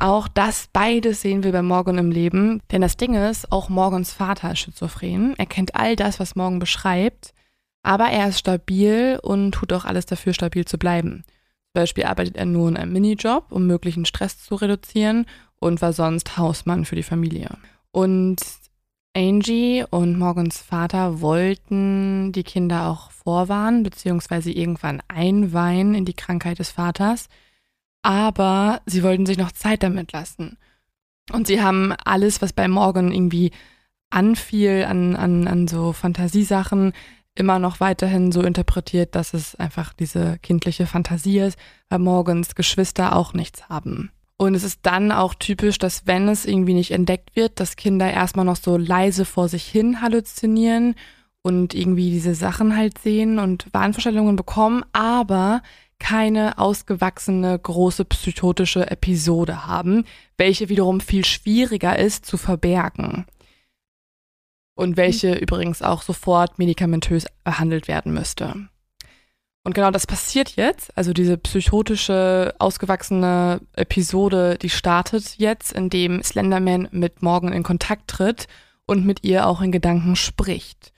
[0.00, 2.62] Auch das beides sehen wir bei Morgan im Leben.
[2.70, 5.34] Denn das Ding ist, auch Morgans Vater ist schizophren.
[5.38, 7.34] Er kennt all das, was Morgan beschreibt.
[7.82, 11.24] Aber er ist stabil und tut auch alles dafür, stabil zu bleiben.
[11.26, 15.26] Zum Beispiel arbeitet er nur in einem Minijob, um möglichen Stress zu reduzieren
[15.58, 17.50] und war sonst Hausmann für die Familie.
[17.90, 18.38] Und
[19.16, 26.60] Angie und Morgans Vater wollten die Kinder auch vorwarnen, beziehungsweise irgendwann einweihen in die Krankheit
[26.60, 27.28] des Vaters
[28.08, 30.56] aber sie wollten sich noch Zeit damit lassen.
[31.30, 33.50] Und sie haben alles, was bei Morgan irgendwie
[34.08, 36.94] anfiel an, an, an so Fantasiesachen,
[37.34, 41.58] immer noch weiterhin so interpretiert, dass es einfach diese kindliche Fantasie ist,
[41.90, 44.10] weil Morgans Geschwister auch nichts haben.
[44.38, 48.10] Und es ist dann auch typisch, dass wenn es irgendwie nicht entdeckt wird, dass Kinder
[48.10, 50.94] erstmal noch so leise vor sich hin halluzinieren
[51.42, 55.60] und irgendwie diese Sachen halt sehen und Wahnvorstellungen bekommen, aber
[55.98, 60.04] keine ausgewachsene große psychotische Episode haben,
[60.36, 63.26] welche wiederum viel schwieriger ist zu verbergen.
[64.74, 68.68] Und welche übrigens auch sofort medikamentös behandelt werden müsste.
[69.64, 70.96] Und genau das passiert jetzt.
[70.96, 78.46] Also diese psychotische, ausgewachsene Episode, die startet jetzt, indem Slenderman mit Morgan in Kontakt tritt
[78.86, 80.92] und mit ihr auch in Gedanken spricht.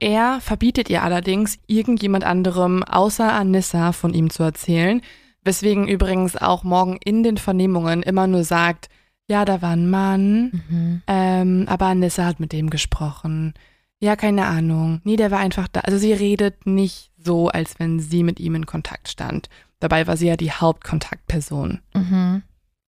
[0.00, 5.00] Er verbietet ihr allerdings, irgendjemand anderem außer Anissa von ihm zu erzählen,
[5.42, 8.88] weswegen übrigens auch Morgan in den Vernehmungen immer nur sagt,
[9.26, 11.02] ja, da war ein Mann, Mhm.
[11.06, 13.54] ähm, aber Anissa hat mit dem gesprochen.
[14.00, 15.00] Ja, keine Ahnung.
[15.04, 15.80] Nee, der war einfach da.
[15.80, 19.48] Also sie redet nicht so, als wenn sie mit ihm in Kontakt stand.
[19.80, 21.80] Dabei war sie ja die Hauptkontaktperson.
[21.94, 22.42] Mhm.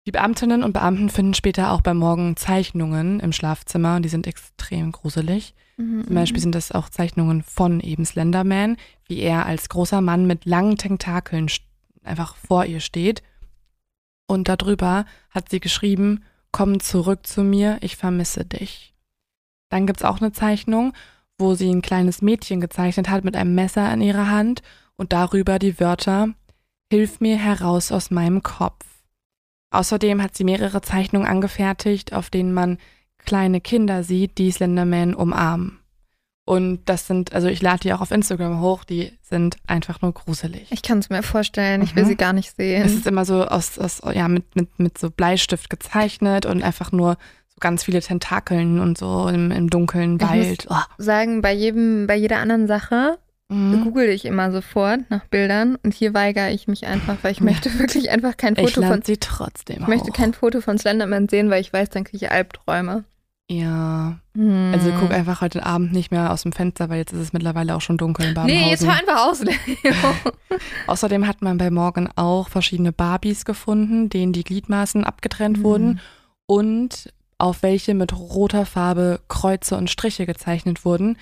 [0.06, 4.26] Die Beamtinnen und Beamten finden später auch bei Morgan Zeichnungen im Schlafzimmer und die sind
[4.26, 5.54] extrem gruselig.
[5.78, 6.04] Mhm.
[6.04, 8.76] Zum Beispiel sind das auch Zeichnungen von eben Slenderman,
[9.06, 11.50] wie er als großer Mann mit langen Tentakeln
[12.04, 13.22] einfach vor ihr steht.
[14.26, 16.22] Und darüber hat sie geschrieben,
[16.52, 18.94] komm zurück zu mir, ich vermisse dich.
[19.70, 20.92] Dann gibt's auch eine Zeichnung,
[21.38, 24.62] wo sie ein kleines Mädchen gezeichnet hat mit einem Messer in ihrer Hand
[24.96, 26.34] und darüber die Wörter
[26.90, 28.86] Hilf mir heraus aus meinem Kopf.
[29.70, 32.78] Außerdem hat sie mehrere Zeichnungen angefertigt, auf denen man
[33.24, 35.78] kleine Kinder sieht, die Slenderman umarmen.
[36.44, 40.14] Und das sind, also ich lade die auch auf Instagram hoch, die sind einfach nur
[40.14, 40.66] gruselig.
[40.70, 42.08] Ich kann es mir vorstellen, ich will Mhm.
[42.08, 42.82] sie gar nicht sehen.
[42.86, 46.90] Es ist immer so aus, aus ja, mit, mit, mit so Bleistift gezeichnet und einfach
[46.90, 50.66] nur so ganz viele Tentakeln und so im, im dunklen Ich muss- Wald.
[50.70, 50.76] Oh.
[50.96, 53.18] Sagen, bei jedem, bei jeder anderen Sache
[53.50, 53.82] Mhm.
[53.84, 57.70] google ich immer sofort nach Bildern und hier weigere ich mich einfach, weil ich möchte
[57.78, 60.14] wirklich einfach kein Ich Foto von lade sie trotzdem ich möchte hoch.
[60.16, 63.04] kein Foto von Slenderman sehen, weil ich weiß, dann kriege ich Albträume.
[63.50, 64.72] Ja, Hm.
[64.74, 67.74] also guck einfach heute Abend nicht mehr aus dem Fenster, weil jetzt ist es mittlerweile
[67.74, 69.48] auch schon dunkel in Nee, jetzt Babenhausen.
[69.48, 70.18] hör einfach aus.
[70.86, 75.62] Außerdem hat man bei Morgan auch verschiedene Barbies gefunden, denen die Gliedmaßen abgetrennt Mhm.
[75.62, 76.00] wurden
[76.46, 81.16] und auf welche mit roter Farbe Kreuze und Striche gezeichnet wurden.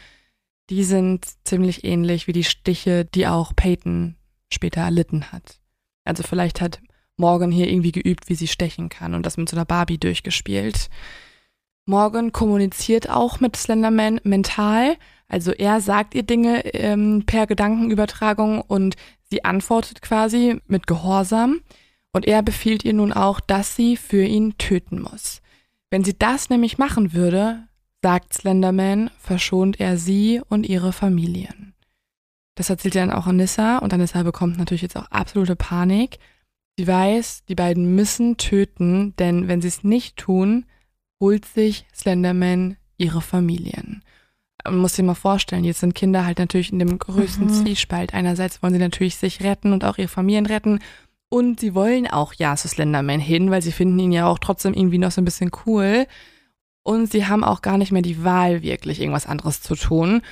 [0.71, 4.17] Die sind ziemlich ähnlich wie die Stiche, die auch Peyton
[4.53, 5.61] später erlitten hat.
[6.05, 6.81] Also vielleicht hat
[7.17, 10.89] Morgan hier irgendwie geübt, wie sie stechen kann und das mit so einer Barbie durchgespielt.
[11.87, 14.97] Morgan kommuniziert auch mit Slenderman mental.
[15.29, 18.97] Also er sagt ihr Dinge ähm, per Gedankenübertragung und
[19.31, 21.61] sie antwortet quasi mit Gehorsam.
[22.13, 25.43] Und er befiehlt ihr nun auch, dass sie für ihn töten muss.
[25.91, 27.69] Wenn sie das nämlich machen würde,
[28.03, 31.75] sagt Slenderman, verschont er sie und ihre Familien.
[32.57, 36.19] Das erzählt er dann auch Anissa und Anissa bekommt natürlich jetzt auch absolute Panik.
[36.79, 40.65] Sie weiß, die beiden müssen töten, denn wenn sie es nicht tun,
[41.21, 44.03] holt sich Slenderman ihre Familien.
[44.65, 47.53] Man muss sich mal vorstellen, jetzt sind Kinder halt natürlich in dem größten Mhm.
[47.53, 48.15] Zwiespalt.
[48.15, 50.81] Einerseits wollen sie natürlich sich retten und auch ihre Familien retten.
[51.29, 54.75] Und sie wollen auch ja zu Slenderman hin, weil sie finden ihn ja auch trotzdem
[54.75, 56.07] irgendwie noch so ein bisschen cool.
[56.87, 60.23] Und sie haben auch gar nicht mehr die Wahl, wirklich irgendwas anderes zu tun.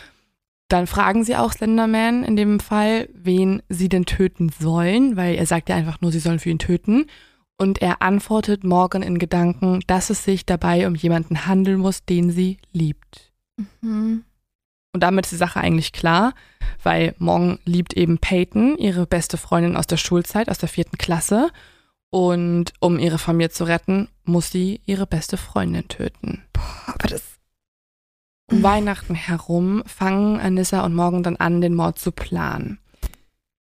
[0.68, 5.46] Dann fragen sie auch Slenderman in dem Fall, wen sie denn töten sollen, weil er
[5.46, 7.06] sagt ja einfach nur, sie sollen für ihn töten.
[7.58, 12.30] Und er antwortet Morgan in Gedanken, dass es sich dabei um jemanden handeln muss, den
[12.30, 13.32] sie liebt.
[13.82, 14.22] Mhm.
[14.92, 16.34] Und damit ist die Sache eigentlich klar,
[16.84, 21.50] weil Morgan liebt eben Peyton, ihre beste Freundin aus der Schulzeit, aus der vierten Klasse.
[22.14, 26.44] Und um ihre Familie zu retten, muss sie ihre beste Freundin töten.
[26.86, 27.24] Aber das.
[28.48, 32.78] Um Weihnachten herum fangen Anissa und Morgan dann an, den Mord zu planen.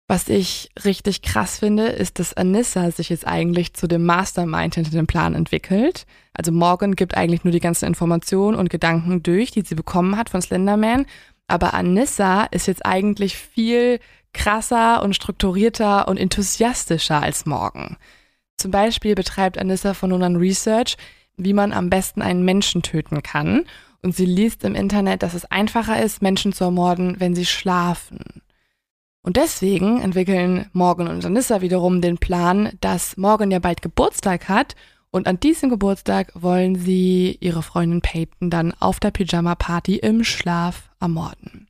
[0.08, 4.92] Was ich richtig krass finde, ist, dass Anissa sich jetzt eigentlich zu dem Mastermind hinter
[4.92, 6.06] dem Plan entwickelt.
[6.32, 10.30] Also Morgan gibt eigentlich nur die ganzen Informationen und Gedanken durch, die sie bekommen hat
[10.30, 11.08] von Slenderman.
[11.48, 14.00] Aber Anissa ist jetzt eigentlich viel
[14.32, 17.98] krasser und strukturierter und enthusiastischer als Morgan.
[18.60, 20.98] Zum Beispiel betreibt Anissa von nun an Research,
[21.38, 23.64] wie man am besten einen Menschen töten kann.
[24.02, 28.20] Und sie liest im Internet, dass es einfacher ist, Menschen zu ermorden, wenn sie schlafen.
[29.22, 34.76] Und deswegen entwickeln Morgan und Anissa wiederum den Plan, dass Morgan ja bald Geburtstag hat
[35.10, 40.90] und an diesem Geburtstag wollen sie ihre Freundin Peyton dann auf der Pyjama-Party im Schlaf
[41.00, 41.69] ermorden.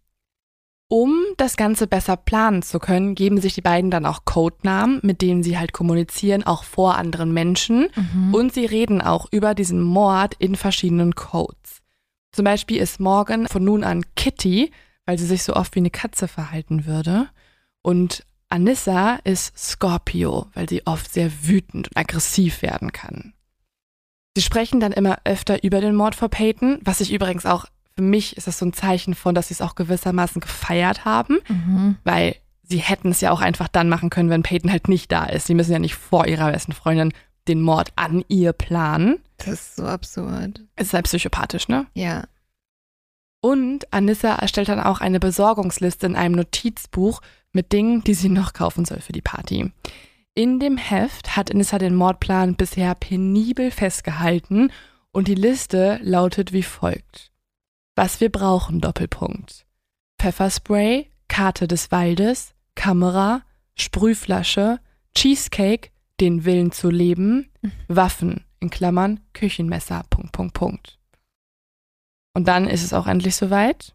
[0.92, 5.22] Um das Ganze besser planen zu können, geben sich die beiden dann auch Codenamen, mit
[5.22, 7.90] denen sie halt kommunizieren, auch vor anderen Menschen.
[7.96, 8.34] Mhm.
[8.34, 11.84] Und sie reden auch über diesen Mord in verschiedenen Codes.
[12.32, 14.72] Zum Beispiel ist Morgan von nun an Kitty,
[15.06, 17.30] weil sie sich so oft wie eine Katze verhalten würde.
[17.84, 23.34] Und Anissa ist Scorpio, weil sie oft sehr wütend und aggressiv werden kann.
[24.36, 27.66] Sie sprechen dann immer öfter über den Mord vor Peyton, was ich übrigens auch,
[28.00, 31.40] für mich ist das so ein Zeichen von, dass sie es auch gewissermaßen gefeiert haben,
[31.50, 31.98] Mhm.
[32.06, 35.26] weil sie hätten es ja auch einfach dann machen können, wenn Peyton halt nicht da
[35.26, 35.48] ist.
[35.48, 37.12] Sie müssen ja nicht vor ihrer besten Freundin
[37.50, 39.18] den Mord an ihr planen.
[39.38, 40.62] Das ist so absurd.
[40.78, 41.88] Es ist halt psychopathisch, ne?
[41.94, 42.24] Ja.
[43.42, 47.22] Und Anissa erstellt dann auch eine Besorgungsliste in einem Notizbuch
[47.52, 49.72] mit Dingen, die sie noch kaufen soll für die Party.
[50.36, 54.72] In dem Heft hat Anissa den Mordplan bisher penibel festgehalten
[55.12, 57.32] und die Liste lautet wie folgt.
[58.02, 59.66] Was wir brauchen, Doppelpunkt.
[60.22, 63.42] Pfefferspray, Karte des Waldes, Kamera,
[63.76, 64.80] Sprühflasche,
[65.16, 65.90] Cheesecake,
[66.22, 67.52] den Willen zu leben,
[67.90, 70.98] Waffen, in Klammern, Küchenmesser, Punkt, Punkt, Punkt.
[72.34, 73.94] Und dann ist es auch endlich soweit.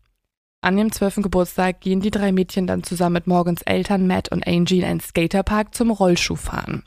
[0.61, 1.23] An dem 12.
[1.23, 5.01] Geburtstag gehen die drei Mädchen dann zusammen mit Morgans Eltern Matt und Angie in einen
[5.01, 6.85] Skaterpark zum Rollschuhfahren.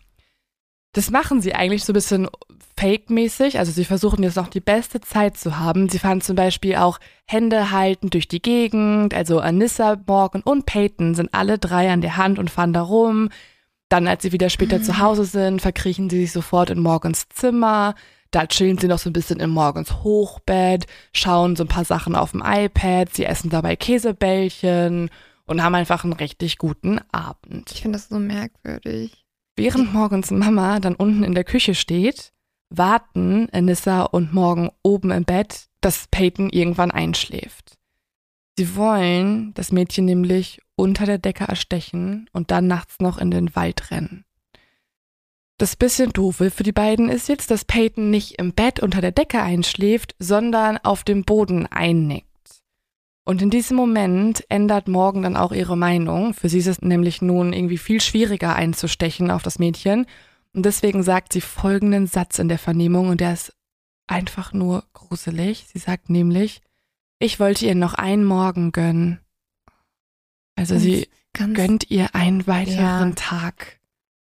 [0.93, 2.27] Das machen sie eigentlich so ein bisschen
[2.77, 3.59] fake-mäßig.
[3.59, 5.89] Also sie versuchen jetzt noch die beste Zeit zu haben.
[5.89, 9.14] Sie fahren zum Beispiel auch Hände halten durch die Gegend.
[9.14, 13.30] Also Anissa, Morgan und Peyton sind alle drei an der Hand und fahren da rum.
[13.89, 17.95] Dann, als sie wieder später zu Hause sind, verkriechen sie sich sofort in Morgans Zimmer.
[18.31, 22.15] Da chillen sie noch so ein bisschen in Morgans Hochbett, schauen so ein paar Sachen
[22.15, 25.09] auf dem iPad, sie essen dabei Käsebällchen
[25.45, 27.72] und haben einfach einen richtig guten Abend.
[27.72, 29.27] Ich finde das so merkwürdig.
[29.58, 32.32] Während Morgans Mama dann unten in der Küche steht,
[32.70, 37.78] warten Anissa und Morgan oben im Bett, dass Peyton irgendwann einschläft.
[38.56, 43.56] Sie wollen das Mädchen nämlich unter der Decke erstechen und dann nachts noch in den
[43.56, 44.26] Wald rennen.
[45.58, 49.12] Das bisschen doofe für die beiden ist jetzt, dass Peyton nicht im Bett unter der
[49.12, 52.27] Decke einschläft, sondern auf dem Boden einnickt.
[53.28, 56.34] Und in diesem Moment ändert Morgan dann auch ihre Meinung.
[56.34, 60.06] Für sie ist es nämlich nun irgendwie viel schwieriger einzustechen auf das Mädchen.
[60.54, 63.54] Und deswegen sagt sie folgenden Satz in der Vernehmung und der ist
[64.08, 65.66] einfach nur gruselig.
[65.74, 66.62] Sie sagt nämlich,
[67.20, 69.20] ich wollte ihr noch einen Morgen gönnen.
[70.56, 73.16] Also Ganz- sie ganz- gönnt ihr einen weiteren Ja.
[73.16, 73.80] Tag.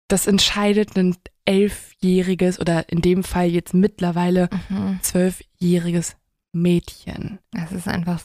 [0.09, 4.99] Das entscheidet ein elfjähriges oder in dem Fall jetzt mittlerweile Mhm.
[5.03, 6.17] zwölfjähriges
[6.53, 7.39] Mädchen.
[7.53, 8.23] Das ist einfach.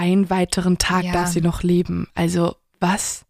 [0.00, 1.12] Einen weiteren Tag Ja.
[1.12, 2.08] darf sie noch leben.
[2.14, 3.26] Also was?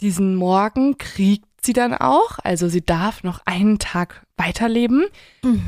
[0.00, 2.38] Diesen Morgen kriegt sie dann auch.
[2.42, 5.04] Also sie darf noch einen Tag weiterleben.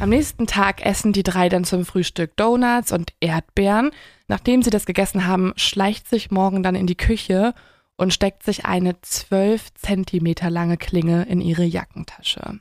[0.00, 3.90] Am nächsten Tag essen die drei dann zum Frühstück Donuts und Erdbeeren.
[4.28, 7.54] Nachdem sie das gegessen haben, schleicht sich Morgan dann in die Küche
[7.96, 12.60] und steckt sich eine zwölf Zentimeter lange Klinge in ihre Jackentasche.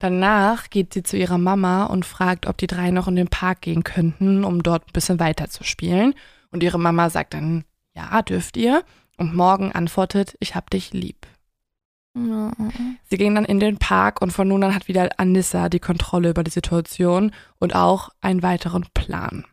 [0.00, 3.60] Danach geht sie zu ihrer Mama und fragt, ob die drei noch in den Park
[3.60, 6.14] gehen könnten, um dort ein bisschen weiter zu spielen.
[6.50, 7.64] Und ihre Mama sagt dann,
[7.94, 8.82] ja, dürft ihr.
[9.18, 11.26] Und Morgan antwortet, ich hab dich lieb.
[12.16, 12.50] Oh.
[13.04, 16.30] Sie gehen dann in den Park und von nun an hat wieder Anissa die Kontrolle
[16.30, 19.44] über die Situation und auch einen weiteren Plan.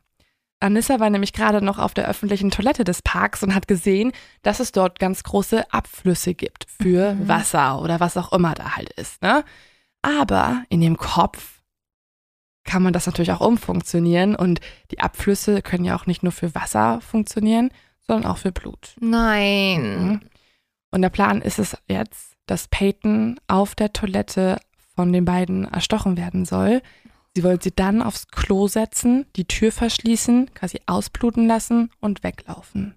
[0.61, 4.11] Anissa war nämlich gerade noch auf der öffentlichen Toilette des Parks und hat gesehen,
[4.41, 7.27] dass es dort ganz große Abflüsse gibt für Mhm.
[7.27, 9.21] Wasser oder was auch immer da halt ist.
[9.21, 9.43] Ne?
[10.07, 11.61] Aber in dem Kopf
[12.63, 14.61] kann man das natürlich auch umfunktionieren und
[14.91, 17.71] die Abflüsse können ja auch nicht nur für Wasser funktionieren,
[18.07, 18.95] sondern auch für Blut.
[19.01, 20.07] Nein.
[20.07, 20.19] Mhm.
[20.91, 24.59] Und der Plan ist es jetzt, dass Peyton auf der Toilette
[24.95, 26.81] von den beiden erstochen werden soll.
[27.35, 32.95] Sie wollen sie dann aufs Klo setzen, die Tür verschließen, quasi ausbluten lassen und weglaufen.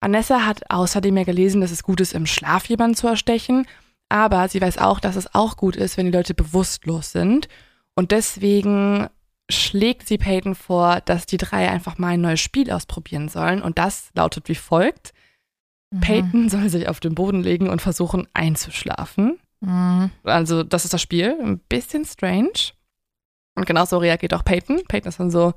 [0.00, 3.66] Anessa hat außerdem ja gelesen, dass es gut ist, im Schlaf jemanden zu erstechen,
[4.08, 7.48] aber sie weiß auch, dass es auch gut ist, wenn die Leute bewusstlos sind.
[7.94, 9.08] Und deswegen
[9.50, 13.62] schlägt sie Peyton vor, dass die drei einfach mal ein neues Spiel ausprobieren sollen.
[13.62, 15.12] Und das lautet wie folgt.
[15.90, 16.00] Mhm.
[16.00, 19.38] Peyton soll sich auf den Boden legen und versuchen einzuschlafen.
[19.60, 20.10] Mhm.
[20.22, 21.36] Also, das ist das Spiel.
[21.40, 22.72] Ein bisschen strange.
[23.54, 24.82] Und genauso reagiert auch Peyton.
[24.88, 25.54] Peyton ist dann so,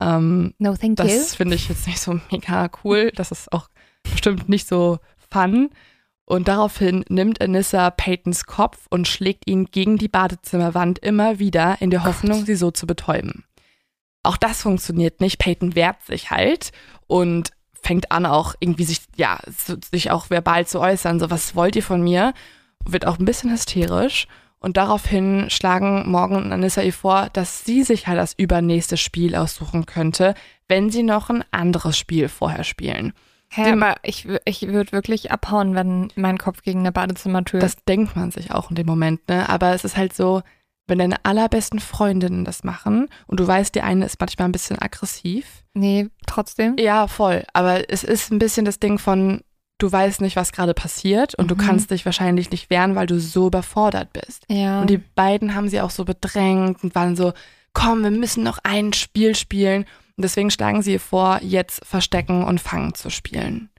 [0.00, 3.12] ähm, No, thank das finde ich jetzt nicht so mega cool.
[3.14, 3.68] Das ist auch
[4.02, 4.98] bestimmt nicht so
[5.30, 5.70] fun.
[6.32, 11.90] Und daraufhin nimmt Anissa Peytons Kopf und schlägt ihn gegen die Badezimmerwand immer wieder in
[11.90, 13.44] der Hoffnung, sie so zu betäuben.
[14.22, 15.38] Auch das funktioniert nicht.
[15.38, 16.72] Peyton wehrt sich halt
[17.06, 19.40] und fängt an auch irgendwie sich, ja,
[19.90, 21.20] sich auch verbal zu äußern.
[21.20, 22.32] So, was wollt ihr von mir?
[22.86, 24.26] Wird auch ein bisschen hysterisch.
[24.58, 29.36] Und daraufhin schlagen Morgan und Anissa ihr vor, dass sie sich halt das übernächste Spiel
[29.36, 30.32] aussuchen könnte,
[30.66, 33.12] wenn sie noch ein anderes Spiel vorher spielen.
[33.54, 37.60] Hä, Dem- aber ich, ich würde wirklich abhauen, wenn mein Kopf gegen eine Badezimmertür.
[37.60, 39.48] Das denkt man sich auch in dem Moment, ne?
[39.48, 40.42] Aber es ist halt so,
[40.86, 44.78] wenn deine allerbesten Freundinnen das machen und du weißt, die eine ist manchmal ein bisschen
[44.80, 45.46] aggressiv.
[45.74, 46.76] nee, trotzdem.
[46.78, 47.44] Ja, voll.
[47.54, 49.40] Aber es ist ein bisschen das Ding von,
[49.78, 51.58] du weißt nicht, was gerade passiert und du Mhm.
[51.60, 54.44] kannst dich wahrscheinlich nicht wehren, weil du so überfordert bist.
[54.50, 54.80] Ja.
[54.82, 57.32] Und die beiden haben sie auch so bedrängt und waren so,
[57.74, 59.86] komm, wir müssen noch ein Spiel spielen.
[60.16, 63.70] Und deswegen schlagen sie ihr vor, jetzt Verstecken und Fangen zu spielen.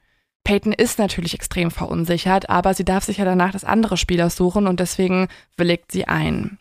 [0.43, 4.67] Peyton ist natürlich extrem verunsichert, aber sie darf sich ja danach das andere Spiel aussuchen
[4.67, 5.27] und deswegen
[5.57, 6.57] willigt sie ein.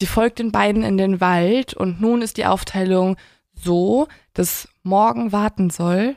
[0.00, 3.16] Sie folgt den beiden in den Wald und nun ist die Aufteilung
[3.52, 6.16] so, dass morgen warten soll,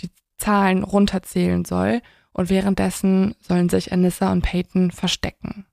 [0.00, 2.00] die Zahlen runterzählen soll
[2.32, 5.66] und währenddessen sollen sich Anissa und Peyton verstecken.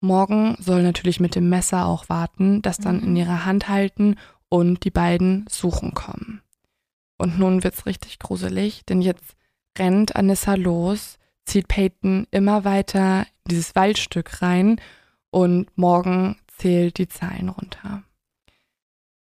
[0.00, 4.16] Morgen soll natürlich mit dem Messer auch warten, das dann in ihrer Hand halten
[4.52, 6.42] und die beiden suchen kommen.
[7.16, 9.34] Und nun wird's richtig gruselig, denn jetzt
[9.78, 14.78] rennt Anissa los, zieht Peyton immer weiter in dieses Waldstück rein
[15.30, 18.02] und morgen zählt die Zahlen runter.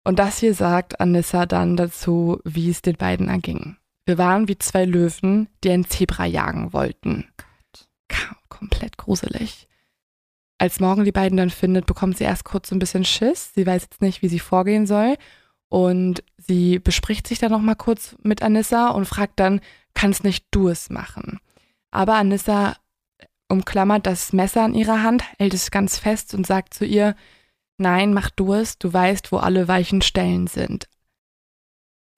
[0.02, 3.76] Und das hier sagt Anissa dann dazu, wie es den beiden erging.
[4.06, 7.26] Wir waren wie zwei Löwen, die ein Zebra jagen wollten.
[8.08, 9.67] Ka- Komplett gruselig.
[10.58, 13.52] Als Morgan die beiden dann findet, bekommt sie erst kurz so ein bisschen Schiss.
[13.54, 15.16] Sie weiß jetzt nicht, wie sie vorgehen soll.
[15.68, 19.60] Und sie bespricht sich dann nochmal kurz mit Anissa und fragt dann,
[19.94, 21.40] kannst nicht du es machen?
[21.90, 22.76] Aber Anissa
[23.48, 27.14] umklammert das Messer an ihrer Hand, hält es ganz fest und sagt zu ihr,
[27.78, 30.88] nein, mach du es, du weißt, wo alle weichen Stellen sind.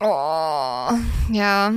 [0.03, 0.93] Oh,
[1.31, 1.73] ja.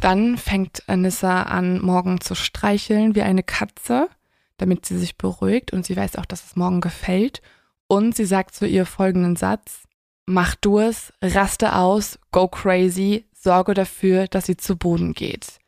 [0.00, 4.08] Dann fängt Anissa an, Morgan zu streicheln wie eine Katze,
[4.56, 7.42] damit sie sich beruhigt und sie weiß auch, dass es Morgan gefällt.
[7.86, 9.84] Und sie sagt zu ihr folgenden Satz,
[10.26, 15.58] mach du es, raste aus, go crazy, sorge dafür, dass sie zu Boden geht.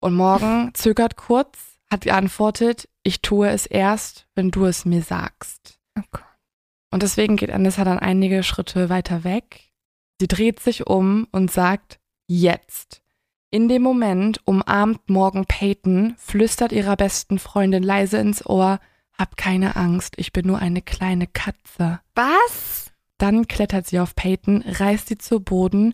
[0.00, 1.58] Und Morgan zögert kurz,
[1.90, 5.78] hat geantwortet, ich tue es erst, wenn du es mir sagst.
[5.98, 6.24] Oh Gott.
[6.90, 9.72] Und deswegen geht Anissa dann einige Schritte weiter weg.
[10.20, 11.98] Sie dreht sich um und sagt,
[12.28, 13.01] jetzt.
[13.54, 18.80] In dem Moment umarmt Morgan Peyton, flüstert ihrer besten Freundin leise ins Ohr,
[19.18, 22.00] hab keine Angst, ich bin nur eine kleine Katze.
[22.14, 22.92] Was?
[23.18, 25.92] Dann klettert sie auf Peyton, reißt sie zu Boden,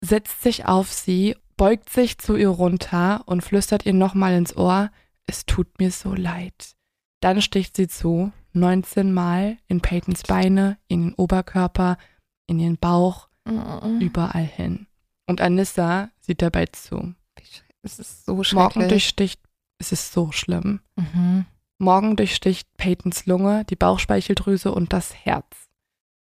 [0.00, 4.92] setzt sich auf sie, beugt sich zu ihr runter und flüstert ihr nochmal ins Ohr,
[5.26, 6.76] es tut mir so leid.
[7.20, 11.98] Dann sticht sie zu, 19 Mal in Peytons Beine, in den Oberkörper,
[12.46, 13.26] in ihren Bauch,
[13.98, 14.86] überall hin.
[15.26, 17.14] Und Anissa sieht dabei zu.
[17.82, 18.88] es ist so Morgen schrecklich.
[18.88, 19.40] durchsticht,
[19.78, 20.80] es ist so schlimm.
[20.96, 21.46] Mhm.
[21.78, 25.46] Morgen durchsticht Peytons Lunge, die Bauchspeicheldrüse und das Herz.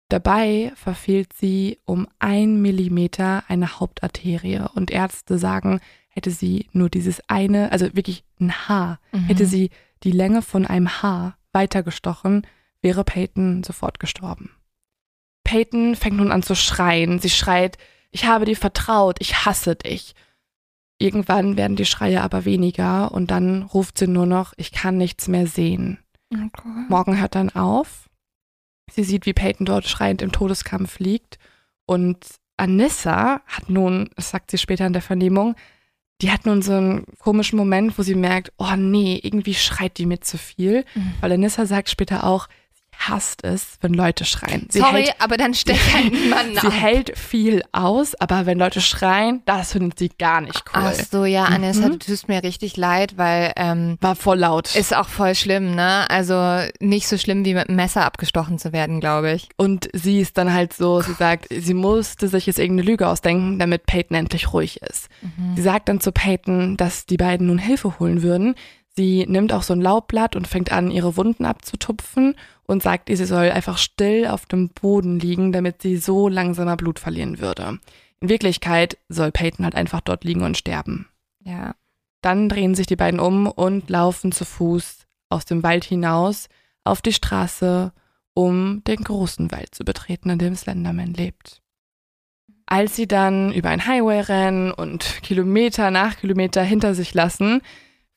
[0.10, 5.80] Dabei verfehlt sie um ein Millimeter eine Hauptarterie und Ärzte sagen,
[6.10, 9.20] hätte sie nur dieses eine, also wirklich ein Haar, Mhm.
[9.26, 9.70] hätte sie
[10.04, 12.46] die Länge von einem Haar weitergestochen,
[12.82, 14.52] wäre Peyton sofort gestorben.
[15.44, 17.20] Peyton fängt nun an zu schreien.
[17.20, 17.78] Sie schreit,
[18.12, 20.14] ich habe dir vertraut, ich hasse dich.
[21.00, 25.28] Irgendwann werden die Schreie aber weniger und dann ruft sie nur noch, ich kann nichts
[25.28, 25.98] mehr sehen.
[26.34, 26.90] Oh Gott.
[26.90, 28.10] Morgan hört dann auf.
[28.92, 31.40] Sie sieht, wie Peyton dort schreiend im Todeskampf liegt.
[31.86, 32.18] Und
[32.58, 35.56] Anissa hat nun, das sagt sie später in der Vernehmung,
[36.22, 40.06] die hat nun so einen komischen Moment, wo sie merkt, oh nee, irgendwie schreit die
[40.06, 40.86] mir zu viel.
[40.94, 41.14] Mhm.
[41.20, 42.48] Weil Anissa sagt später auch,
[43.10, 44.68] hasst es, wenn Leute schreien.
[44.70, 48.82] Sie Sorry, hält, aber dann steckt halt niemand sie hält viel aus, aber wenn Leute
[48.82, 50.84] schreien, das findet sie gar nicht cool.
[50.86, 51.82] Ach so, ja, Mhm.
[51.82, 54.76] du tust mir richtig leid, weil ähm, War voll laut.
[54.76, 56.10] ist auch voll schlimm, ne?
[56.10, 59.50] Also nicht so schlimm wie mit einem Messer abgestochen zu werden, glaube ich.
[59.58, 63.60] Und sie ist dann halt so, sie sagt, sie musste sich jetzt irgendeine Lüge ausdenken,
[63.60, 65.08] damit Peyton endlich ruhig ist.
[65.56, 68.56] Sie sagt dann zu Peyton, dass die beiden nun Hilfe holen würden.
[68.96, 72.36] Sie nimmt auch so ein Laubblatt und fängt an, ihre Wunden abzutupfen
[72.72, 76.78] und sagt ihr, sie soll einfach still auf dem Boden liegen, damit sie so langsamer
[76.78, 77.80] Blut verlieren würde.
[78.22, 81.10] In Wirklichkeit soll Peyton halt einfach dort liegen und sterben.
[81.44, 81.76] Ja.
[82.22, 86.48] Dann drehen sich die beiden um und laufen zu Fuß aus dem Wald hinaus
[86.86, 87.92] auf die Straße,
[88.34, 91.62] um den großen Wald zu betreten, in dem Slenderman lebt.
[92.68, 97.62] Als sie dann über ein Highway rennen und Kilometer nach Kilometer hinter sich lassen,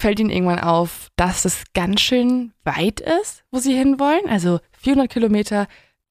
[0.05, 4.29] fällt ihnen irgendwann auf, dass es ganz schön weit ist, wo sie hinwollen.
[4.29, 5.67] Also 400 Kilometer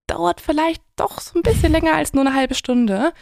[0.07, 3.13] dauert vielleicht doch so ein bisschen länger als nur eine halbe Stunde.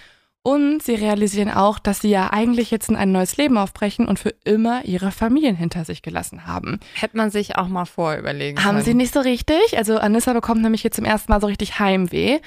[0.43, 4.17] Und sie realisieren auch, dass sie ja eigentlich jetzt in ein neues Leben aufbrechen und
[4.17, 6.79] für immer ihre Familien hinter sich gelassen haben.
[6.93, 8.85] Hätte man sich auch mal vorüberlegen Haben können.
[8.85, 9.77] sie nicht so richtig.
[9.77, 12.39] Also Anissa bekommt nämlich jetzt zum ersten Mal so richtig Heimweh.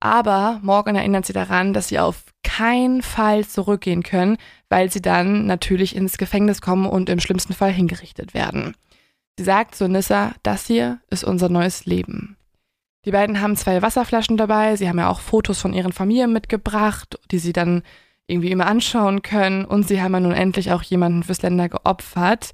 [0.00, 4.36] Aber Morgan erinnert sie daran, dass sie auf keinen Fall zurückgehen können,
[4.68, 8.74] weil sie dann natürlich ins Gefängnis kommen und im schlimmsten Fall hingerichtet werden.
[9.38, 12.36] Sie sagt zu Anissa, das hier ist unser neues Leben.
[13.04, 14.76] Die beiden haben zwei Wasserflaschen dabei.
[14.76, 17.82] Sie haben ja auch Fotos von ihren Familien mitgebracht, die sie dann
[18.26, 19.64] irgendwie immer anschauen können.
[19.64, 22.50] Und sie haben ja nun endlich auch jemanden fürs Länder geopfert.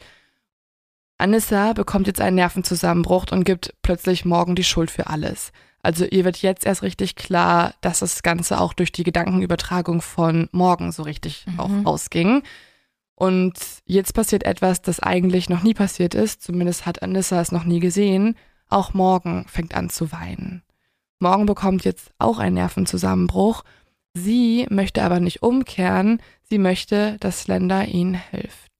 [1.18, 5.52] Anissa bekommt jetzt einen Nervenzusammenbruch und gibt plötzlich morgen die Schuld für alles.
[5.84, 10.48] Also ihr wird jetzt erst richtig klar, dass das Ganze auch durch die Gedankenübertragung von
[10.50, 11.60] morgen so richtig Mhm.
[11.60, 12.42] auch ausging.
[13.14, 13.54] Und
[13.84, 16.42] jetzt passiert etwas, das eigentlich noch nie passiert ist.
[16.42, 18.34] Zumindest hat Anissa es noch nie gesehen.
[18.68, 20.62] Auch morgen fängt an zu weinen.
[21.20, 23.62] Morgen bekommt jetzt auch einen Nervenzusammenbruch.
[24.14, 26.22] Sie möchte aber nicht umkehren.
[26.48, 28.72] Sie möchte, dass Slender ihnen hilft.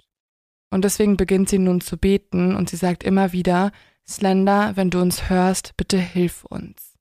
[0.71, 3.73] Und deswegen beginnt sie nun zu beten und sie sagt immer wieder,
[4.09, 6.94] Slender, wenn du uns hörst, bitte hilf uns.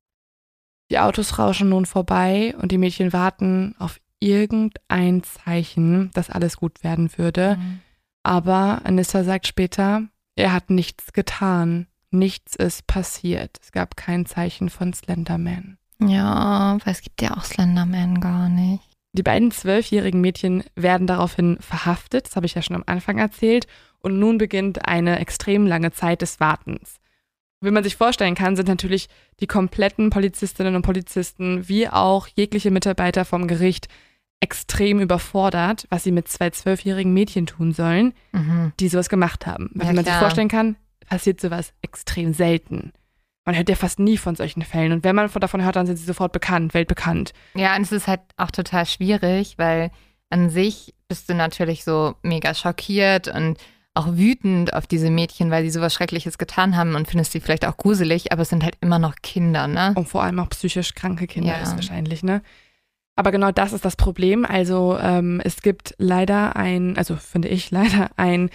[0.93, 6.83] Die Autos rauschen nun vorbei und die Mädchen warten auf irgendein Zeichen, dass alles gut
[6.83, 7.57] werden würde.
[7.57, 7.79] Mhm.
[8.21, 10.03] Aber Anissa sagt später,
[10.35, 11.87] er hat nichts getan.
[12.11, 13.57] Nichts ist passiert.
[13.63, 15.79] Es gab kein Zeichen von Slenderman.
[15.99, 18.83] Ja, weil es gibt ja auch Slenderman gar nicht.
[19.13, 23.65] Die beiden zwölfjährigen Mädchen werden daraufhin verhaftet, das habe ich ja schon am Anfang erzählt,
[23.97, 26.99] und nun beginnt eine extrem lange Zeit des Wartens.
[27.63, 29.07] Wie man sich vorstellen kann, sind natürlich
[29.39, 33.87] die kompletten Polizistinnen und Polizisten wie auch jegliche Mitarbeiter vom Gericht
[34.39, 38.73] extrem überfordert, was sie mit zwei zwölfjährigen Mädchen tun sollen, Mhm.
[38.79, 39.69] die sowas gemacht haben.
[39.73, 40.19] Weil Ja, wie man sich klar.
[40.19, 40.75] vorstellen kann,
[41.07, 42.91] passiert sowas extrem selten.
[43.45, 44.91] Man hört ja fast nie von solchen Fällen.
[44.93, 47.33] Und wenn man von- davon hört, dann sind sie sofort bekannt, weltbekannt.
[47.55, 49.91] Ja, und es ist halt auch total schwierig, weil
[50.29, 53.57] an sich bist du natürlich so mega schockiert und
[53.95, 57.65] auch wütend auf diese Mädchen, weil sie sowas Schreckliches getan haben und findest sie vielleicht
[57.65, 59.93] auch gruselig, aber es sind halt immer noch Kinder, ne?
[59.95, 61.61] Und vor allem auch psychisch kranke Kinder Ja.
[61.61, 62.41] ist wahrscheinlich, ne?
[63.15, 64.43] Aber genau das ist das Problem.
[64.45, 68.49] Also ähm, es gibt leider ein, also finde ich leider ein,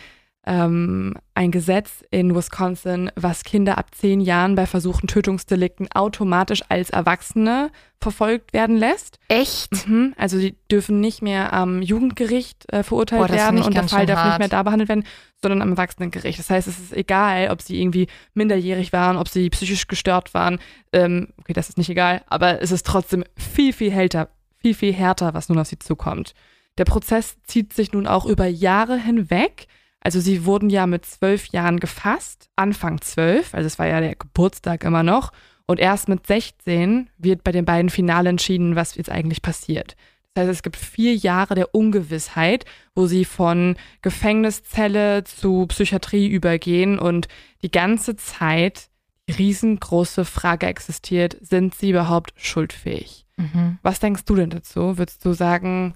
[0.49, 6.89] ähm, ein Gesetz in Wisconsin, was Kinder ab zehn Jahren bei versuchten Tötungsdelikten automatisch als
[6.89, 7.71] Erwachsene
[8.01, 9.19] verfolgt werden lässt.
[9.29, 9.87] Echt?
[9.87, 10.15] Mhm.
[10.17, 14.25] Also sie dürfen nicht mehr am Jugendgericht äh, verurteilt Boah, werden und der Fall darf
[14.25, 14.39] nicht hart.
[14.39, 15.05] mehr da behandelt werden,
[15.43, 16.39] sondern am Erwachsenengericht.
[16.39, 20.61] Das heißt, es ist egal, ob sie irgendwie minderjährig waren, ob sie psychisch gestört waren.
[20.95, 24.31] Ähm, okay, das ist nicht egal, aber es ist trotzdem viel, viel härter,
[24.63, 26.33] viel, viel härter, was nun auf sie zukommt.
[26.79, 29.67] Der Prozess zieht sich nun auch über Jahre hinweg.
[30.09, 34.15] Also sie wurden ja mit zwölf Jahren gefasst, Anfang zwölf, also es war ja der
[34.15, 35.33] Geburtstag immer noch.
[35.67, 39.97] Und erst mit 16 wird bei den beiden final entschieden, was jetzt eigentlich passiert.
[40.33, 42.65] Das heißt, es gibt vier Jahre der Ungewissheit,
[42.95, 47.29] wo sie von Gefängniszelle zu Psychiatrie übergehen und
[47.61, 48.89] die ganze Zeit
[49.29, 53.27] die riesengroße Frage existiert, sind sie überhaupt schuldfähig?
[53.37, 53.77] Mhm.
[53.83, 54.97] Was denkst du denn dazu?
[54.97, 55.93] Würdest du sagen,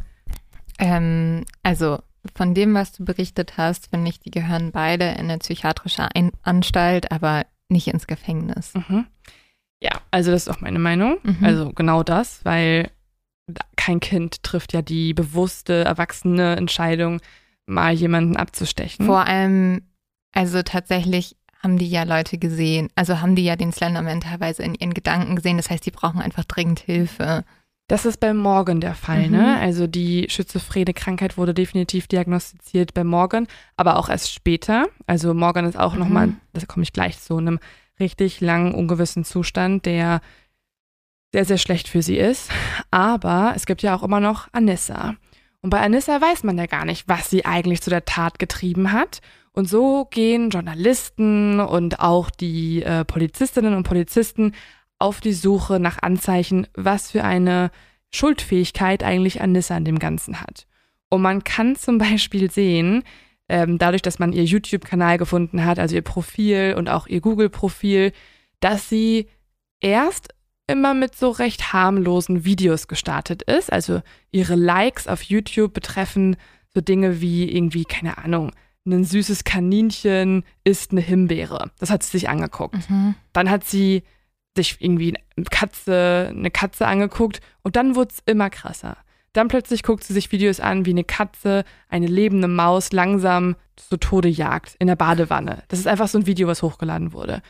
[0.79, 2.01] Ähm, also
[2.35, 6.33] von dem, was du berichtet hast, finde ich, die gehören beide in eine psychiatrische Ein
[6.43, 8.75] Anstalt, aber nicht ins Gefängnis.
[8.75, 9.07] Mhm.
[9.81, 11.19] Ja, also das ist auch meine Meinung.
[11.23, 11.45] Mhm.
[11.45, 12.91] Also genau das, weil
[13.77, 17.21] kein Kind trifft ja die bewusste, erwachsene Entscheidung,
[17.67, 19.07] mal jemanden abzustechen.
[19.07, 19.83] Vor allem,
[20.33, 24.75] also tatsächlich haben die ja Leute gesehen, also haben die ja den Slenderman teilweise in
[24.75, 25.57] ihren Gedanken gesehen.
[25.57, 27.45] Das heißt, die brauchen einfach dringend Hilfe.
[27.93, 29.33] Das ist bei Morgan der Fall, Mhm.
[29.37, 29.59] ne?
[29.61, 33.47] Also die schizophrene Krankheit wurde definitiv diagnostiziert bei Morgan,
[33.77, 34.87] aber auch erst später.
[35.07, 35.99] Also Morgan ist auch Mhm.
[35.99, 37.59] nochmal, da komme ich gleich zu, in einem
[38.01, 40.23] richtig langen, ungewissen Zustand, der
[41.35, 42.51] sehr, sehr schlecht für sie ist.
[42.91, 45.17] Aber es gibt ja auch immer noch Anissa.
[45.61, 48.93] Und bei Anissa weiß man ja gar nicht, was sie eigentlich zu der Tat getrieben
[48.93, 49.21] hat.
[49.53, 54.55] Und so gehen Journalisten und auch die äh, Polizistinnen und Polizisten
[55.03, 57.71] auf die Suche nach Anzeichen, was für eine
[58.11, 60.67] Schuldfähigkeit eigentlich Anissa an dem Ganzen hat.
[61.09, 63.03] Und man kann zum Beispiel sehen,
[63.49, 68.13] ähm, dadurch, dass man ihr YouTube-Kanal gefunden hat, also ihr Profil und auch ihr Google-Profil,
[68.61, 69.27] dass sie
[69.81, 70.29] erst
[70.69, 73.73] immer mit so recht harmlosen Videos gestartet ist.
[73.73, 76.37] Also ihre Likes auf YouTube betreffen
[76.73, 78.53] so Dinge wie irgendwie, keine Ahnung,
[78.87, 81.71] ein süßes Kaninchen isst eine Himbeere.
[81.81, 82.89] Das hat sie sich angeguckt.
[82.89, 83.17] Mhm.
[83.33, 84.05] Dann hat sie
[84.57, 88.97] sich irgendwie eine Katze, eine Katze angeguckt und dann wurde es immer krasser.
[89.33, 93.97] Dann plötzlich guckt sie sich Videos an, wie eine Katze eine lebende Maus langsam zu
[93.97, 95.63] Tode jagt in der Badewanne.
[95.69, 97.41] Das ist einfach so ein Video, was hochgeladen wurde.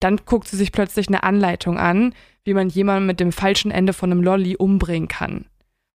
[0.00, 2.14] Dann guckt sie sich plötzlich eine Anleitung an,
[2.44, 5.46] wie man jemanden mit dem falschen Ende von einem Lolli umbringen kann.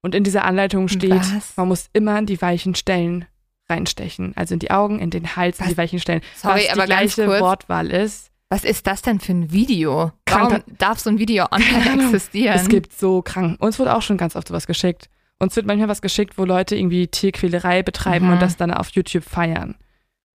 [0.02, 1.56] Und in dieser Anleitung steht, Was?
[1.56, 3.26] man muss immer an die weichen Stellen
[3.68, 4.34] reinstechen.
[4.36, 5.72] Also in die Augen, in den Hals, in Was?
[5.72, 6.20] die weichen Stellen.
[6.36, 7.40] Sorry, was aber die ganz gleiche.
[7.40, 8.30] Wortwahl ist.
[8.54, 10.12] Was ist das denn für ein Video?
[10.30, 12.54] Warum darf so ein Video online existieren?
[12.54, 13.60] Es gibt so krank.
[13.60, 15.10] Uns wird auch schon ganz oft sowas geschickt.
[15.40, 18.34] Uns wird manchmal was geschickt, wo Leute irgendwie Tierquälerei betreiben Mhm.
[18.34, 19.74] und das dann auf YouTube feiern.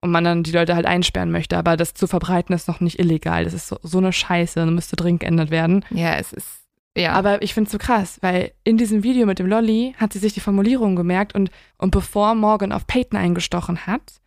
[0.02, 1.58] Und man dann die Leute halt einsperren möchte.
[1.58, 3.46] Aber das zu verbreiten ist noch nicht illegal.
[3.46, 5.86] Das ist so, so eine Scheiße und müsste dringend geändert werden.
[5.90, 6.50] Ja, es ist,
[6.98, 7.14] ja.
[7.14, 10.20] Aber ich finde es so krass, weil in diesem Video mit dem Lolly hat sie
[10.20, 14.20] sich die Formulierung gemerkt und, und bevor Morgan auf Peyton eingestochen hat,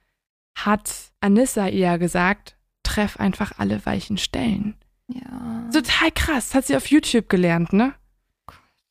[0.57, 0.91] hat
[1.21, 2.57] Anissa ihr gesagt,
[2.95, 4.75] treff einfach alle weichen Stellen.
[5.09, 5.69] ja.
[5.73, 6.49] Total krass.
[6.49, 7.95] Das hat sie auf YouTube gelernt, ne?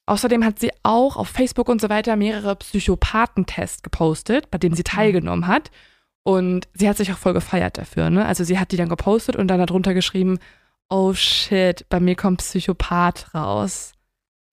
[0.07, 4.83] Außerdem hat sie auch auf Facebook und so weiter mehrere Psychopathentests gepostet, bei denen sie
[4.83, 5.71] teilgenommen hat.
[6.23, 8.25] Und sie hat sich auch voll gefeiert dafür, ne?
[8.25, 10.39] Also sie hat die dann gepostet und dann darunter geschrieben,
[10.89, 13.93] oh shit, bei mir kommt Psychopath raus.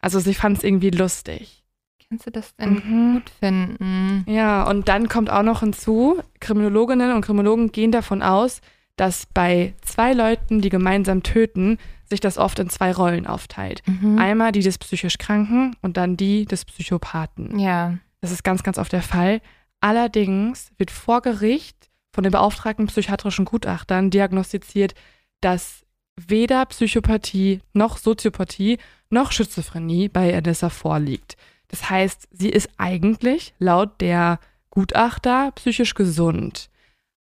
[0.01, 1.65] Also sie fand es irgendwie lustig.
[2.09, 3.15] Kannst du das denn Mhm.
[3.15, 4.25] gut finden?
[4.27, 8.61] Ja, und dann kommt auch noch hinzu, Kriminologinnen und Kriminologen gehen davon aus,
[8.99, 13.83] dass bei zwei Leuten, die gemeinsam töten, sich das oft in zwei Rollen aufteilt.
[13.87, 14.19] Mhm.
[14.19, 17.59] Einmal die des psychisch Kranken und dann die des Psychopathen.
[17.59, 17.99] Ja.
[18.21, 19.41] Das ist ganz, ganz oft der Fall.
[19.81, 21.77] Allerdings wird vor Gericht
[22.13, 24.95] von den beauftragten psychiatrischen Gutachtern diagnostiziert,
[25.41, 25.85] dass
[26.17, 28.79] weder Psychopathie noch Soziopathie
[29.11, 31.37] noch Schizophrenie bei Anissa vorliegt.
[31.69, 36.71] Das heißt, sie ist eigentlich laut der Gutachter psychisch gesund.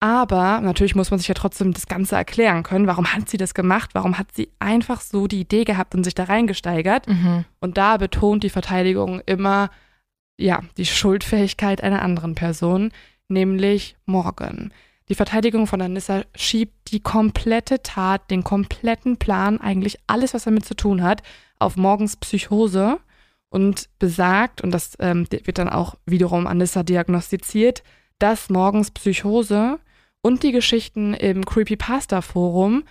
[0.03, 2.89] Aber natürlich muss man sich ja trotzdem das Ganze erklären können.
[2.89, 3.91] Warum hat sie das gemacht?
[3.93, 7.07] Warum hat sie einfach so die Idee gehabt und sich da reingesteigert?
[7.07, 7.45] Mhm.
[7.61, 9.71] Und da betont die Verteidigung immer,
[10.37, 12.91] ja, die Schuldfähigkeit einer anderen Person,
[13.29, 14.73] nämlich Morgan.
[15.09, 20.65] Die Verteidigung von Anissa schiebt die komplette Tat, den kompletten Plan, eigentlich alles, was damit
[20.65, 21.23] zu tun hat,
[21.61, 22.99] auf Morgens Psychose
[23.51, 27.85] und besagt, und das ähm, wird dann auch wiederum Anissa diagnostiziert,
[28.19, 29.79] dass Morgens Psychose
[30.23, 32.85] und die Geschichten im Creepypasta-Forum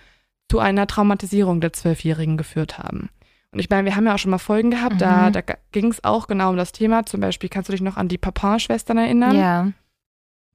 [0.50, 3.08] zu einer Traumatisierung der Zwölfjährigen geführt haben.
[3.52, 5.32] Und ich meine, wir haben ja auch schon mal Folgen gehabt, da, Mhm.
[5.32, 5.40] da
[5.72, 7.04] ging es auch genau um das Thema.
[7.04, 9.36] Zum Beispiel, kannst du dich noch an die Papin-Schwestern erinnern?
[9.36, 9.72] Ja.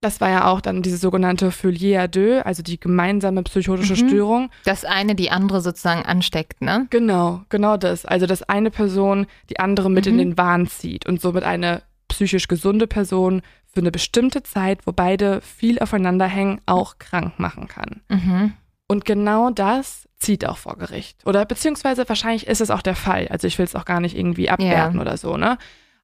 [0.02, 4.08] Das war ja auch dann diese sogenannte Folie à deux, also die gemeinsame psychotische Mhm.
[4.10, 4.50] Störung.
[4.66, 6.86] Das eine die andere sozusagen ansteckt, ne?
[6.92, 8.06] Genau, genau das.
[8.06, 10.20] Also, dass eine Person die andere mit in Mhm.
[10.20, 13.42] den Wahn zieht und somit eine psychisch gesunde Person
[13.78, 18.02] für eine bestimmte Zeit, wo beide viel aufeinander hängen, auch krank machen kann.
[18.10, 18.54] Mhm.
[18.88, 21.24] Und genau das zieht auch vor Gericht.
[21.28, 23.28] Oder beziehungsweise wahrscheinlich ist es auch der Fall.
[23.28, 25.02] Also ich will es auch gar nicht irgendwie abwerten Ja.
[25.02, 25.60] oder so, ne?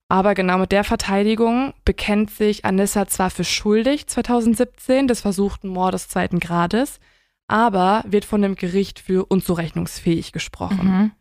[0.08, 6.10] Aber genau mit der Verteidigung bekennt sich Anissa zwar für schuldig 2017 des versuchten Mordes
[6.10, 7.00] zweiten Grades,
[7.48, 10.86] aber wird von dem Gericht für unzurechnungsfähig gesprochen.
[10.88, 11.12] Mhm.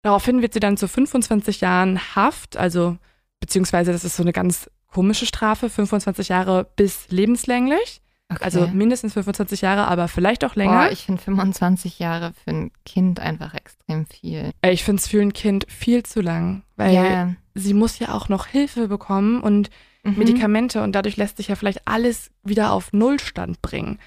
[0.00, 2.96] Daraufhin wird sie dann zu 25 Jahren Haft, also
[3.40, 8.00] beziehungsweise das ist so eine ganz komische Strafe, 25 Jahre bis lebenslänglich.
[8.30, 8.44] Okay.
[8.44, 10.84] Also mindestens 25 Jahre, aber vielleicht auch länger.
[10.84, 14.52] Boah, ich finde 25 Jahre für ein Kind einfach extrem viel.
[14.64, 17.34] Ich finde es für ein Kind viel zu lang, weil Ja.
[17.54, 19.68] sie muss ja auch noch Hilfe bekommen und
[20.04, 20.14] Mhm.
[20.18, 23.98] Medikamente und dadurch lässt sich ja vielleicht alles wieder auf Nullstand bringen.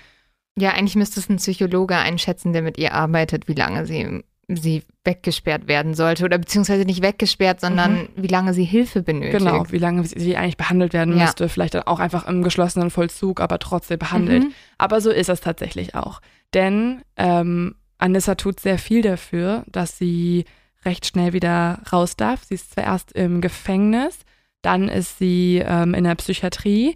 [0.57, 4.83] Ja, eigentlich müsste es ein Psychologe einschätzen, der mit ihr arbeitet, wie lange sie, sie
[5.03, 6.23] weggesperrt werden sollte.
[6.25, 9.37] Oder beziehungsweise nicht weggesperrt, sondern wie lange sie Hilfe benötigt.
[9.39, 11.23] Genau, wie lange sie eigentlich behandelt werden Ja.
[11.25, 11.49] müsste.
[11.49, 14.43] Vielleicht dann auch einfach im geschlossenen Vollzug, aber trotzdem behandelt.
[14.43, 14.51] Mhm.
[14.77, 16.21] Aber so ist es tatsächlich auch.
[16.53, 20.45] Denn ähm, Anissa tut sehr viel dafür, dass sie
[20.85, 22.43] recht schnell wieder raus darf.
[22.43, 24.19] Sie ist zuerst im Gefängnis,
[24.61, 26.95] dann ist sie ähm, in der Psychiatrie.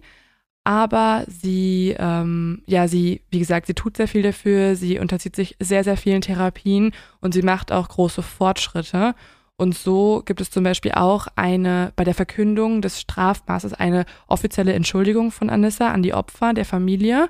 [0.64, 4.76] Aber sie, ähm, ja, sie, wie gesagt, sie tut sehr viel dafür.
[4.76, 9.14] Sie unterzieht sich sehr, sehr vielen Therapien und sie macht auch große Fortschritte.
[9.56, 14.72] Und so gibt es zum Beispiel auch eine, bei der Verkündung des Strafmaßes eine offizielle
[14.72, 17.28] Entschuldigung von Anissa an die Opfer der Familie.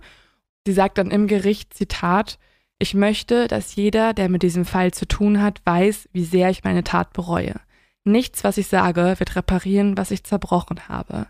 [0.67, 2.39] Sie sagt dann im Gericht, Zitat,
[2.79, 6.65] ich möchte, dass jeder, der mit diesem Fall zu tun hat, weiß, wie sehr ich
[6.65, 7.57] meine Tat bereue.
[8.05, 11.27] Nichts, was ich sage, wird reparieren, was ich zerbrochen habe.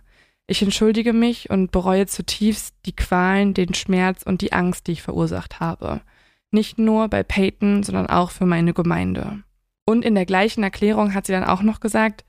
[0.51, 5.03] Ich entschuldige mich und bereue zutiefst die Qualen, den Schmerz und die Angst, die ich
[5.03, 6.01] verursacht habe.
[6.51, 9.45] Nicht nur bei Peyton, sondern auch für meine Gemeinde.
[9.85, 12.25] Und in der gleichen Erklärung hat sie dann auch noch gesagt,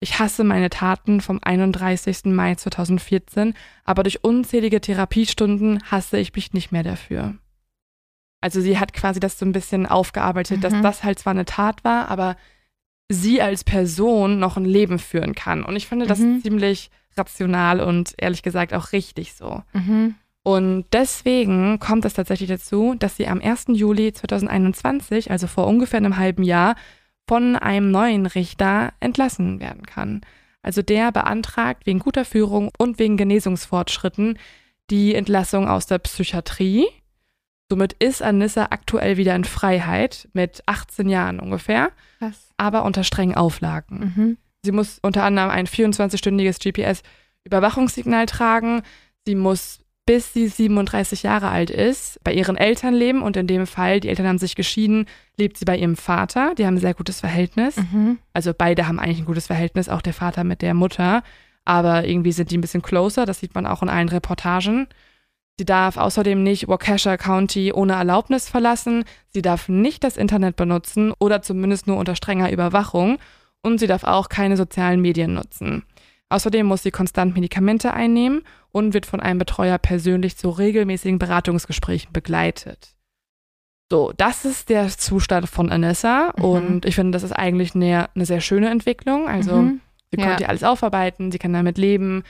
[0.00, 2.24] ich hasse meine Taten vom 31.
[2.24, 7.36] Mai 2014, aber durch unzählige Therapiestunden hasse ich mich nicht mehr dafür.
[8.40, 10.82] Also sie hat quasi das so ein bisschen aufgearbeitet, dass Mhm.
[10.82, 12.34] das halt zwar eine Tat war, aber
[13.12, 15.64] sie als Person noch ein Leben führen kann.
[15.64, 16.42] Und ich finde das Mhm.
[16.42, 19.62] ziemlich rational und ehrlich gesagt auch richtig so.
[19.72, 20.14] Mhm.
[20.44, 23.74] Und deswegen kommt es tatsächlich dazu, dass sie am 1.
[23.74, 26.76] Juli 2021, also vor ungefähr einem halben Jahr,
[27.28, 30.20] von einem neuen Richter entlassen werden kann.
[30.62, 34.38] Also der beantragt wegen guter Führung und wegen Genesungsfortschritten
[34.90, 36.86] die Entlassung aus der Psychiatrie.
[37.70, 42.48] Somit ist Anissa aktuell wieder in Freiheit mit 18 Jahren ungefähr, Krass.
[42.56, 44.12] aber unter strengen Auflagen.
[44.16, 44.36] Mhm.
[44.64, 46.58] Sie muss unter anderem ein 24-stündiges
[47.44, 48.82] GPS-Überwachungssignal tragen.
[49.24, 53.68] Sie muss, bis sie 37 Jahre alt ist, bei ihren Eltern leben und in dem
[53.68, 55.06] Fall, die Eltern haben sich geschieden,
[55.36, 56.54] lebt sie bei ihrem Vater.
[56.56, 57.76] Die haben ein sehr gutes Verhältnis.
[57.76, 58.18] Mhm.
[58.32, 61.22] Also beide haben eigentlich ein gutes Verhältnis, auch der Vater mit der Mutter.
[61.64, 64.88] Aber irgendwie sind die ein bisschen closer, das sieht man auch in allen Reportagen.
[65.60, 69.04] Sie darf außerdem nicht Waukesha County ohne Erlaubnis verlassen.
[69.28, 73.18] Sie darf nicht das Internet benutzen oder zumindest nur unter strenger Überwachung.
[73.60, 75.82] Und sie darf auch keine sozialen Medien nutzen.
[76.30, 78.40] Außerdem muss sie konstant Medikamente einnehmen
[78.72, 82.94] und wird von einem Betreuer persönlich zu regelmäßigen Beratungsgesprächen begleitet.
[83.92, 86.42] So, das ist der Zustand von Anissa Mhm.
[86.44, 89.28] und ich finde, das ist eigentlich eine, eine sehr schöne Entwicklung.
[89.28, 89.80] Also Mhm.
[90.10, 90.26] sie Ja.
[90.28, 92.22] konnte alles aufarbeiten, sie kann damit leben.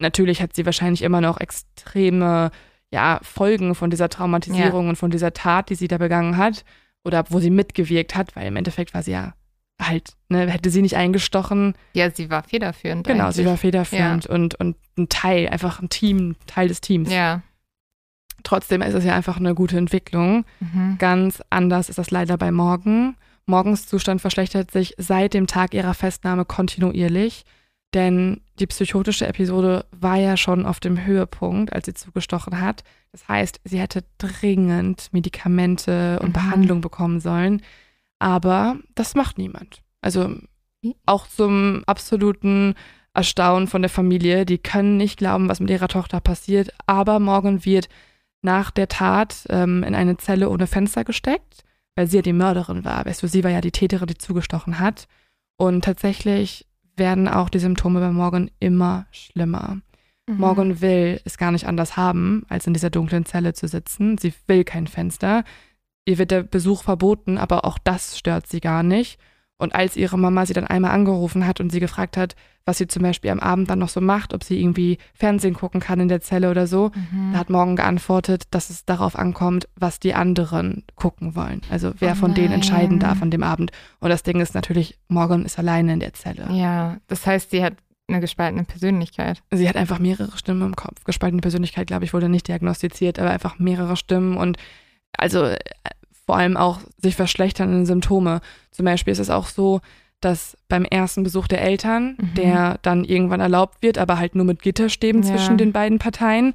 [0.00, 2.50] Natürlich hat sie wahrscheinlich immer noch extreme
[2.92, 6.64] ja, Folgen von dieser Traumatisierung und von dieser Tat, die sie da begangen hat
[7.04, 9.34] oder wo sie mitgewirkt hat, weil im Endeffekt war sie ja
[9.80, 11.74] halt, ne, hätte sie nicht eingestochen.
[11.94, 13.06] Ja, sie war federführend.
[13.06, 13.36] Genau, eigentlich.
[13.36, 17.10] sie war federführend und, und ein Teil, einfach ein Team, Teil des Teams.
[17.10, 17.42] Ja.
[18.44, 20.44] Trotzdem ist es ja einfach eine gute Entwicklung.
[20.60, 20.96] Mhm.
[20.98, 23.16] Ganz anders ist das leider bei Morgan.
[23.46, 27.44] Morgens Zustand verschlechtert sich seit dem Tag ihrer Festnahme kontinuierlich.
[27.94, 32.84] Denn die psychotische Episode war ja schon auf dem Höhepunkt, als sie zugestochen hat.
[33.12, 36.32] Das heißt, sie hätte dringend Medikamente und Mhm.
[36.32, 37.60] Behandlung bekommen sollen.
[38.18, 39.82] Aber das macht niemand.
[40.00, 40.34] Also
[41.06, 42.74] auch zum absoluten
[43.14, 44.46] Erstaunen von der Familie.
[44.46, 46.72] Die können nicht glauben, was mit ihrer Tochter passiert.
[46.86, 47.88] Aber Morgan wird
[48.40, 51.62] nach der Tat ähm, in eine Zelle ohne Fenster gesteckt,
[51.94, 53.04] weil sie ja die Mörderin war.
[53.04, 55.06] Weißt du, sie war ja die Täterin, die zugestochen hat.
[55.56, 56.66] Und tatsächlich
[56.96, 59.78] werden auch die Symptome bei Morgan immer schlimmer.
[60.26, 60.36] Mhm.
[60.36, 64.18] Morgan will es gar nicht anders haben, als in dieser dunklen Zelle zu sitzen.
[64.18, 65.44] Sie will kein Fenster.
[66.04, 69.18] Ihr wird der Besuch verboten, aber auch das stört sie gar nicht.
[69.62, 72.34] Und als ihre Mama sie dann einmal angerufen hat und sie gefragt hat,
[72.64, 75.80] was sie zum Beispiel am Abend dann noch so macht, ob sie irgendwie Fernsehen gucken
[75.80, 77.32] kann in der Zelle oder so, Mhm.
[77.32, 81.60] da hat Morgan geantwortet, dass es darauf ankommt, was die anderen gucken wollen.
[81.70, 83.72] Also wer Oh von denen entscheiden darf an dem Abend.
[84.00, 86.48] Und das Ding ist natürlich, Morgan ist alleine in der Zelle.
[86.52, 87.74] Ja, das heißt, sie hat
[88.08, 89.42] eine gespaltene Persönlichkeit.
[89.52, 91.04] Sie hat einfach mehrere Stimmen im Kopf.
[91.04, 94.56] Gespaltene Persönlichkeit, glaube ich, wurde nicht diagnostiziert, aber einfach mehrere Stimmen und
[95.16, 95.56] also äh,
[96.26, 98.40] vor allem auch sich verschlechternde Symptome.
[98.70, 99.80] Zum Beispiel ist es auch so,
[100.20, 102.34] dass beim ersten Besuch der Eltern, Mhm.
[102.34, 105.30] der dann irgendwann erlaubt wird, aber halt nur mit Gitterstäben Ja.
[105.30, 106.54] zwischen den beiden Parteien,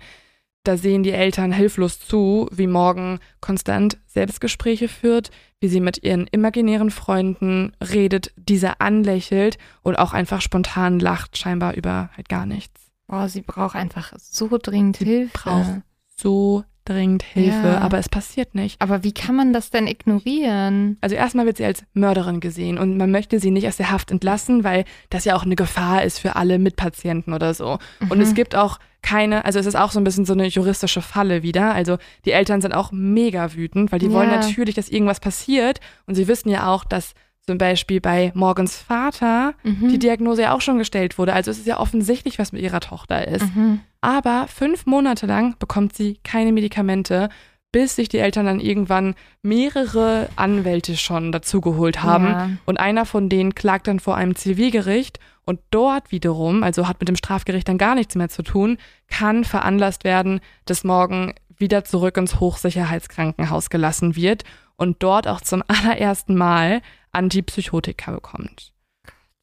[0.64, 5.32] da sehen die Eltern hilflos zu, wie Morgan konstant Selbstgespräche führt,
[5.62, 11.74] wie sie mit ihren imaginären Freunden redet, diese anlächelt und auch einfach spontan lacht, scheinbar
[11.76, 12.82] über halt gar nichts.
[13.08, 15.32] Boah, sie braucht einfach so dringend Hilfe.
[15.34, 15.82] braucht
[16.18, 17.78] So dringend Hilfe, Ja.
[17.80, 18.82] aber es passiert nicht.
[18.82, 20.98] Aber wie kann man das denn ignorieren?
[21.02, 24.12] Also erstmal wird sie als Mörderin gesehen und man möchte sie nicht aus der Haft
[24.12, 27.80] entlassen, weil das ja auch eine Gefahr ist für alle Mitpatienten oder so.
[28.10, 28.22] Und Mhm.
[28.22, 31.44] es gibt auch keine, also es ist auch so ein bisschen so eine juristische Falle
[31.44, 31.74] wieder.
[31.74, 34.38] Also die Eltern sind auch mega wütend, weil die wollen Ja.
[34.38, 37.14] natürlich, dass irgendwas passiert und sie wissen ja auch, dass
[37.48, 39.90] zum Beispiel bei Morgans Vater Mhm.
[39.90, 41.34] die Diagnose ja auch schon gestellt wurde.
[41.34, 43.56] Also es ist ja offensichtlich, was mit ihrer Tochter ist.
[43.56, 43.80] Mhm.
[44.02, 47.30] Aber fünf Monate lang bekommt sie keine Medikamente,
[47.72, 52.26] bis sich die Eltern dann irgendwann mehrere Anwälte schon dazugeholt haben.
[52.28, 52.50] Ja.
[52.66, 57.08] Und einer von denen klagt dann vor einem Zivilgericht und dort wiederum, also hat mit
[57.10, 62.18] dem Strafgericht dann gar nichts mehr zu tun, kann veranlasst werden, dass morgen wieder zurück
[62.18, 64.44] ins Hochsicherheitskrankenhaus gelassen wird
[64.78, 66.82] und dort auch zum allerersten Mal
[67.12, 68.74] Antipsychotika bekommt.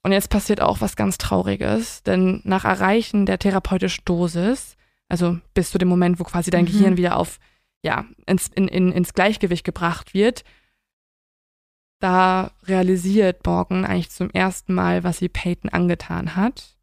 [0.03, 4.77] Und jetzt passiert auch was ganz Trauriges, denn nach Erreichen der therapeutischen Dosis,
[5.09, 6.69] also bis zu dem Moment, wo quasi dein Mhm.
[6.69, 7.39] Gehirn wieder auf,
[7.83, 10.45] ja, ins, in, in, ins Gleichgewicht gebracht wird,
[12.01, 16.77] da realisiert Morgan eigentlich zum ersten Mal, was sie Peyton angetan hat.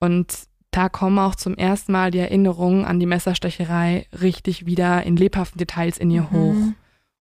[0.00, 5.16] Und da kommen auch zum ersten Mal die Erinnerungen an die Messerstecherei richtig wieder in
[5.16, 6.74] lebhaften Details in ihr hoch.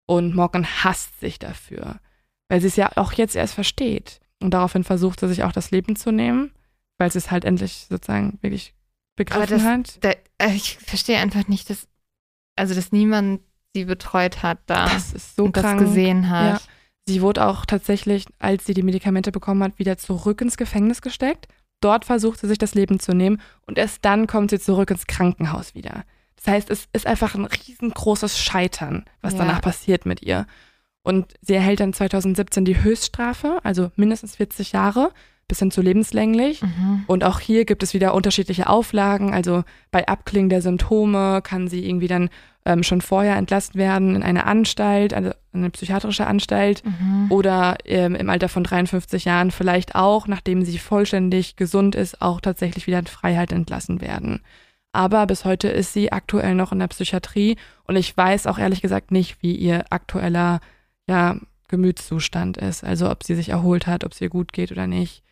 [0.06, 2.00] Und Morgan hasst sich dafür,
[2.50, 4.20] weil sie es ja auch jetzt erst versteht.
[4.42, 6.52] Und daraufhin versucht sie sich auch das Leben zu nehmen,
[6.98, 8.74] weil sie es halt endlich sozusagen wirklich
[9.16, 10.04] begriffen das, hat.
[10.04, 10.12] da,
[10.46, 11.88] äh, ich verstehe einfach nicht, dass,
[12.56, 13.42] also dass niemand
[13.74, 15.80] sie betreut hat da Das ist so und krank.
[15.80, 16.62] das gesehen hat.
[16.62, 16.68] Ja.
[17.08, 21.48] Sie wurde auch tatsächlich, als sie die Medikamente bekommen hat, wieder zurück ins Gefängnis gesteckt.
[21.82, 25.06] Dort versucht sie sich das Leben zu nehmen und erst dann kommt sie zurück ins
[25.06, 26.06] Krankenhaus wieder.
[26.38, 29.40] Das heißt, es ist einfach ein riesengroßes Scheitern, was Ja.
[29.40, 30.46] danach passiert mit ihr.
[31.04, 35.12] Und sie erhält dann 2017 die Höchststrafe, also mindestens 40 Jahre,
[35.50, 36.62] bis hin zu lebenslänglich.
[36.62, 37.04] Mhm.
[37.08, 39.34] Und auch hier gibt es wieder unterschiedliche Auflagen.
[39.34, 42.30] Also bei Abklingen der Symptome kann sie irgendwie dann
[42.66, 47.26] ähm, schon vorher entlassen werden in eine Anstalt, also eine psychiatrische Anstalt Mhm.
[47.30, 52.40] oder ähm, im Alter von 53 Jahren vielleicht auch, nachdem sie vollständig gesund ist, auch
[52.40, 54.40] tatsächlich wieder in Freiheit entlassen werden.
[54.94, 58.82] Aber bis heute ist sie aktuell noch in der Psychiatrie und ich weiß auch ehrlich
[58.82, 60.62] gesagt nicht, wie ihr aktueller
[61.08, 61.38] ja,
[61.68, 62.84] Gemütszustand ist.
[62.84, 65.24] Also ob sie sich erholt hat, ob es ihr gut geht oder nicht.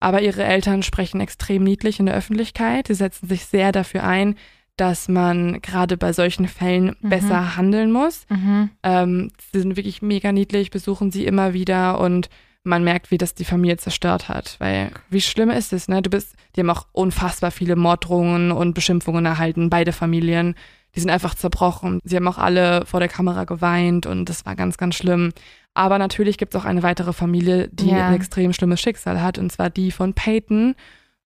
[0.00, 2.86] Aber ihre Eltern sprechen extrem niedlich in der Öffentlichkeit.
[2.88, 4.34] Sie setzen sich sehr dafür ein,
[4.76, 7.08] dass man gerade bei solchen Fällen Mhm.
[7.08, 8.26] besser handeln muss.
[8.28, 8.70] Mhm.
[8.82, 12.28] Ähm, sie sind wirklich mega niedlich, besuchen sie immer wieder und
[12.66, 14.56] man merkt, wie das die Familie zerstört hat.
[14.58, 16.02] Weil wie schlimm ist es, ne?
[16.02, 20.54] Du bist, die haben auch unfassbar viele Morddrohungen und Beschimpfungen erhalten, beide Familien.
[20.94, 22.00] Die sind einfach zerbrochen.
[22.04, 25.32] Sie haben auch alle vor der Kamera geweint und das war ganz, ganz schlimm.
[25.74, 28.08] Aber natürlich gibt es auch eine weitere Familie, die Ja.
[28.08, 30.74] ein extrem schlimmes Schicksal hat, und zwar die von Peyton,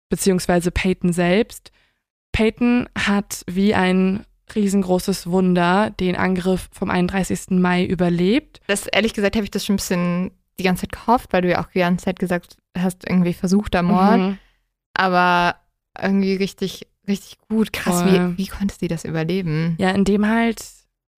[0.09, 1.71] beziehungsweise Peyton selbst.
[2.31, 4.25] Peyton hat wie ein
[4.55, 7.59] riesengroßes Wunder den Angriff vom 31.
[7.59, 8.59] Mai überlebt.
[8.65, 11.49] Das, ehrlich gesagt, habe ich das schon ein bisschen die ganze Zeit gehofft, weil du
[11.49, 14.17] ja auch die ganze Zeit gesagt hast, irgendwie versuchter Mord.
[14.19, 14.37] Mhm.
[14.93, 15.55] Aber
[16.01, 17.73] irgendwie richtig, richtig gut.
[17.73, 18.33] Krass, Voll.
[18.37, 19.75] wie, wie konnte sie das überleben?
[19.79, 20.63] Ja, indem halt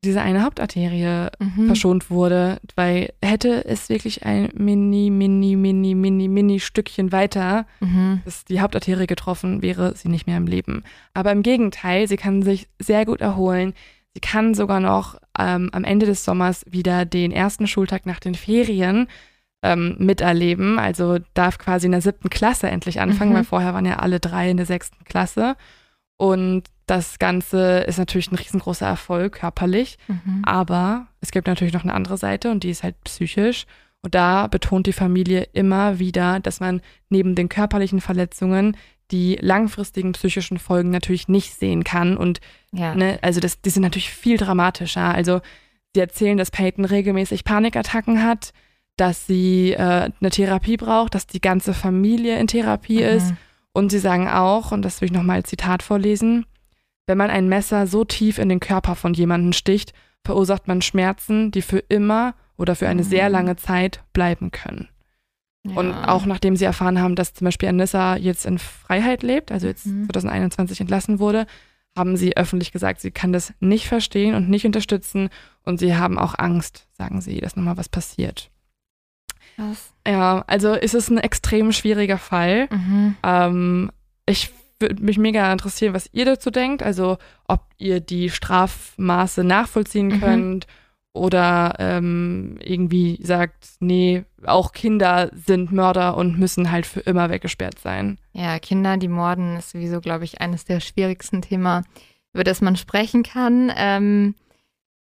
[0.04, 1.68] diese eine Hauptarterie Mhm.
[1.68, 8.22] verschont wurde, weil hätte es wirklich ein mini, mini, mini, mini, mini Stückchen weiter Mhm.
[8.26, 10.84] dass die Hauptarterie getroffen, wäre sie nicht mehr im Leben.
[11.14, 13.74] Aber im Gegenteil, sie kann sich sehr gut erholen.
[14.16, 18.34] Sie kann sogar noch ähm, am Ende des Sommers wieder den ersten Schultag nach den
[18.36, 19.08] Ferien
[19.64, 20.80] ähm, miterleben.
[20.80, 23.36] Also darf quasi in der siebten Klasse endlich anfangen, Mhm.
[23.36, 25.56] weil vorher waren ja alle drei in der sechsten Klasse.
[26.18, 29.98] Und das Ganze ist natürlich ein riesengroßer Erfolg körperlich.
[30.08, 30.42] Mhm.
[30.46, 33.66] Aber es gibt natürlich noch eine andere Seite und die ist halt psychisch.
[34.04, 38.76] Und da betont die Familie immer wieder, dass man neben den körperlichen Verletzungen
[39.12, 42.18] die langfristigen psychischen Folgen natürlich nicht sehen kann.
[42.18, 42.40] Und
[42.72, 42.96] Ja.
[42.96, 45.14] ne, also das, die sind natürlich viel dramatischer.
[45.14, 45.42] Also
[45.94, 48.54] sie erzählen, dass Peyton regelmäßig Panikattacken hat,
[48.98, 53.32] dass sie äh, eine Therapie braucht, dass die ganze Familie in Therapie ist.
[53.32, 53.38] Mhm.
[53.74, 56.46] Und sie sagen auch, und das will ich nochmal als Zitat vorlesen,
[57.08, 59.94] wenn man ein Messer so tief in den Körper von jemandem sticht,
[60.24, 63.32] verursacht man Schmerzen, die für immer oder für eine sehr Mhm.
[63.34, 64.88] lange Zeit bleiben können.
[65.64, 66.08] Und Ja.
[66.10, 69.86] auch nachdem sie erfahren haben, dass zum Beispiel Anissa jetzt in Freiheit lebt, also jetzt
[69.86, 70.06] Mhm.
[70.06, 71.46] 2021 entlassen wurde,
[71.96, 75.30] haben sie öffentlich gesagt, sie kann das nicht verstehen und nicht unterstützen
[75.64, 78.50] und sie haben auch Angst, sagen sie, dass nochmal was passiert.
[79.62, 79.94] Krass.
[80.08, 82.68] Ja, also ist es ein extrem schwieriger Fall.
[82.72, 83.16] Mhm.
[83.24, 83.92] Ähm,
[84.26, 86.82] ich würde mich mega interessieren, was ihr dazu denkt.
[86.82, 87.18] Also
[87.48, 90.20] ob ihr die Strafmaße nachvollziehen Mhm.
[90.20, 90.68] könnt
[91.14, 97.78] oder ähm, irgendwie sagt, nee, auch Kinder sind Mörder und müssen halt für immer weggesperrt
[97.80, 98.18] sein.
[98.34, 101.86] Ja, Kinder, die morden, ist sowieso, glaube ich, eines der schwierigsten Themen,
[102.34, 103.72] über das man sprechen kann.
[103.76, 104.36] Ähm,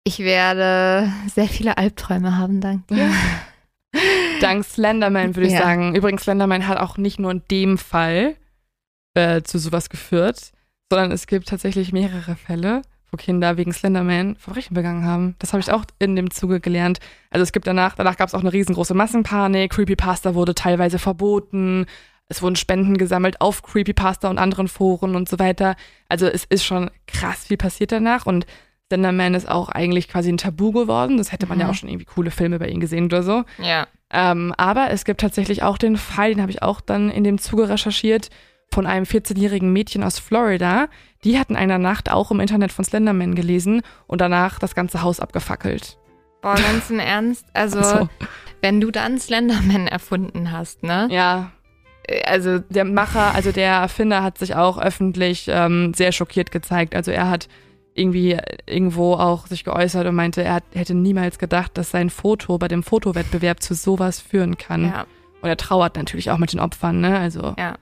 [0.03, 3.09] ich werde sehr viele Albträume haben, dank dir.
[4.40, 5.61] Dank Slenderman würde ich Ja.
[5.61, 5.94] sagen.
[5.94, 8.36] Übrigens, Slenderman hat auch nicht nur in dem Fall
[9.15, 10.52] äh, zu sowas geführt,
[10.90, 15.36] sondern es gibt tatsächlich mehrere Fälle, wo Kinder wegen Slenderman Verbrechen begangen haben.
[15.39, 16.98] Das habe ich auch in dem Zuge gelernt.
[17.31, 21.86] Also es gibt danach, danach gab es auch eine riesengroße Massenpanik, Creepypasta wurde teilweise verboten,
[22.27, 25.77] es wurden Spenden gesammelt auf Creepypasta und anderen Foren und so weiter.
[26.09, 28.47] Also es ist schon krass viel passiert danach und
[28.89, 31.16] Slenderman ist auch eigentlich quasi ein Tabu geworden.
[31.19, 31.70] Das hätte man ja Mhm.
[31.70, 33.44] auch schon irgendwie coole Filme bei ihm gesehen oder so.
[33.62, 33.86] Ja.
[34.15, 37.39] Ähm, aber es gibt tatsächlich auch den Fall, den habe ich auch dann in dem
[37.39, 38.31] Zuge recherchiert,
[38.73, 40.86] von einem 14-jährigen Mädchen aus Florida.
[41.24, 45.03] Die hat in einer Nacht auch im Internet von Slenderman gelesen und danach das ganze
[45.03, 45.99] Haus abgefackelt.
[46.43, 47.47] Boah, ganz im Ernst.
[47.55, 48.09] Also, So.
[48.62, 51.09] wenn du dann Slenderman erfunden hast, ne?
[51.11, 51.51] Ja,
[52.07, 56.95] Äh, Also, der Macher, also der Erfinder hat sich auch öffentlich ähm, sehr schockiert gezeigt.
[56.95, 57.49] Also er hat
[57.95, 62.59] irgendwie irgendwo auch sich geäußert und meinte, er hat, hätte niemals gedacht, dass sein Foto
[62.59, 64.87] bei dem Fotowettbewerb zu sowas führen kann.
[64.87, 65.07] ja,
[65.41, 67.19] Und er trauert natürlich auch mit den Opfern, ne?
[67.19, 67.55] Also.
[67.59, 67.77] ja.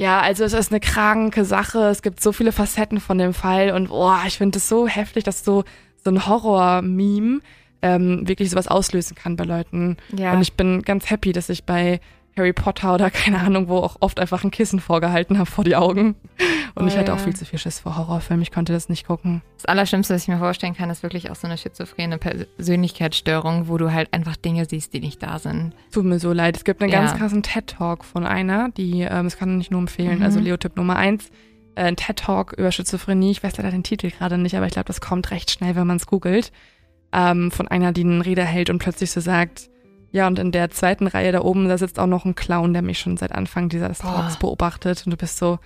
[0.00, 1.88] Ja, also es ist eine kranke Sache.
[1.88, 5.24] Es gibt so viele Facetten von dem Fall und boah, ich finde es so heftig,
[5.24, 5.64] dass so,
[6.04, 7.40] so ein Horror-Meme
[7.82, 9.96] ähm, wirklich sowas auslösen kann bei Leuten.
[10.16, 10.32] Ja.
[10.34, 11.98] Und ich bin ganz happy, dass ich bei
[12.38, 15.76] Harry Potter oder keine Ahnung, wo auch oft einfach ein Kissen vorgehalten habe vor die
[15.76, 16.14] Augen.
[16.74, 17.14] Und Oh ich hatte ja.
[17.14, 18.42] auch viel zu viel Schiss vor Horrorfilmen.
[18.42, 19.42] Ich konnte das nicht gucken.
[19.56, 23.78] Das Allerschlimmste, was ich mir vorstellen kann, ist wirklich auch so eine schizophrene Persönlichkeitsstörung, wo
[23.78, 25.72] du halt einfach Dinge siehst, die nicht da sind.
[25.92, 26.56] Tut mir so leid.
[26.56, 27.00] Es gibt einen Ja.
[27.00, 30.24] ganz krassen TED-Talk von einer, die, ähm, das kann ich nur empfehlen, Mhm.
[30.24, 31.30] also Leotyp Nummer eins,
[31.74, 33.30] äh, ein TED-Talk über Schizophrenie.
[33.32, 35.86] Ich weiß leider den Titel gerade nicht, aber ich glaube, das kommt recht schnell, wenn
[35.86, 36.52] man es googelt.
[37.12, 39.70] Ähm, von einer, die einen Rede hält und plötzlich so sagt,
[40.10, 42.82] ja, und in der zweiten Reihe da oben, da sitzt auch noch ein Clown, der
[42.82, 43.98] mich schon seit Anfang dieses.
[43.98, 45.02] Talks beobachtet.
[45.04, 45.58] Und du bist so,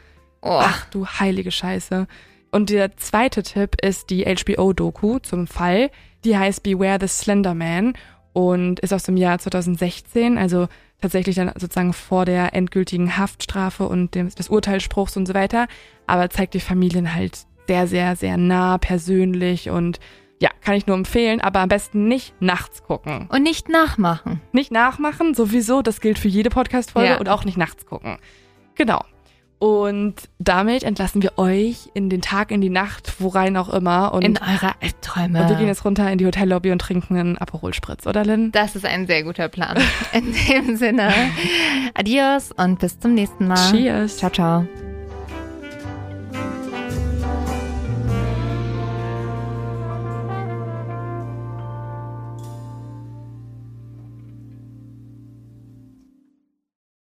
[0.42, 2.06] Oh, ach du heilige Scheiße.
[2.50, 5.90] Und der zweite Tipp ist die HBO-Doku zum Fall.
[6.24, 7.94] Die heißt Beware the Slender Man
[8.32, 10.68] und ist aus dem Jahr 2016, also
[11.00, 15.66] tatsächlich dann sozusagen vor der endgültigen Haftstrafe und dem, des Urteilsspruchs und so weiter,
[16.06, 19.98] aber zeigt die Familien halt sehr, sehr, sehr nah, persönlich und
[20.42, 23.28] ja, kann ich nur empfehlen, aber am besten nicht nachts gucken.
[23.30, 24.40] und nicht nachmachen.
[24.50, 27.18] Nicht nachmachen, sowieso, das gilt für jede Podcast-Folge Ja.
[27.18, 28.18] und auch nicht nachts gucken.
[28.74, 29.00] Genau.
[29.60, 34.12] Und damit entlassen wir euch in den Tag, in die Nacht, worein auch immer.
[34.12, 35.40] Und, In eure Albträume.
[35.42, 38.50] und wir gehen jetzt runter in die Hotellobby und trinken einen Aperol Spritz, oder Lynn?
[38.50, 39.76] das ist ein sehr guter Plan.
[40.12, 41.12] In dem Sinne,
[41.94, 43.70] adios und bis zum nächsten Mal.
[43.70, 44.16] Cheers.
[44.16, 44.81] Ciao, ciao.